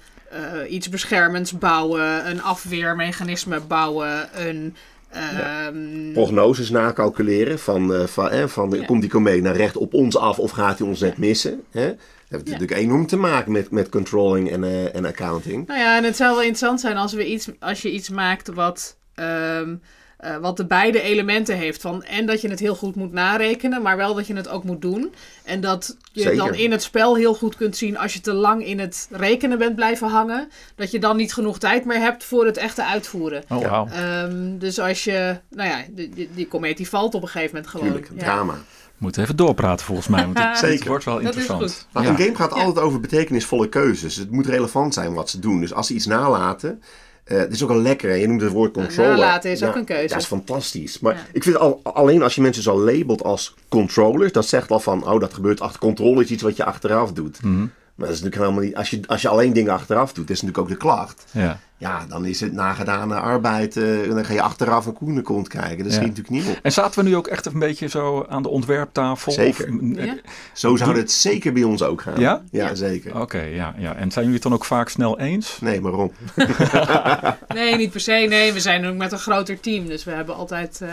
Iets 0.69 0.89
beschermends 0.89 1.57
bouwen, 1.57 2.29
een 2.29 2.41
afweermechanisme 2.41 3.59
bouwen, 3.59 4.47
een. 4.47 4.75
Ehm, 5.11 6.11
prognoses 6.13 6.69
nakalculeren 6.69 7.59
van, 7.59 7.93
eh, 7.93 8.03
van, 8.05 8.29
eh, 8.29 8.47
van 8.47 8.69
Ja. 8.69 8.85
komt 8.85 9.01
die 9.01 9.09
komeet 9.09 9.41
naar 9.43 9.55
recht 9.55 9.77
op 9.77 9.93
ons 9.93 10.17
af 10.17 10.39
of 10.39 10.51
gaat 10.51 10.79
hij 10.79 10.87
ons 10.87 10.99
net 10.99 11.17
missen? 11.17 11.61
Hè? 11.71 11.85
Dat 11.87 11.97
heeft 12.29 12.47
Ja. 12.47 12.51
natuurlijk 12.53 12.81
enorm 12.81 13.07
te 13.07 13.17
maken 13.17 13.51
met, 13.51 13.71
met 13.71 13.89
controlling 13.89 14.51
en, 14.51 14.63
eh, 14.63 14.95
en 14.95 15.05
accounting. 15.05 15.67
Nou 15.67 15.79
ja, 15.79 15.97
en 15.97 16.03
het 16.03 16.15
zou 16.15 16.29
wel 16.29 16.39
interessant 16.39 16.79
zijn 16.79 16.97
als, 16.97 17.13
we 17.13 17.25
iets, 17.27 17.49
als 17.59 17.81
je 17.81 17.91
iets 17.91 18.09
maakt 18.09 18.47
wat, 18.47 18.97
ehm, 19.15 19.75
eh, 20.19 20.37
wat 20.37 20.57
de 20.57 20.65
beide 20.65 21.01
elementen 21.01 21.57
heeft. 21.57 21.81
Van, 21.81 22.03
en 22.03 22.25
dat 22.25 22.41
je 22.41 22.49
het 22.49 22.59
heel 22.59 22.75
goed 22.75 22.95
moet 22.95 23.11
narekenen, 23.11 23.81
maar 23.81 23.97
wel 23.97 24.13
dat 24.13 24.27
je 24.27 24.35
het 24.35 24.47
ook 24.49 24.63
moet 24.63 24.81
doen. 24.81 25.13
En 25.43 25.61
dat 25.61 25.97
je 26.11 26.21
Zeker. 26.21 26.37
dan 26.37 26.53
in 26.53 26.71
het 26.71 26.83
spel 26.83 27.15
heel 27.15 27.33
goed 27.35 27.55
kunt 27.55 27.77
zien 27.77 27.97
als 27.97 28.13
je 28.13 28.21
te 28.21 28.33
lang 28.33 28.65
in 28.65 28.79
het 28.79 29.07
rekenen 29.11 29.57
bent 29.57 29.75
blijven 29.75 30.07
hangen. 30.07 30.49
Dat 30.75 30.91
je 30.91 30.99
dan 30.99 31.17
niet 31.17 31.33
genoeg 31.33 31.59
tijd 31.59 31.85
meer 31.85 31.99
hebt 31.99 32.23
voor 32.23 32.45
het 32.45 32.57
echte 32.57 32.85
uitvoeren. 32.85 33.43
Oh, 33.49 33.61
wauw. 33.67 33.87
Ehm, 33.87 34.57
dus 34.57 34.79
als 34.79 35.03
je, 35.03 35.39
nou 35.49 35.69
ja, 35.69 35.83
die, 35.89 36.09
die, 36.09 36.29
die 36.35 36.47
komeet 36.47 36.77
die 36.77 36.89
valt 36.89 37.13
op 37.15 37.21
een 37.21 37.27
gegeven 37.27 37.55
moment 37.55 37.71
gewoon. 37.71 37.85
Tuurlijk, 37.87 38.09
Ja. 38.15 38.23
drama. 38.23 38.53
We 38.53 39.05
moeten 39.05 39.23
even 39.23 39.35
doorpraten 39.35 39.85
volgens 39.85 40.07
mij, 40.07 40.23
want 40.25 40.37
het, 40.43 40.57
Zeker. 40.57 40.77
het 40.79 40.87
wordt 40.87 41.05
wel 41.05 41.19
interessant. 41.19 41.87
Maar 41.91 42.03
Ja. 42.03 42.09
een 42.09 42.17
game 42.17 42.35
gaat 42.35 42.51
altijd 42.51 42.79
over 42.85 42.99
betekenisvolle 42.99 43.69
keuzes. 43.69 44.15
Het 44.15 44.31
moet 44.31 44.45
relevant 44.47 44.93
zijn 44.93 45.13
wat 45.13 45.29
ze 45.29 45.39
doen. 45.39 45.59
Dus 45.61 45.73
als 45.73 45.87
ze 45.87 45.93
iets 45.93 46.05
nalaten, 46.05 46.81
eh 47.29 47.37
het 47.37 47.51
is 47.53 47.63
ook 47.63 47.69
wel 47.69 47.81
lekker. 47.81 48.09
hè. 48.09 48.15
Je 48.15 48.27
noemt 48.27 48.41
het 48.41 48.51
woord 48.51 48.71
controller. 48.73 49.09
nalaten 49.11 49.51
is 49.51 49.63
ook 49.63 49.75
een 49.75 49.85
keuze. 49.85 50.07
Dat 50.07 50.17
is 50.21 50.25
fantastisch. 50.25 50.99
Maar 50.99 51.13
Ja. 51.13 51.19
ik 51.31 51.43
vind 51.43 51.57
al, 51.57 51.79
alleen 51.83 52.23
als 52.23 52.35
je 52.35 52.41
mensen 52.41 52.63
zo 52.63 52.79
labelt 52.83 53.23
als 53.23 53.55
controllers, 53.69 54.31
dat 54.31 54.45
zegt 54.47 54.71
al 54.71 54.79
van, 54.79 55.07
oh 55.07 55.19
dat 55.19 55.33
gebeurt 55.33 55.59
achter 55.61 55.79
controle 55.79 56.23
is 56.23 56.29
iets 56.29 56.43
wat 56.43 56.55
je 56.57 56.65
achteraf 56.65 57.11
doet. 57.13 57.43
Mhm. 57.43 57.65
Maar 57.99 58.07
dat 58.07 58.17
is 58.17 58.23
natuurlijk 58.23 58.49
helemaal 58.49 58.69
niet, 58.69 58.75
als 58.75 58.89
je, 58.89 58.99
als 59.07 59.21
je 59.21 59.27
alleen 59.27 59.53
dingen 59.53 59.73
achteraf 59.73 60.13
doet, 60.13 60.27
dat 60.27 60.35
is 60.35 60.41
natuurlijk 60.41 60.57
ook 60.71 60.79
de 60.79 60.85
klacht. 60.85 61.25
Ja. 61.31 61.59
Ja, 61.77 62.05
dan 62.09 62.25
is 62.25 62.39
het 62.39 62.53
nagedane 62.53 63.15
arbeid, 63.15 63.77
eh, 63.77 63.83
dan 64.09 64.25
ga 64.25 64.33
je 64.33 64.41
achteraf 64.41 64.85
een 64.85 64.93
koene 64.93 65.21
kont 65.21 65.47
kijken. 65.47 65.77
Dat 65.83 65.93
Ja. 65.93 65.99
schiet 65.99 66.07
natuurlijk 66.17 66.29
niet 66.29 66.55
op. 66.57 66.59
En 66.63 66.71
zaten 66.71 67.03
we 67.03 67.09
nu 67.09 67.15
ook 67.15 67.27
echt 67.27 67.45
een 67.45 67.59
beetje 67.59 67.87
zo 67.87 68.25
aan 68.29 68.41
de 68.41 68.49
ontwerptafel? 68.49 69.31
Zeker. 69.31 69.73
Of- 69.73 70.05
Ja. 70.05 70.15
Zo 70.53 70.75
zou 70.75 70.97
het 70.97 71.11
zeker 71.11 71.53
bij 71.53 71.63
ons 71.63 71.81
ook 71.83 72.01
gaan. 72.01 72.19
Ja? 72.19 72.41
Ja, 72.51 72.67
Ja. 72.67 72.75
zeker. 72.75 73.19
Oké, 73.21 73.41
ja, 73.41 73.73
ja. 73.77 73.95
En 73.95 74.11
zijn 74.11 74.25
jullie 74.25 74.33
het 74.33 74.43
dan 74.43 74.53
ook 74.53 74.65
vaak 74.65 74.89
snel 74.89 75.19
eens? 75.19 75.57
Nee, 75.61 75.81
maar 75.81 75.91
Ron. 75.91 76.11
Nee, 77.53 77.75
niet 77.75 77.91
per 77.91 77.99
se. 77.99 78.11
Nee, 78.29 78.53
we 78.53 78.59
zijn 78.59 78.85
ook 78.85 78.95
met 78.95 79.11
een 79.11 79.19
groter 79.19 79.59
team. 79.59 79.87
Dus 79.87 80.03
we 80.03 80.11
hebben 80.11 80.35
altijd. 80.35 80.81
eh, 80.81 80.89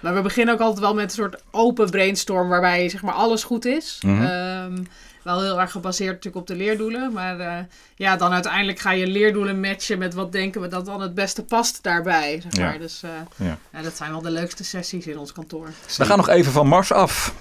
maar 0.00 0.14
we 0.14 0.20
beginnen 0.20 0.54
ook 0.54 0.60
altijd 0.60 0.80
wel 0.80 0.94
met 0.94 1.04
een 1.04 1.10
soort 1.10 1.42
open 1.50 1.90
brainstorm. 1.90 2.48
waarbij 2.48 2.88
zeg 2.88 3.02
maar 3.02 3.14
alles 3.14 3.44
goed 3.44 3.64
is. 3.64 3.98
Mhm. 4.04 4.22
Ehm, 4.22 4.78
wel 5.22 5.42
heel 5.42 5.60
erg 5.60 5.70
gebaseerd 5.70 6.10
natuurlijk 6.12 6.36
op 6.36 6.46
de 6.46 6.56
leerdoelen. 6.56 7.12
Maar 7.12 7.40
eh, 7.40 7.64
ja, 7.96 8.16
dan 8.16 8.32
uiteindelijk 8.32 8.78
ga 8.78 8.90
je 8.90 9.06
leerdoelen 9.06 9.60
matchen 9.60 9.98
met 9.98 10.14
wat 10.14 10.32
denken 10.32 10.60
we 10.60 10.68
dat 10.68 10.86
dan 10.86 11.00
het 11.00 11.14
beste 11.14 11.44
past 11.44 11.82
daarbij. 11.82 12.40
Zeg 12.42 12.56
Ja. 12.56 12.64
maar. 12.68 12.78
Dus 12.78 13.02
eh, 13.02 13.10
Ja. 13.46 13.58
ja, 13.72 13.82
dat 13.82 13.96
zijn 13.96 14.10
wel 14.10 14.22
de 14.22 14.30
leukste 14.30 14.64
sessies 14.64 15.06
in 15.06 15.18
ons 15.18 15.32
kantoor. 15.32 15.68
We 15.96 16.04
gaan 16.04 16.16
nog 16.16 16.28
even 16.28 16.52
van 16.52 16.66
Mars 16.68 16.92
af. 16.92 17.34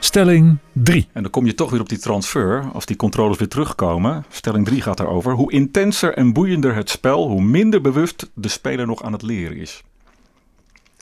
Stelling 0.00 0.58
3. 0.72 1.08
En 1.12 1.22
dan 1.22 1.30
kom 1.30 1.46
je 1.46 1.54
toch 1.54 1.70
weer 1.70 1.80
op 1.80 1.88
die 1.88 1.98
transfer, 1.98 2.64
als 2.72 2.86
die 2.86 2.96
controles 2.96 3.38
weer 3.38 3.48
terugkomen. 3.48 4.24
Stelling 4.30 4.66
3 4.66 4.82
gaat 4.82 4.96
daarover. 4.96 5.32
Hoe 5.32 5.52
intenser 5.52 6.14
en 6.14 6.32
boeiender 6.32 6.74
het 6.74 6.90
spel, 6.90 7.28
hoe 7.28 7.42
minder 7.42 7.80
bewust 7.80 8.30
de 8.34 8.48
speler 8.48 8.86
nog 8.86 9.02
aan 9.02 9.12
het 9.12 9.22
leren 9.22 9.56
is. 9.56 9.82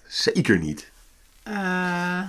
Zeker 0.06 0.58
niet. 0.58 0.90
Eh, 1.42 2.20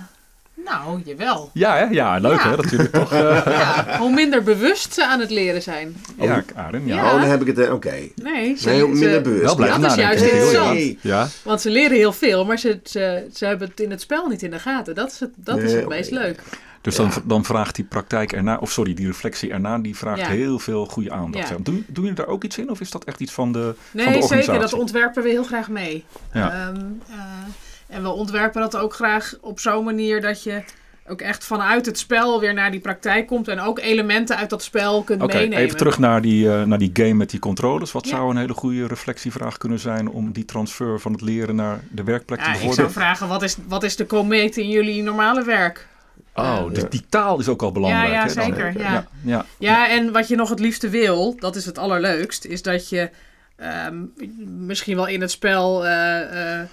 nou, 0.64 1.02
jawel. 1.04 1.50
Ja, 1.52 1.76
hè? 1.76 1.84
ja 1.84 2.18
leuk 2.18 2.38
Ja. 2.42 2.50
hè, 2.50 2.56
natuurlijk 2.56 2.92
toch. 2.92 3.12
eh, 3.22 3.42
Ja, 3.46 3.98
hoe 3.98 4.12
minder 4.12 4.42
bewust 4.42 4.94
ze 4.94 5.06
aan 5.06 5.20
het 5.20 5.30
leren 5.30 5.62
zijn. 5.62 5.96
ja, 6.18 6.40
Karen, 6.40 6.86
ja. 6.86 6.94
Ja. 6.94 7.04
Oh, 7.14 7.20
dan 7.20 7.30
heb 7.30 7.40
ik 7.40 7.46
het... 7.46 7.58
eh, 7.58 7.72
Oké. 7.72 7.94
Nee, 8.14 8.56
ze, 8.56 8.68
Nee, 8.68 8.86
minder 8.88 9.22
bewust. 9.22 9.42
Wel 9.44 9.56
blijven 9.56 9.80
dat 9.80 9.90
is 9.90 9.96
juist 9.96 10.24
heel 10.24 10.32
interessant. 10.48 10.96
Ja, 11.00 11.28
Want 11.42 11.60
ze 11.60 11.70
leren 11.70 11.96
heel 11.96 12.12
veel, 12.12 12.44
maar 12.44 12.58
ze, 12.58 12.80
ze, 12.84 13.26
ze 13.34 13.44
hebben 13.46 13.68
het 13.68 13.80
in 13.80 13.90
het 13.90 14.00
spel 14.00 14.26
niet 14.28 14.42
in 14.42 14.50
de 14.50 14.58
gaten. 14.58 14.94
Dat 14.94 15.10
is 15.12 15.20
het, 15.20 15.30
dat 15.36 15.58
is 15.58 15.62
Nee, 15.70 15.76
het 15.80 15.88
meest 15.88 16.10
leuk. 16.10 16.42
dus 16.80 16.96
dan, 16.96 17.10
dan 17.24 17.44
vraagt 17.44 17.74
die 17.74 17.84
praktijk 17.84 18.32
erna, 18.32 18.56
of 18.60 18.70
sorry, 18.70 18.94
die 18.94 19.06
reflectie 19.06 19.50
erna, 19.50 19.78
die 19.78 19.96
vraagt 19.96 20.20
Ja. 20.20 20.28
heel 20.28 20.58
veel 20.58 20.86
goede 20.86 21.10
aandacht. 21.12 21.48
Ja. 21.48 21.54
Doen, 21.60 21.84
doen 21.88 22.04
jullie 22.04 22.12
daar 22.18 22.26
ook 22.26 22.44
iets 22.44 22.58
in 22.58 22.70
of 22.70 22.80
is 22.80 22.90
dat 22.90 23.04
echt 23.04 23.20
iets 23.20 23.32
van 23.32 23.52
de, 23.52 23.74
van 23.90 24.02
de 24.04 24.10
Nee, 24.10 24.22
zeker. 24.22 24.58
Dat 24.60 24.72
ontwerpen 24.72 25.22
we 25.22 25.28
heel 25.28 25.44
graag 25.44 25.68
mee. 25.68 26.04
Ja. 26.32 26.50
Ehm, 26.52 26.76
eh, 27.08 27.16
en 27.90 28.02
we 28.02 28.08
ontwerpen 28.08 28.60
dat 28.60 28.76
ook 28.76 28.94
graag 28.94 29.34
op 29.40 29.60
zo'n 29.60 29.84
manier 29.84 30.20
dat 30.20 30.42
je 30.42 30.62
ook 31.06 31.20
echt 31.20 31.44
vanuit 31.44 31.86
het 31.86 31.98
spel 31.98 32.40
weer 32.40 32.54
naar 32.54 32.70
die 32.70 32.80
praktijk 32.80 33.26
komt. 33.26 33.48
En 33.48 33.60
ook 33.60 33.78
elementen 33.78 34.36
uit 34.36 34.50
dat 34.50 34.62
spel 34.62 35.02
kunt 35.02 35.22
Oké, 35.22 35.34
meenemen. 35.36 35.58
even 35.58 35.76
terug 35.76 35.98
naar 35.98 36.22
die, 36.22 36.52
eh, 36.52 36.62
naar 36.62 36.78
die 36.78 36.90
game 36.92 37.14
met 37.14 37.30
die 37.30 37.40
controllers. 37.40 37.92
Wat 37.92 38.08
Ja. 38.08 38.16
zou 38.16 38.30
een 38.30 38.36
hele 38.36 38.54
goede 38.54 38.86
reflectievraag 38.86 39.58
kunnen 39.58 39.78
zijn 39.78 40.08
om 40.08 40.32
die 40.32 40.44
transfer 40.44 41.00
van 41.00 41.12
het 41.12 41.20
leren 41.20 41.54
naar 41.56 41.80
de 41.90 42.04
werkplek 42.04 42.38
Ja, 42.38 42.44
te 42.44 42.50
ik 42.50 42.56
zou 42.56 42.68
bevorderen? 42.68 43.00
vragen, 43.02 43.28
wat 43.28 43.42
is, 43.42 43.56
wat 43.66 43.82
is 43.82 43.96
de 43.96 44.06
komeet 44.06 44.56
in 44.56 44.68
jullie 44.68 45.02
normale 45.02 45.44
werk? 45.44 45.88
Oh, 46.34 46.72
dus 46.72 46.84
die 46.88 47.04
taal 47.08 47.38
is 47.38 47.48
ook 47.48 47.62
al 47.62 47.72
belangrijk. 47.72 48.08
Ja, 48.08 48.14
ja, 48.14 48.22
hè, 48.22 48.28
zeker, 48.28 48.78
ja. 48.78 48.92
ja, 48.92 49.06
ja. 49.24 49.44
Ja, 49.58 49.88
en 49.90 50.12
wat 50.12 50.28
je 50.28 50.36
nog 50.36 50.48
het 50.48 50.60
liefste 50.60 50.88
wil, 50.88 51.36
dat 51.38 51.56
is 51.56 51.64
het 51.66 51.78
allerleukst, 51.78 52.44
is 52.44 52.62
dat 52.62 52.88
je 52.88 53.10
ehm, 53.56 53.96
misschien 54.66 54.96
wel 54.96 55.06
in 55.06 55.20
het 55.20 55.30
spel 55.30 55.86
eh, 55.86 56.60
eh, 56.60 56.66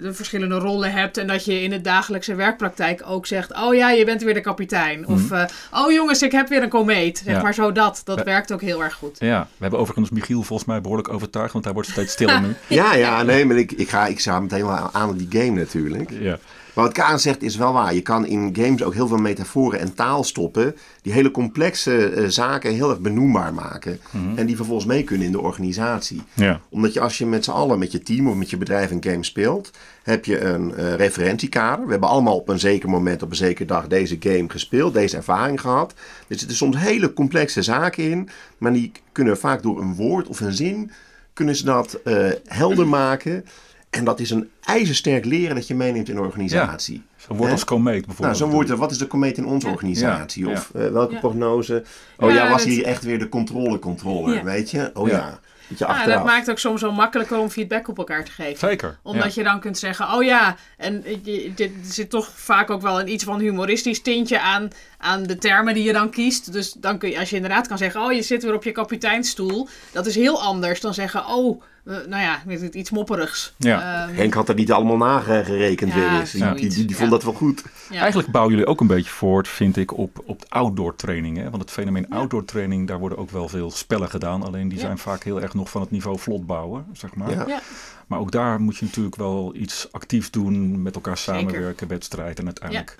de 0.00 0.12
verschillende 0.14 0.54
rollen 0.58 0.92
hebt 0.92 1.16
en 1.16 1.26
dat 1.26 1.44
je 1.44 1.62
in 1.62 1.70
de 1.70 1.80
dagelijkse 1.80 2.34
werkpraktijk 2.34 3.02
ook 3.06 3.26
zegt, 3.26 3.54
oh 3.62 3.74
ja, 3.74 3.90
je 3.90 4.04
bent 4.04 4.22
weer 4.22 4.34
de 4.34 4.40
kapitein. 4.40 5.06
Of, 5.06 5.30
eh, 5.30 5.44
oh 5.72 5.92
jongens, 5.92 6.22
ik 6.22 6.32
heb 6.32 6.48
weer 6.48 6.62
een 6.62 6.68
komeet. 6.68 7.16
Zeg 7.18 7.26
Mhm. 7.26 7.36
Ja. 7.36 7.42
maar 7.42 7.54
zo 7.54 7.72
dat. 7.72 8.00
Dat 8.04 8.22
werkt 8.22 8.52
ook 8.52 8.60
heel 8.60 8.82
erg 8.82 8.94
goed. 8.94 9.16
Ja, 9.20 9.40
we 9.40 9.56
hebben 9.58 9.78
overigens 9.80 10.10
Michiel 10.10 10.42
volgens 10.42 10.68
mij 10.68 10.80
behoorlijk 10.80 11.12
overtuigd, 11.12 11.52
want 11.52 11.64
hij 11.64 11.74
wordt 11.74 11.88
steeds 11.88 12.12
stiller 12.12 12.40
nu. 12.46 12.54
Ja, 12.66 12.94
ja, 12.94 13.22
nee, 13.22 13.44
maar 13.44 13.56
ik, 13.56 13.72
ik, 13.72 13.88
ga, 13.88 14.06
ik 14.06 14.20
ga 14.20 14.40
meteen 14.40 14.66
wel 14.66 14.90
aan 14.92 15.08
op 15.08 15.18
die 15.18 15.40
game 15.42 15.58
natuurlijk. 15.58 16.10
Ja, 16.10 16.38
Maar 16.74 16.84
wat 16.84 16.92
Karen 16.92 17.20
zegt 17.20 17.42
is 17.42 17.56
wel 17.56 17.72
waar. 17.72 17.94
Je 17.94 18.00
kan 18.00 18.26
in 18.26 18.54
games 18.56 18.82
ook 18.82 18.94
heel 18.94 19.08
veel 19.08 19.16
metaforen 19.16 19.80
en 19.80 19.94
taal 19.94 20.24
stoppen. 20.24 20.76
Die 21.02 21.12
hele 21.12 21.30
complexe 21.30 22.06
eh, 22.08 22.24
zaken 22.28 22.74
heel 22.74 22.90
erg 22.90 23.00
benoembaar 23.00 23.54
maken. 23.54 24.00
En 24.36 24.46
die 24.46 24.56
vervolgens 24.56 24.86
mee 24.86 25.04
kunnen 25.04 25.26
in 25.26 25.32
de 25.32 25.40
organisatie. 25.40 26.22
ja. 26.34 26.60
Omdat 26.68 26.92
je 26.92 27.00
als 27.00 27.18
je 27.18 27.26
met 27.26 27.44
z'n 27.44 27.50
allen, 27.50 27.78
met 27.78 27.92
je 27.92 28.02
team 28.02 28.28
of 28.28 28.34
met 28.34 28.50
je 28.50 28.56
bedrijf 28.56 28.90
een 28.90 29.04
game 29.04 29.24
speelt, 29.24 29.70
heb 30.02 30.24
je 30.24 30.40
een 30.40 30.74
eh, 30.74 30.94
referentiekader. 30.94 31.84
We 31.84 31.90
hebben 31.90 32.08
allemaal 32.08 32.36
op 32.36 32.48
een 32.48 32.58
zeker 32.58 32.88
moment, 32.88 33.22
op 33.22 33.30
een 33.30 33.36
zekere 33.36 33.64
dag 33.64 33.86
deze 33.86 34.16
game 34.20 34.44
gespeeld, 34.48 34.94
deze 34.94 35.16
ervaring 35.16 35.60
gehad. 35.60 35.94
Dus 35.94 36.06
Er 36.28 36.38
zitten 36.38 36.56
soms 36.56 36.76
hele 36.76 37.12
complexe 37.12 37.62
zaken 37.62 38.10
in, 38.10 38.28
maar 38.58 38.72
die 38.72 38.92
kunnen 39.12 39.38
vaak 39.38 39.62
door 39.62 39.80
een 39.80 39.94
woord 39.94 40.28
of 40.28 40.40
een 40.40 40.52
zin, 40.52 40.90
kunnen 41.32 41.56
ze 41.56 41.64
dat 41.64 41.92
eh, 42.04 42.28
helder 42.46 42.88
maken. 42.88 43.44
En 43.90 44.04
dat 44.04 44.20
is 44.20 44.30
een 44.30 44.50
ijzersterk 44.64 45.24
leren 45.24 45.54
dat 45.54 45.66
je 45.66 45.74
meeneemt 45.74 46.08
in 46.08 46.16
een 46.16 46.22
organisatie. 46.22 47.02
Zo'n 47.16 47.36
woord 47.36 47.50
als 47.50 47.64
komeet 47.64 48.06
bijvoorbeeld. 48.06 48.38
Nou, 48.38 48.50
zo'n 48.50 48.50
woord, 48.50 48.68
wat 48.78 48.90
is 48.90 48.98
de 48.98 49.06
komeet 49.06 49.36
in 49.38 49.46
onze 49.46 49.68
organisatie? 49.68 50.46
Ja, 50.46 50.52
Of 50.52 50.70
eh, 50.74 50.88
welke 50.88 51.12
Ja. 51.14 51.18
prognose? 51.18 51.84
Oh 52.18 52.30
Ja, 52.30 52.36
ja, 52.36 52.50
was 52.50 52.62
dat- 52.64 52.72
hier 52.72 52.84
echt 52.84 53.04
weer 53.04 53.18
de 53.18 53.28
controle-controller, 53.28 54.34
Ja. 54.34 54.42
weet 54.44 54.70
je? 54.70 54.90
Oh 54.94 55.08
Ja. 55.08 55.38
ja, 55.76 55.98
dat 56.04 56.06
Ja, 56.06 56.22
maakt 56.24 56.50
ook 56.50 56.58
soms 56.58 56.80
wel 56.80 56.92
makkelijker 56.92 57.38
om 57.38 57.48
feedback 57.50 57.88
op 57.88 57.98
elkaar 57.98 58.24
te 58.24 58.30
geven. 58.30 58.68
Zeker. 58.68 58.98
Omdat 59.02 59.34
ja. 59.34 59.42
je 59.42 59.48
dan 59.48 59.60
kunt 59.60 59.78
zeggen, 59.78 60.12
oh 60.14 60.22
ja, 60.24 60.56
en 60.76 61.02
je- 61.22 61.52
dit- 61.54 61.60
er 61.60 61.70
zit 61.82 62.10
toch 62.10 62.28
vaak 62.34 62.70
ook 62.70 62.82
wel 62.82 63.00
een 63.00 63.08
iets 63.08 63.24
van 63.24 63.40
humoristisch 63.40 64.02
tintje 64.02 64.40
aan, 64.40 64.68
aan 64.98 65.22
de 65.22 65.38
termen 65.38 65.74
die 65.74 65.82
je 65.84 65.92
dan 65.92 66.10
kiest. 66.10 66.52
Dus 66.52 66.72
dan 66.72 66.98
kun 66.98 67.10
je, 67.10 67.18
als 67.18 67.30
je 67.30 67.36
inderdaad 67.36 67.68
kan 67.68 67.78
zeggen, 67.78 68.00
oh 68.00 68.12
je 68.12 68.22
zit 68.22 68.42
weer 68.42 68.54
op 68.54 68.64
je 68.64 68.72
kapiteinstoel. 68.72 69.68
Dat 69.92 70.06
is 70.06 70.14
heel 70.14 70.42
anders 70.42 70.80
dan 70.80 70.94
zeggen, 70.94 71.26
oh, 71.26 71.62
eh, 71.62 71.68
nou 72.08 72.22
ja, 72.22 72.42
met 72.46 72.60
het 72.60 72.74
iets 72.74 72.90
mopperigs. 72.90 73.54
Ja. 73.56 74.04
Ehm, 74.06 74.14
Henk 74.16 74.34
had 74.34 74.48
er 74.48 74.54
niet 74.54 74.72
allemaal 74.72 74.96
nagerekend 74.96 75.92
Ja, 75.92 75.98
weer 75.98 76.20
eens. 76.20 76.30
Die, 76.30 76.54
die, 76.54 76.68
die, 76.68 76.84
die 76.84 76.96
vond 76.96 77.08
Ja. 77.10 77.14
dat 77.16 77.24
wel 77.24 77.32
goed. 77.32 77.62
ja. 77.90 77.98
Eigenlijk 78.00 78.30
bouwen 78.30 78.52
jullie 78.54 78.68
ook 78.68 78.80
een 78.80 78.86
beetje 78.86 79.10
voort, 79.10 79.48
vind 79.48 79.76
ik, 79.76 79.96
op, 79.96 80.22
op 80.24 80.42
outdoor 80.48 80.96
training. 80.96 81.36
Hè? 81.36 81.50
Want 81.50 81.62
het 81.62 81.70
fenomeen 81.70 82.08
outdoor 82.10 82.44
training, 82.44 82.88
daar 82.88 82.98
worden 82.98 83.18
ook 83.18 83.30
wel 83.30 83.48
veel 83.48 83.70
spellen 83.70 84.08
gedaan. 84.10 84.42
Alleen 84.42 84.68
die 84.68 84.78
Ja. 84.78 84.84
zijn 84.84 84.98
vaak 84.98 85.22
heel 85.24 85.40
erg 85.42 85.54
nog 85.54 85.70
van 85.70 85.80
het 85.80 85.90
niveau 85.90 86.18
vlot 86.18 86.46
bouwen, 86.46 86.86
zeg 86.92 87.14
maar. 87.14 87.30
Ja. 87.30 87.44
Ja. 87.46 87.60
Maar 88.06 88.18
ook 88.18 88.30
daar 88.30 88.60
moet 88.60 88.76
je 88.76 88.84
natuurlijk 88.84 89.16
wel 89.16 89.54
iets 89.56 89.88
actiefs 89.92 90.30
doen, 90.30 90.82
met 90.82 90.94
elkaar 90.94 91.18
Zeker. 91.18 91.40
samenwerken, 91.40 91.88
wedstrijd. 91.88 92.38
En 92.38 92.44
uiteindelijk 92.44 92.98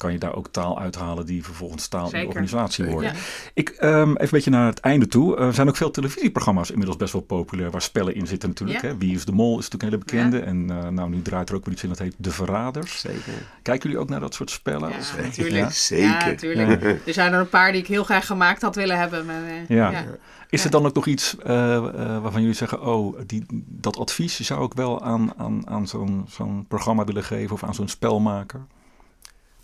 kan 0.00 0.12
je 0.12 0.18
daar 0.18 0.34
ook 0.34 0.48
taal 0.48 0.78
uithalen 0.80 1.26
die 1.26 1.44
vervolgens 1.44 1.88
taal 1.88 2.12
in 2.12 2.20
de 2.20 2.26
organisatie. 2.26 3.00
Ja. 3.00 3.12
Ik, 3.54 3.68
ehm, 3.68 4.10
even 4.10 4.20
een 4.20 4.28
beetje 4.30 4.50
naar 4.50 4.66
het 4.66 4.80
einde 4.80 5.06
toe. 5.06 5.36
Er 5.36 5.54
zijn 5.54 5.68
ook 5.68 5.76
veel 5.76 5.90
televisieprogramma's 5.90 6.70
inmiddels 6.70 6.96
best 6.96 7.12
wel 7.12 7.22
populair 7.22 7.70
waar 7.70 7.82
spellen 7.82 8.14
in 8.14 8.26
zitten 8.26 8.48
natuurlijk. 8.48 8.82
Ja. 8.82 8.88
Hè? 8.88 8.96
Wie 8.96 9.14
is 9.14 9.24
de 9.24 9.32
Mol 9.32 9.58
is 9.58 9.68
natuurlijk 9.68 9.82
een 9.82 9.88
hele 9.88 10.30
bekende. 10.30 10.38
En 10.40 10.84
eh, 10.84 10.88
nou, 10.88 11.10
nu 11.10 11.22
draait 11.22 11.48
er 11.48 11.54
ook 11.54 11.64
weer 11.64 11.74
iets 11.74 11.82
in 11.82 11.88
dat 11.88 11.98
heet 11.98 12.14
De 12.16 12.30
Verraders. 12.30 13.00
Zeker. 13.00 13.32
Kijken 13.62 13.88
jullie 13.88 14.04
ook 14.04 14.08
naar 14.08 14.20
dat 14.20 14.34
soort 14.34 14.50
spellen? 14.50 14.90
Ja, 14.90 15.22
natuurlijk. 15.22 15.56
Ja. 15.56 15.64
Ja, 15.64 15.70
Zeker. 15.70 16.26
natuurlijk. 16.26 16.82
Er 17.06 17.12
zijn 17.12 17.32
er 17.32 17.40
een 17.40 17.48
paar 17.48 17.72
die 17.72 17.80
ik 17.80 17.86
heel 17.86 18.04
graag 18.04 18.26
gemaakt 18.26 18.62
had 18.62 18.74
willen 18.74 18.98
hebben. 18.98 19.26
Maar, 19.26 19.44
eh, 19.44 19.68
Ja. 19.68 19.90
ja. 19.90 20.04
Is 20.50 20.64
er 20.64 20.70
dan 20.70 20.86
ook 20.86 20.94
nog 20.94 21.06
iets 21.06 21.36
eh, 21.38 21.76
eh, 21.76 21.82
waarvan 22.22 22.40
jullie 22.40 22.56
zeggen, 22.56 22.82
oh, 22.82 23.18
die, 23.26 23.46
dat 23.66 23.96
advies 23.96 24.40
zou 24.40 24.64
ik 24.64 24.72
wel 24.74 25.02
aan, 25.02 25.32
aan, 25.36 25.68
aan 25.68 25.86
zo'n 25.86 26.24
zo'n 26.28 26.64
programma 26.68 27.04
willen 27.04 27.24
geven 27.24 27.54
of 27.54 27.64
aan 27.64 27.74
zo'n 27.74 27.88
spelmaker? 27.88 28.60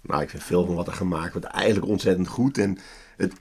Nou, 0.06 0.22
ik 0.22 0.30
vind 0.30 0.42
veel 0.42 0.66
van 0.66 0.74
wat 0.74 0.86
er 0.86 0.92
gemaakt 0.92 1.32
wordt 1.32 1.46
eigenlijk 1.46 1.86
ontzettend 1.86 2.28
goed. 2.28 2.58
En 2.58 2.78
het, 3.16 3.32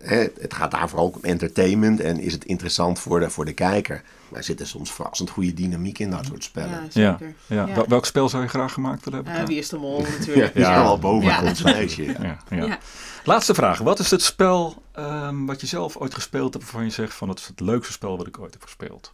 hè, 0.00 0.26
het 0.40 0.54
gaat 0.54 0.70
daar 0.70 0.88
vooral 0.88 1.06
ook 1.06 1.16
om 1.16 1.22
entertainment. 1.24 2.00
En 2.00 2.18
is 2.20 2.32
het 2.32 2.44
interessant 2.44 2.98
voor 2.98 3.20
de, 3.20 3.30
voor 3.30 3.44
de 3.44 3.52
kijker. 3.52 4.02
Maar 4.28 4.38
er 4.38 4.44
zit 4.44 4.60
er 4.60 4.66
soms 4.66 4.92
verrassend 4.92 5.30
goede 5.30 5.54
dynamiek 5.54 5.98
in 5.98 6.10
dat 6.10 6.26
soort 6.26 6.44
spellen. 6.44 6.70
Ja, 6.70 6.80
Ja, 7.02 7.16
zeker. 7.18 7.34
ja. 7.46 7.66
Ja. 7.66 7.74
Wel- 7.74 7.88
Welk 7.88 8.06
spel 8.06 8.28
zou 8.28 8.42
je 8.42 8.48
graag 8.48 8.72
gemaakt 8.72 9.04
willen 9.04 9.24
hebben? 9.24 9.42
Eh, 9.42 9.48
wie 9.48 9.58
is 9.58 9.68
de 9.68 9.76
mol 9.78 10.00
Ja, 10.02 10.08
natuurlijk. 10.18 10.54
Ja. 10.54 10.74
wel 10.74 10.84
al 10.86 10.98
boven 10.98 11.28
Ja. 11.28 11.42
ons 11.42 11.62
lijstje. 11.62 12.04
Ja, 12.04 12.38
ja. 12.50 12.64
Ja. 12.64 12.78
Laatste 13.24 13.54
vraag. 13.54 13.78
Wat 13.78 13.98
is 13.98 14.10
het 14.10 14.22
spel 14.22 14.82
ehm, 14.92 15.44
wat 15.44 15.60
je 15.60 15.66
zelf 15.66 15.96
ooit 15.96 16.14
gespeeld 16.14 16.52
hebt 16.52 16.64
waarvan 16.64 16.84
je 16.84 16.90
zegt 16.90 17.14
van 17.14 17.28
het 17.28 17.38
is 17.38 17.46
het 17.46 17.60
leukste 17.60 17.92
spel 17.92 18.16
wat 18.16 18.26
ik 18.26 18.38
ooit 18.38 18.52
heb 18.52 18.62
gespeeld? 18.62 19.12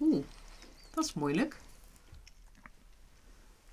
Oeh, 0.00 0.24
dat 0.94 1.04
is 1.04 1.12
moeilijk. 1.14 1.56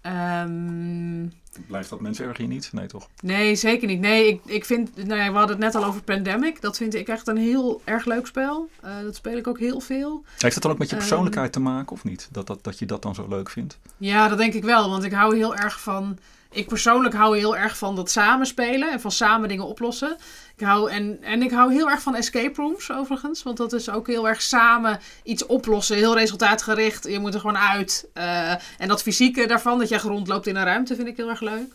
Ehm, 0.08 1.28
Blijft 1.68 1.90
dat 1.90 2.02
mensen 2.02 2.26
erg 2.26 2.38
hier 2.38 2.48
niet? 2.48 2.70
Nee, 2.74 2.86
toch? 2.88 3.08
nee, 3.22 3.56
zeker 3.56 3.88
niet. 3.88 4.00
Nee, 4.00 4.28
ik, 4.28 4.42
ik 4.46 4.66
vind, 4.66 4.96
nou 4.96 5.20
ja, 5.22 5.32
we 5.32 5.38
hadden 5.38 5.56
het 5.62 5.74
net 5.74 5.76
al 5.76 5.90
over 5.90 6.02
Pandemic. 6.04 6.62
Dat 6.62 6.78
vind 6.78 6.94
ik 6.96 7.08
echt 7.08 7.28
een 7.28 7.38
heel 7.38 7.82
erg 7.84 8.06
leuk 8.06 8.26
spel. 8.28 8.70
Eh, 8.82 8.92
dat 9.04 9.16
speel 9.16 9.38
ik 9.38 9.48
ook 9.48 9.60
heel 9.60 9.80
veel. 9.80 10.24
Heeft 10.38 10.54
het 10.54 10.64
dan 10.64 10.72
ook 10.72 10.78
met 10.78 10.90
je 10.90 10.96
Ehm. 10.96 11.06
persoonlijkheid 11.06 11.52
te 11.54 11.60
maken 11.60 11.92
of 11.92 12.04
niet? 12.04 12.28
Dat, 12.32 12.48
dat, 12.48 12.64
dat 12.64 12.80
je 12.80 12.86
dat 12.86 13.02
dan 13.02 13.16
zo 13.16 13.26
leuk 13.30 13.50
vindt? 13.50 13.78
Ja, 13.98 14.28
dat 14.28 14.38
denk 14.38 14.54
ik 14.54 14.64
wel. 14.64 14.90
Want 14.90 15.04
ik 15.04 15.12
hou 15.12 15.36
heel 15.36 15.56
erg 15.56 15.80
van. 15.82 16.18
Ik 16.52 16.68
persoonlijk 16.68 17.16
hou 17.16 17.38
heel 17.38 17.58
erg 17.58 17.78
van 17.78 17.96
dat 17.96 18.10
samenspelen 18.12 18.92
en 18.92 19.02
van 19.02 19.12
samen 19.12 19.50
dingen 19.50 19.66
oplossen. 19.66 20.18
Ik 20.56 20.66
hou, 20.66 20.92
en, 20.92 21.18
en 21.22 21.42
ik 21.42 21.52
hou 21.52 21.74
heel 21.74 21.90
erg 21.90 22.02
van 22.02 22.16
escape 22.16 22.62
rooms 22.62 22.92
overigens. 22.92 23.44
Want 23.44 23.58
dat 23.58 23.74
is 23.74 23.90
ook 23.90 24.08
heel 24.08 24.28
erg 24.28 24.42
samen 24.42 25.00
iets 25.24 25.46
oplossen. 25.46 25.96
Heel 25.96 26.16
resultaatgericht. 26.18 27.08
Je 27.08 27.20
moet 27.20 27.34
er 27.34 27.40
gewoon 27.40 27.58
uit. 27.58 28.08
Eh, 28.14 28.52
en 28.52 28.88
dat 28.88 29.02
fysieke 29.02 29.48
daarvan, 29.48 29.80
dat 29.80 29.90
je 29.90 29.98
rondloopt 29.98 30.48
in 30.48 30.56
een 30.56 30.64
ruimte, 30.64 30.96
vind 30.96 31.08
ik 31.08 31.18
heel 31.18 31.30
erg 31.30 31.42
leuk. 31.42 31.74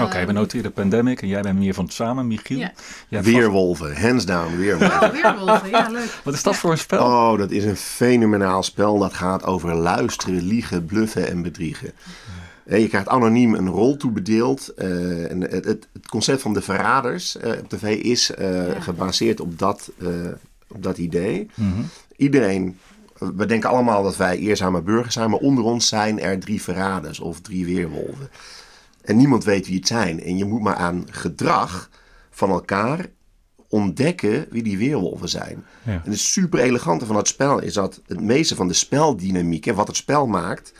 Oké, 0.00 0.16
Ehm, 0.16 0.26
we 0.26 0.32
noteren 0.32 0.72
Pandemic 0.72 1.22
en 1.22 1.28
jij 1.28 1.40
bent 1.40 1.58
meer 1.58 1.74
van 1.74 1.84
het 1.84 1.92
samen, 1.92 2.26
Michiel. 2.26 2.68
Jij 3.08 3.22
Weerwolven, 3.22 4.00
hands 4.00 4.24
down, 4.24 4.56
weerwolven. 4.56 5.02
Oh, 5.02 5.10
weerwolven. 5.22 5.68
Ja, 5.70 5.88
leuk. 5.90 6.18
Wat 6.24 6.34
is 6.34 6.42
dat 6.42 6.52
Ja. 6.54 6.58
voor 6.58 6.70
een 6.70 6.78
spel? 6.78 7.04
Oh, 7.04 7.38
dat 7.38 7.50
is 7.50 7.64
een 7.64 7.76
fenomenaal 7.76 8.62
spel. 8.62 8.98
Dat 8.98 9.12
gaat 9.14 9.44
over 9.44 9.74
luisteren, 9.74 10.42
liegen, 10.42 10.84
bluffen 10.86 11.28
en 11.28 11.42
bedriegen. 11.42 11.92
Je 12.76 12.88
krijgt 12.88 13.08
anoniem 13.08 13.54
een 13.54 13.68
rol 13.68 13.96
toebedeeld. 13.96 14.68
eh 14.68 15.30
en 15.30 15.40
het, 15.40 15.64
het, 15.64 15.88
het 15.92 16.08
concept 16.08 16.40
van 16.42 16.52
de 16.52 16.62
verraders 16.62 17.36
eh, 17.36 17.50
op 17.58 17.68
tv 17.68 17.96
is 18.02 18.34
eh, 18.34 18.66
Ja. 18.68 18.80
gebaseerd 18.80 19.40
op 19.40 19.58
dat, 19.58 19.90
eh, 19.98 20.08
op 20.68 20.82
dat 20.82 20.98
idee. 20.98 21.50
Mhm. 21.54 21.80
Iedereen, 22.16 22.78
we 23.18 23.46
denken 23.46 23.70
allemaal 23.70 24.02
dat 24.02 24.16
wij 24.16 24.38
eerzame 24.38 24.82
burgers 24.82 25.14
zijn, 25.14 25.30
maar 25.30 25.38
onder 25.40 25.64
ons 25.64 25.88
zijn 25.88 26.20
er 26.20 26.38
drie 26.38 26.62
verraders 26.62 27.20
of 27.20 27.40
drie 27.40 27.64
weerwolven. 27.64 28.28
En 29.02 29.16
niemand 29.16 29.44
weet 29.44 29.66
wie 29.66 29.76
het 29.76 29.86
zijn. 29.86 30.22
En 30.22 30.36
je 30.36 30.44
moet 30.44 30.62
maar 30.62 30.74
aan 30.76 31.04
gedrag 31.10 31.90
van 32.30 32.50
elkaar 32.50 33.06
ontdekken 33.68 34.46
wie 34.50 34.62
die 34.62 34.78
weerwolven 34.78 35.28
zijn. 35.28 35.64
Ja. 35.82 36.02
En 36.04 36.10
het 36.10 36.18
super 36.18 36.60
elegante 36.60 37.06
van 37.06 37.16
het 37.16 37.28
spel 37.28 37.58
is 37.60 37.74
dat 37.74 38.00
het 38.06 38.20
meeste 38.20 38.54
van 38.54 38.68
de 38.68 38.74
speldynamiek 38.74 39.66
en 39.66 39.74
wat 39.74 39.86
het 39.86 39.96
spel 39.96 40.26
maakt, 40.26 40.72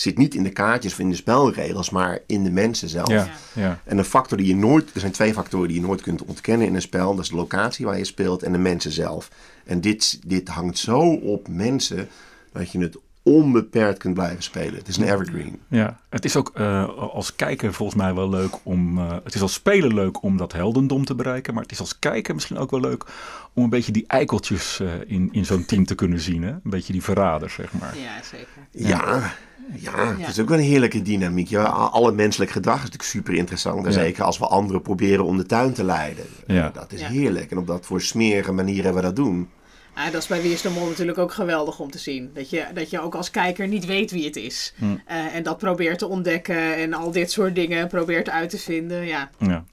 zit 0.00 0.18
niet 0.18 0.34
in 0.34 0.42
de 0.42 0.50
kaartjes 0.50 0.92
of 0.92 0.98
in 0.98 1.10
de 1.10 1.16
spelregels, 1.16 1.90
maar 1.90 2.18
in 2.26 2.44
de 2.44 2.50
mensen 2.50 2.88
zelf. 2.88 3.08
Ja, 3.08 3.28
ja. 3.52 3.80
En 3.84 3.98
een 3.98 4.04
factor 4.04 4.38
die 4.38 4.46
je 4.46 4.56
nooit, 4.56 4.90
er 4.94 5.00
zijn 5.00 5.12
twee 5.12 5.32
factoren 5.32 5.68
die 5.68 5.80
je 5.80 5.86
nooit 5.86 6.00
kunt 6.00 6.24
ontkennen 6.24 6.66
in 6.66 6.74
een 6.74 6.82
spel. 6.82 7.14
Dat 7.14 7.24
is 7.24 7.30
de 7.30 7.36
locatie 7.36 7.86
waar 7.86 7.98
je 7.98 8.04
speelt 8.04 8.42
en 8.42 8.52
de 8.52 8.58
mensen 8.58 8.92
zelf. 8.92 9.30
En 9.64 9.80
dit, 9.80 10.20
dit 10.26 10.48
hangt 10.48 10.78
zo 10.78 11.00
op 11.14 11.48
mensen 11.48 12.08
dat 12.52 12.72
je 12.72 12.78
het 12.78 12.96
onbeperkt 13.22 13.98
kunt 13.98 14.14
blijven 14.14 14.42
spelen. 14.42 14.74
Het 14.74 14.88
is 14.88 14.96
een 14.96 15.12
evergreen. 15.12 15.60
Ja, 15.68 16.00
het 16.08 16.24
is 16.24 16.36
ook 16.36 16.50
eh, 16.54 16.88
als 16.98 17.36
kijker 17.36 17.72
volgens 17.72 18.02
mij 18.02 18.14
wel 18.14 18.28
leuk 18.28 18.54
om. 18.62 18.98
eh, 18.98 19.16
het 19.24 19.34
is 19.34 19.42
als 19.42 19.52
speler 19.52 19.94
leuk 19.94 20.22
om 20.22 20.36
dat 20.36 20.52
heldendom 20.52 21.04
te 21.04 21.14
bereiken. 21.14 21.54
Maar 21.54 21.62
het 21.62 21.72
is 21.72 21.80
als 21.80 21.98
kijker 21.98 22.34
misschien 22.34 22.58
ook 22.58 22.70
wel 22.70 22.80
leuk 22.80 23.04
om 23.52 23.62
een 23.64 23.70
beetje 23.70 23.92
die 23.92 24.04
eikeltjes 24.06 24.80
eh, 24.80 24.88
in, 25.06 25.28
in 25.32 25.44
zo'n 25.46 25.64
team 25.64 25.84
te 25.84 25.94
kunnen 25.94 26.20
zien. 26.20 26.42
Hè? 26.42 26.50
Een 26.50 26.60
beetje 26.62 26.92
die 26.92 27.02
verraders, 27.02 27.54
zeg 27.54 27.72
maar. 27.72 27.96
Ja, 27.96 28.22
zeker. 28.22 28.46
Ja, 28.70 28.88
ja, 28.88 29.34
het 29.72 29.80
Ja. 30.18 30.28
is 30.28 30.38
ook 30.40 30.48
wel 30.48 30.58
een 30.58 30.64
heerlijke 30.64 31.02
dynamiek. 31.02 31.48
Ja, 31.48 31.62
alle 31.64 32.12
menselijk 32.12 32.50
gedrag 32.50 32.74
is 32.76 32.82
natuurlijk 32.82 33.10
super 33.10 33.34
interessant. 33.34 33.86
En 33.86 33.92
zeker 33.92 34.24
als 34.24 34.38
we 34.38 34.46
anderen 34.46 34.82
proberen 34.82 35.24
om 35.24 35.36
de 35.36 35.46
tuin 35.46 35.72
te 35.72 35.84
leiden. 35.84 36.24
Ja. 36.46 36.70
Dat 36.74 36.92
is 36.92 37.02
heerlijk. 37.02 37.50
En 37.50 37.58
op 37.58 37.66
dat 37.66 37.86
voor 37.86 38.00
smerige 38.00 38.52
manieren 38.52 38.94
we 38.94 39.00
dat 39.00 39.16
doen. 39.16 39.48
Ja, 39.96 40.10
dat 40.10 40.22
is 40.22 40.26
bij 40.28 40.42
Wie 40.42 40.52
is 40.52 40.62
de 40.62 40.70
Mol 40.70 40.88
natuurlijk 40.88 41.18
ook 41.18 41.32
geweldig 41.32 41.78
om 41.80 41.90
te 41.90 41.98
zien. 41.98 42.30
Dat 42.34 42.50
je, 42.50 42.64
dat 42.74 42.90
je 42.90 43.00
ook 43.00 43.14
als 43.14 43.30
kijker 43.30 43.68
niet 43.68 43.86
weet 43.86 44.10
wie 44.10 44.24
het 44.24 44.36
is. 44.36 44.74
Hm. 44.78 44.84
Eh, 45.06 45.34
en 45.34 45.42
dat 45.42 45.58
probeert 45.58 45.98
te 45.98 46.06
ontdekken 46.08 46.76
en 46.76 46.92
al 46.94 47.10
dit 47.10 47.30
soort 47.30 47.54
dingen 47.54 47.88
probeert 47.88 48.30
uit 48.30 48.50
te 48.50 48.58
vinden. 48.58 49.06
Ja, 49.06 49.30
Ja. 49.38 49.64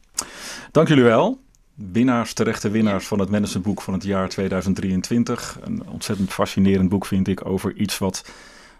Dank 0.72 0.88
jullie 0.88 1.04
wel. 1.04 1.40
Winnaars, 1.76 2.34
terechte 2.34 2.70
winnaars 2.70 3.08
van 3.08 3.20
het 3.20 3.30
managementboek 3.30 3.82
van 3.82 3.94
het 3.94 4.04
jaar 4.04 4.30
2023. 4.30 5.60
Een 5.64 5.84
ontzettend 5.90 6.34
fascinerend 6.34 6.90
boek 6.90 7.06
vind 7.06 7.28
ik 7.28 7.46
over 7.46 7.74
iets 7.76 7.98
wat 7.98 8.24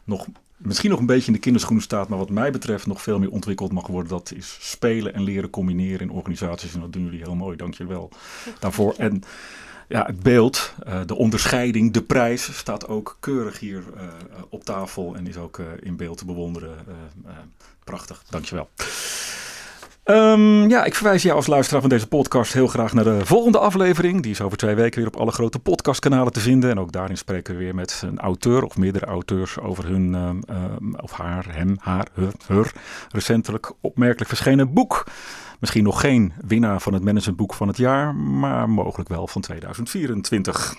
nog 0.04 0.28
misschien 0.58 0.90
nog 0.90 1.00
een 1.00 1.06
beetje 1.06 1.28
in 1.28 1.34
de 1.34 1.40
kinderschoenen 1.40 1.84
staat, 1.84 2.10
maar 2.10 2.18
wat 2.18 2.30
mij 2.30 2.52
betreft 2.52 2.88
nog 2.88 3.02
veel 3.02 3.20
meer 3.20 3.32
ontwikkeld 3.32 3.72
mag 3.72 3.88
worden. 3.88 4.12
Dat 4.12 4.34
is 4.36 4.58
spelen 4.60 5.14
en 5.14 5.24
leren 5.24 5.50
combineren 5.50 6.00
in 6.00 6.12
organisaties. 6.12 6.74
En 6.74 6.80
dat 6.80 6.94
doen 6.94 7.04
jullie 7.04 7.24
heel 7.24 7.36
mooi. 7.36 7.58
Dank 7.58 7.74
je 7.74 7.86
wel 7.86 8.10
daarvoor. 8.60 8.94
En 8.98 9.24
ja, 9.88 10.06
het 10.06 10.20
beeld, 10.20 10.74
eh, 10.86 11.02
de 11.06 11.16
onderscheiding, 11.16 11.94
de 11.94 12.02
prijs 12.02 12.58
staat 12.58 12.88
ook 12.88 13.18
keurig 13.20 13.60
hier 13.60 13.84
eh, 13.98 14.08
op 14.50 14.64
tafel 14.64 15.16
en 15.16 15.28
is 15.28 15.38
ook 15.38 15.60
eh, 15.60 15.66
in 15.80 15.96
beeld 15.96 16.18
te 16.18 16.26
bewonderen. 16.26 16.76
Prachtig, 17.84 18.24
dankjewel. 18.30 18.70
Ehm 20.08 20.70
ja, 20.70 20.84
ik 20.84 20.96
verwijs 20.96 21.24
jou 21.24 21.36
als 21.36 21.48
luisteraar 21.48 21.82
van 21.82 21.90
deze 21.90 22.08
podcast 22.08 22.54
heel 22.54 22.68
graag 22.68 22.94
naar 22.94 23.04
de 23.04 23.26
volgende 23.26 23.58
aflevering. 23.58 24.22
Die 24.22 24.32
is 24.32 24.42
over 24.42 24.58
twee 24.58 24.76
weken 24.76 25.00
weer 25.00 25.08
op 25.08 25.16
alle 25.16 25.32
grote 25.32 25.60
podcastkanalen 25.60 26.34
te 26.34 26.40
vinden. 26.40 26.70
En 26.70 26.80
ook 26.80 26.92
daarin 26.92 27.18
spreken 27.18 27.54
we 27.54 27.60
weer 27.60 27.76
met 27.76 28.02
een 28.06 28.20
auteur 28.20 28.64
of 28.64 28.78
meerdere 28.78 29.06
auteurs 29.06 29.60
over 29.60 29.86
hun, 29.86 30.16
ehm, 30.16 30.40
ehm, 30.46 30.94
of 31.02 31.12
haar, 31.12 31.46
hem, 31.50 31.78
haar, 31.80 32.08
her, 32.14 32.32
her, 32.48 32.72
recentelijk 33.12 33.72
opmerkelijk 33.82 34.30
verschenen 34.30 34.74
boek. 34.74 35.04
Misschien 35.60 35.84
nog 35.84 36.02
geen 36.02 36.34
winnaar 36.46 36.82
van 36.82 36.94
het 36.94 37.04
managementboek 37.04 37.54
van 37.54 37.68
het 37.68 37.78
jaar, 37.78 38.16
maar 38.16 38.70
mogelijk 38.70 39.10
wel 39.10 39.28
van 39.28 39.42
2024. 39.42 40.76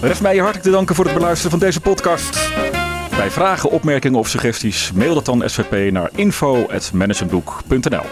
Rest 0.00 0.22
mij 0.22 0.34
je 0.34 0.40
hartelijk 0.40 0.66
te 0.66 0.72
danken 0.72 0.94
voor 0.94 1.04
het 1.04 1.14
beluisteren 1.14 1.50
van 1.50 1.60
deze 1.60 1.80
podcast. 1.80 2.67
Bij 3.18 3.30
vragen, 3.30 3.70
opmerkingen 3.70 4.18
of 4.18 4.28
suggesties 4.28 4.92
mail 4.92 5.14
dat 5.14 5.24
dan 5.24 5.42
SVP 5.46 5.92
naar 5.92 6.10
info.managementboek.nl. 6.14 8.04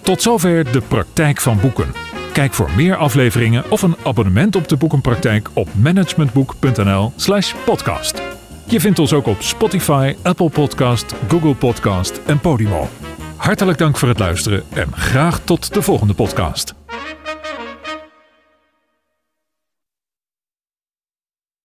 Tot 0.00 0.22
zover 0.22 0.72
de 0.72 0.80
praktijk 0.88 1.40
van 1.40 1.60
boeken. 1.60 1.92
Kijk 2.32 2.54
voor 2.54 2.70
meer 2.76 2.96
afleveringen 2.96 3.70
of 3.70 3.82
een 3.82 3.96
abonnement 4.04 4.56
op 4.56 4.68
de 4.68 4.76
boekenpraktijk 4.76 5.48
op 5.52 5.68
managementboek.nl/slash 5.74 7.54
podcast. 7.64 8.22
Je 8.64 8.80
vindt 8.80 8.98
ons 8.98 9.12
ook 9.12 9.26
op 9.26 9.42
Spotify, 9.42 10.14
Apple 10.22 10.50
Podcast, 10.50 11.14
Google 11.28 11.54
Podcast 11.54 12.20
en 12.26 12.40
Podimo. 12.40 12.88
Hartelijk 13.36 13.78
dank 13.78 13.96
voor 13.96 14.08
het 14.08 14.18
luisteren 14.18 14.62
en 14.72 14.92
graag 14.92 15.40
tot 15.44 15.74
de 15.74 15.82
volgende 15.82 16.14
podcast. 16.14 16.74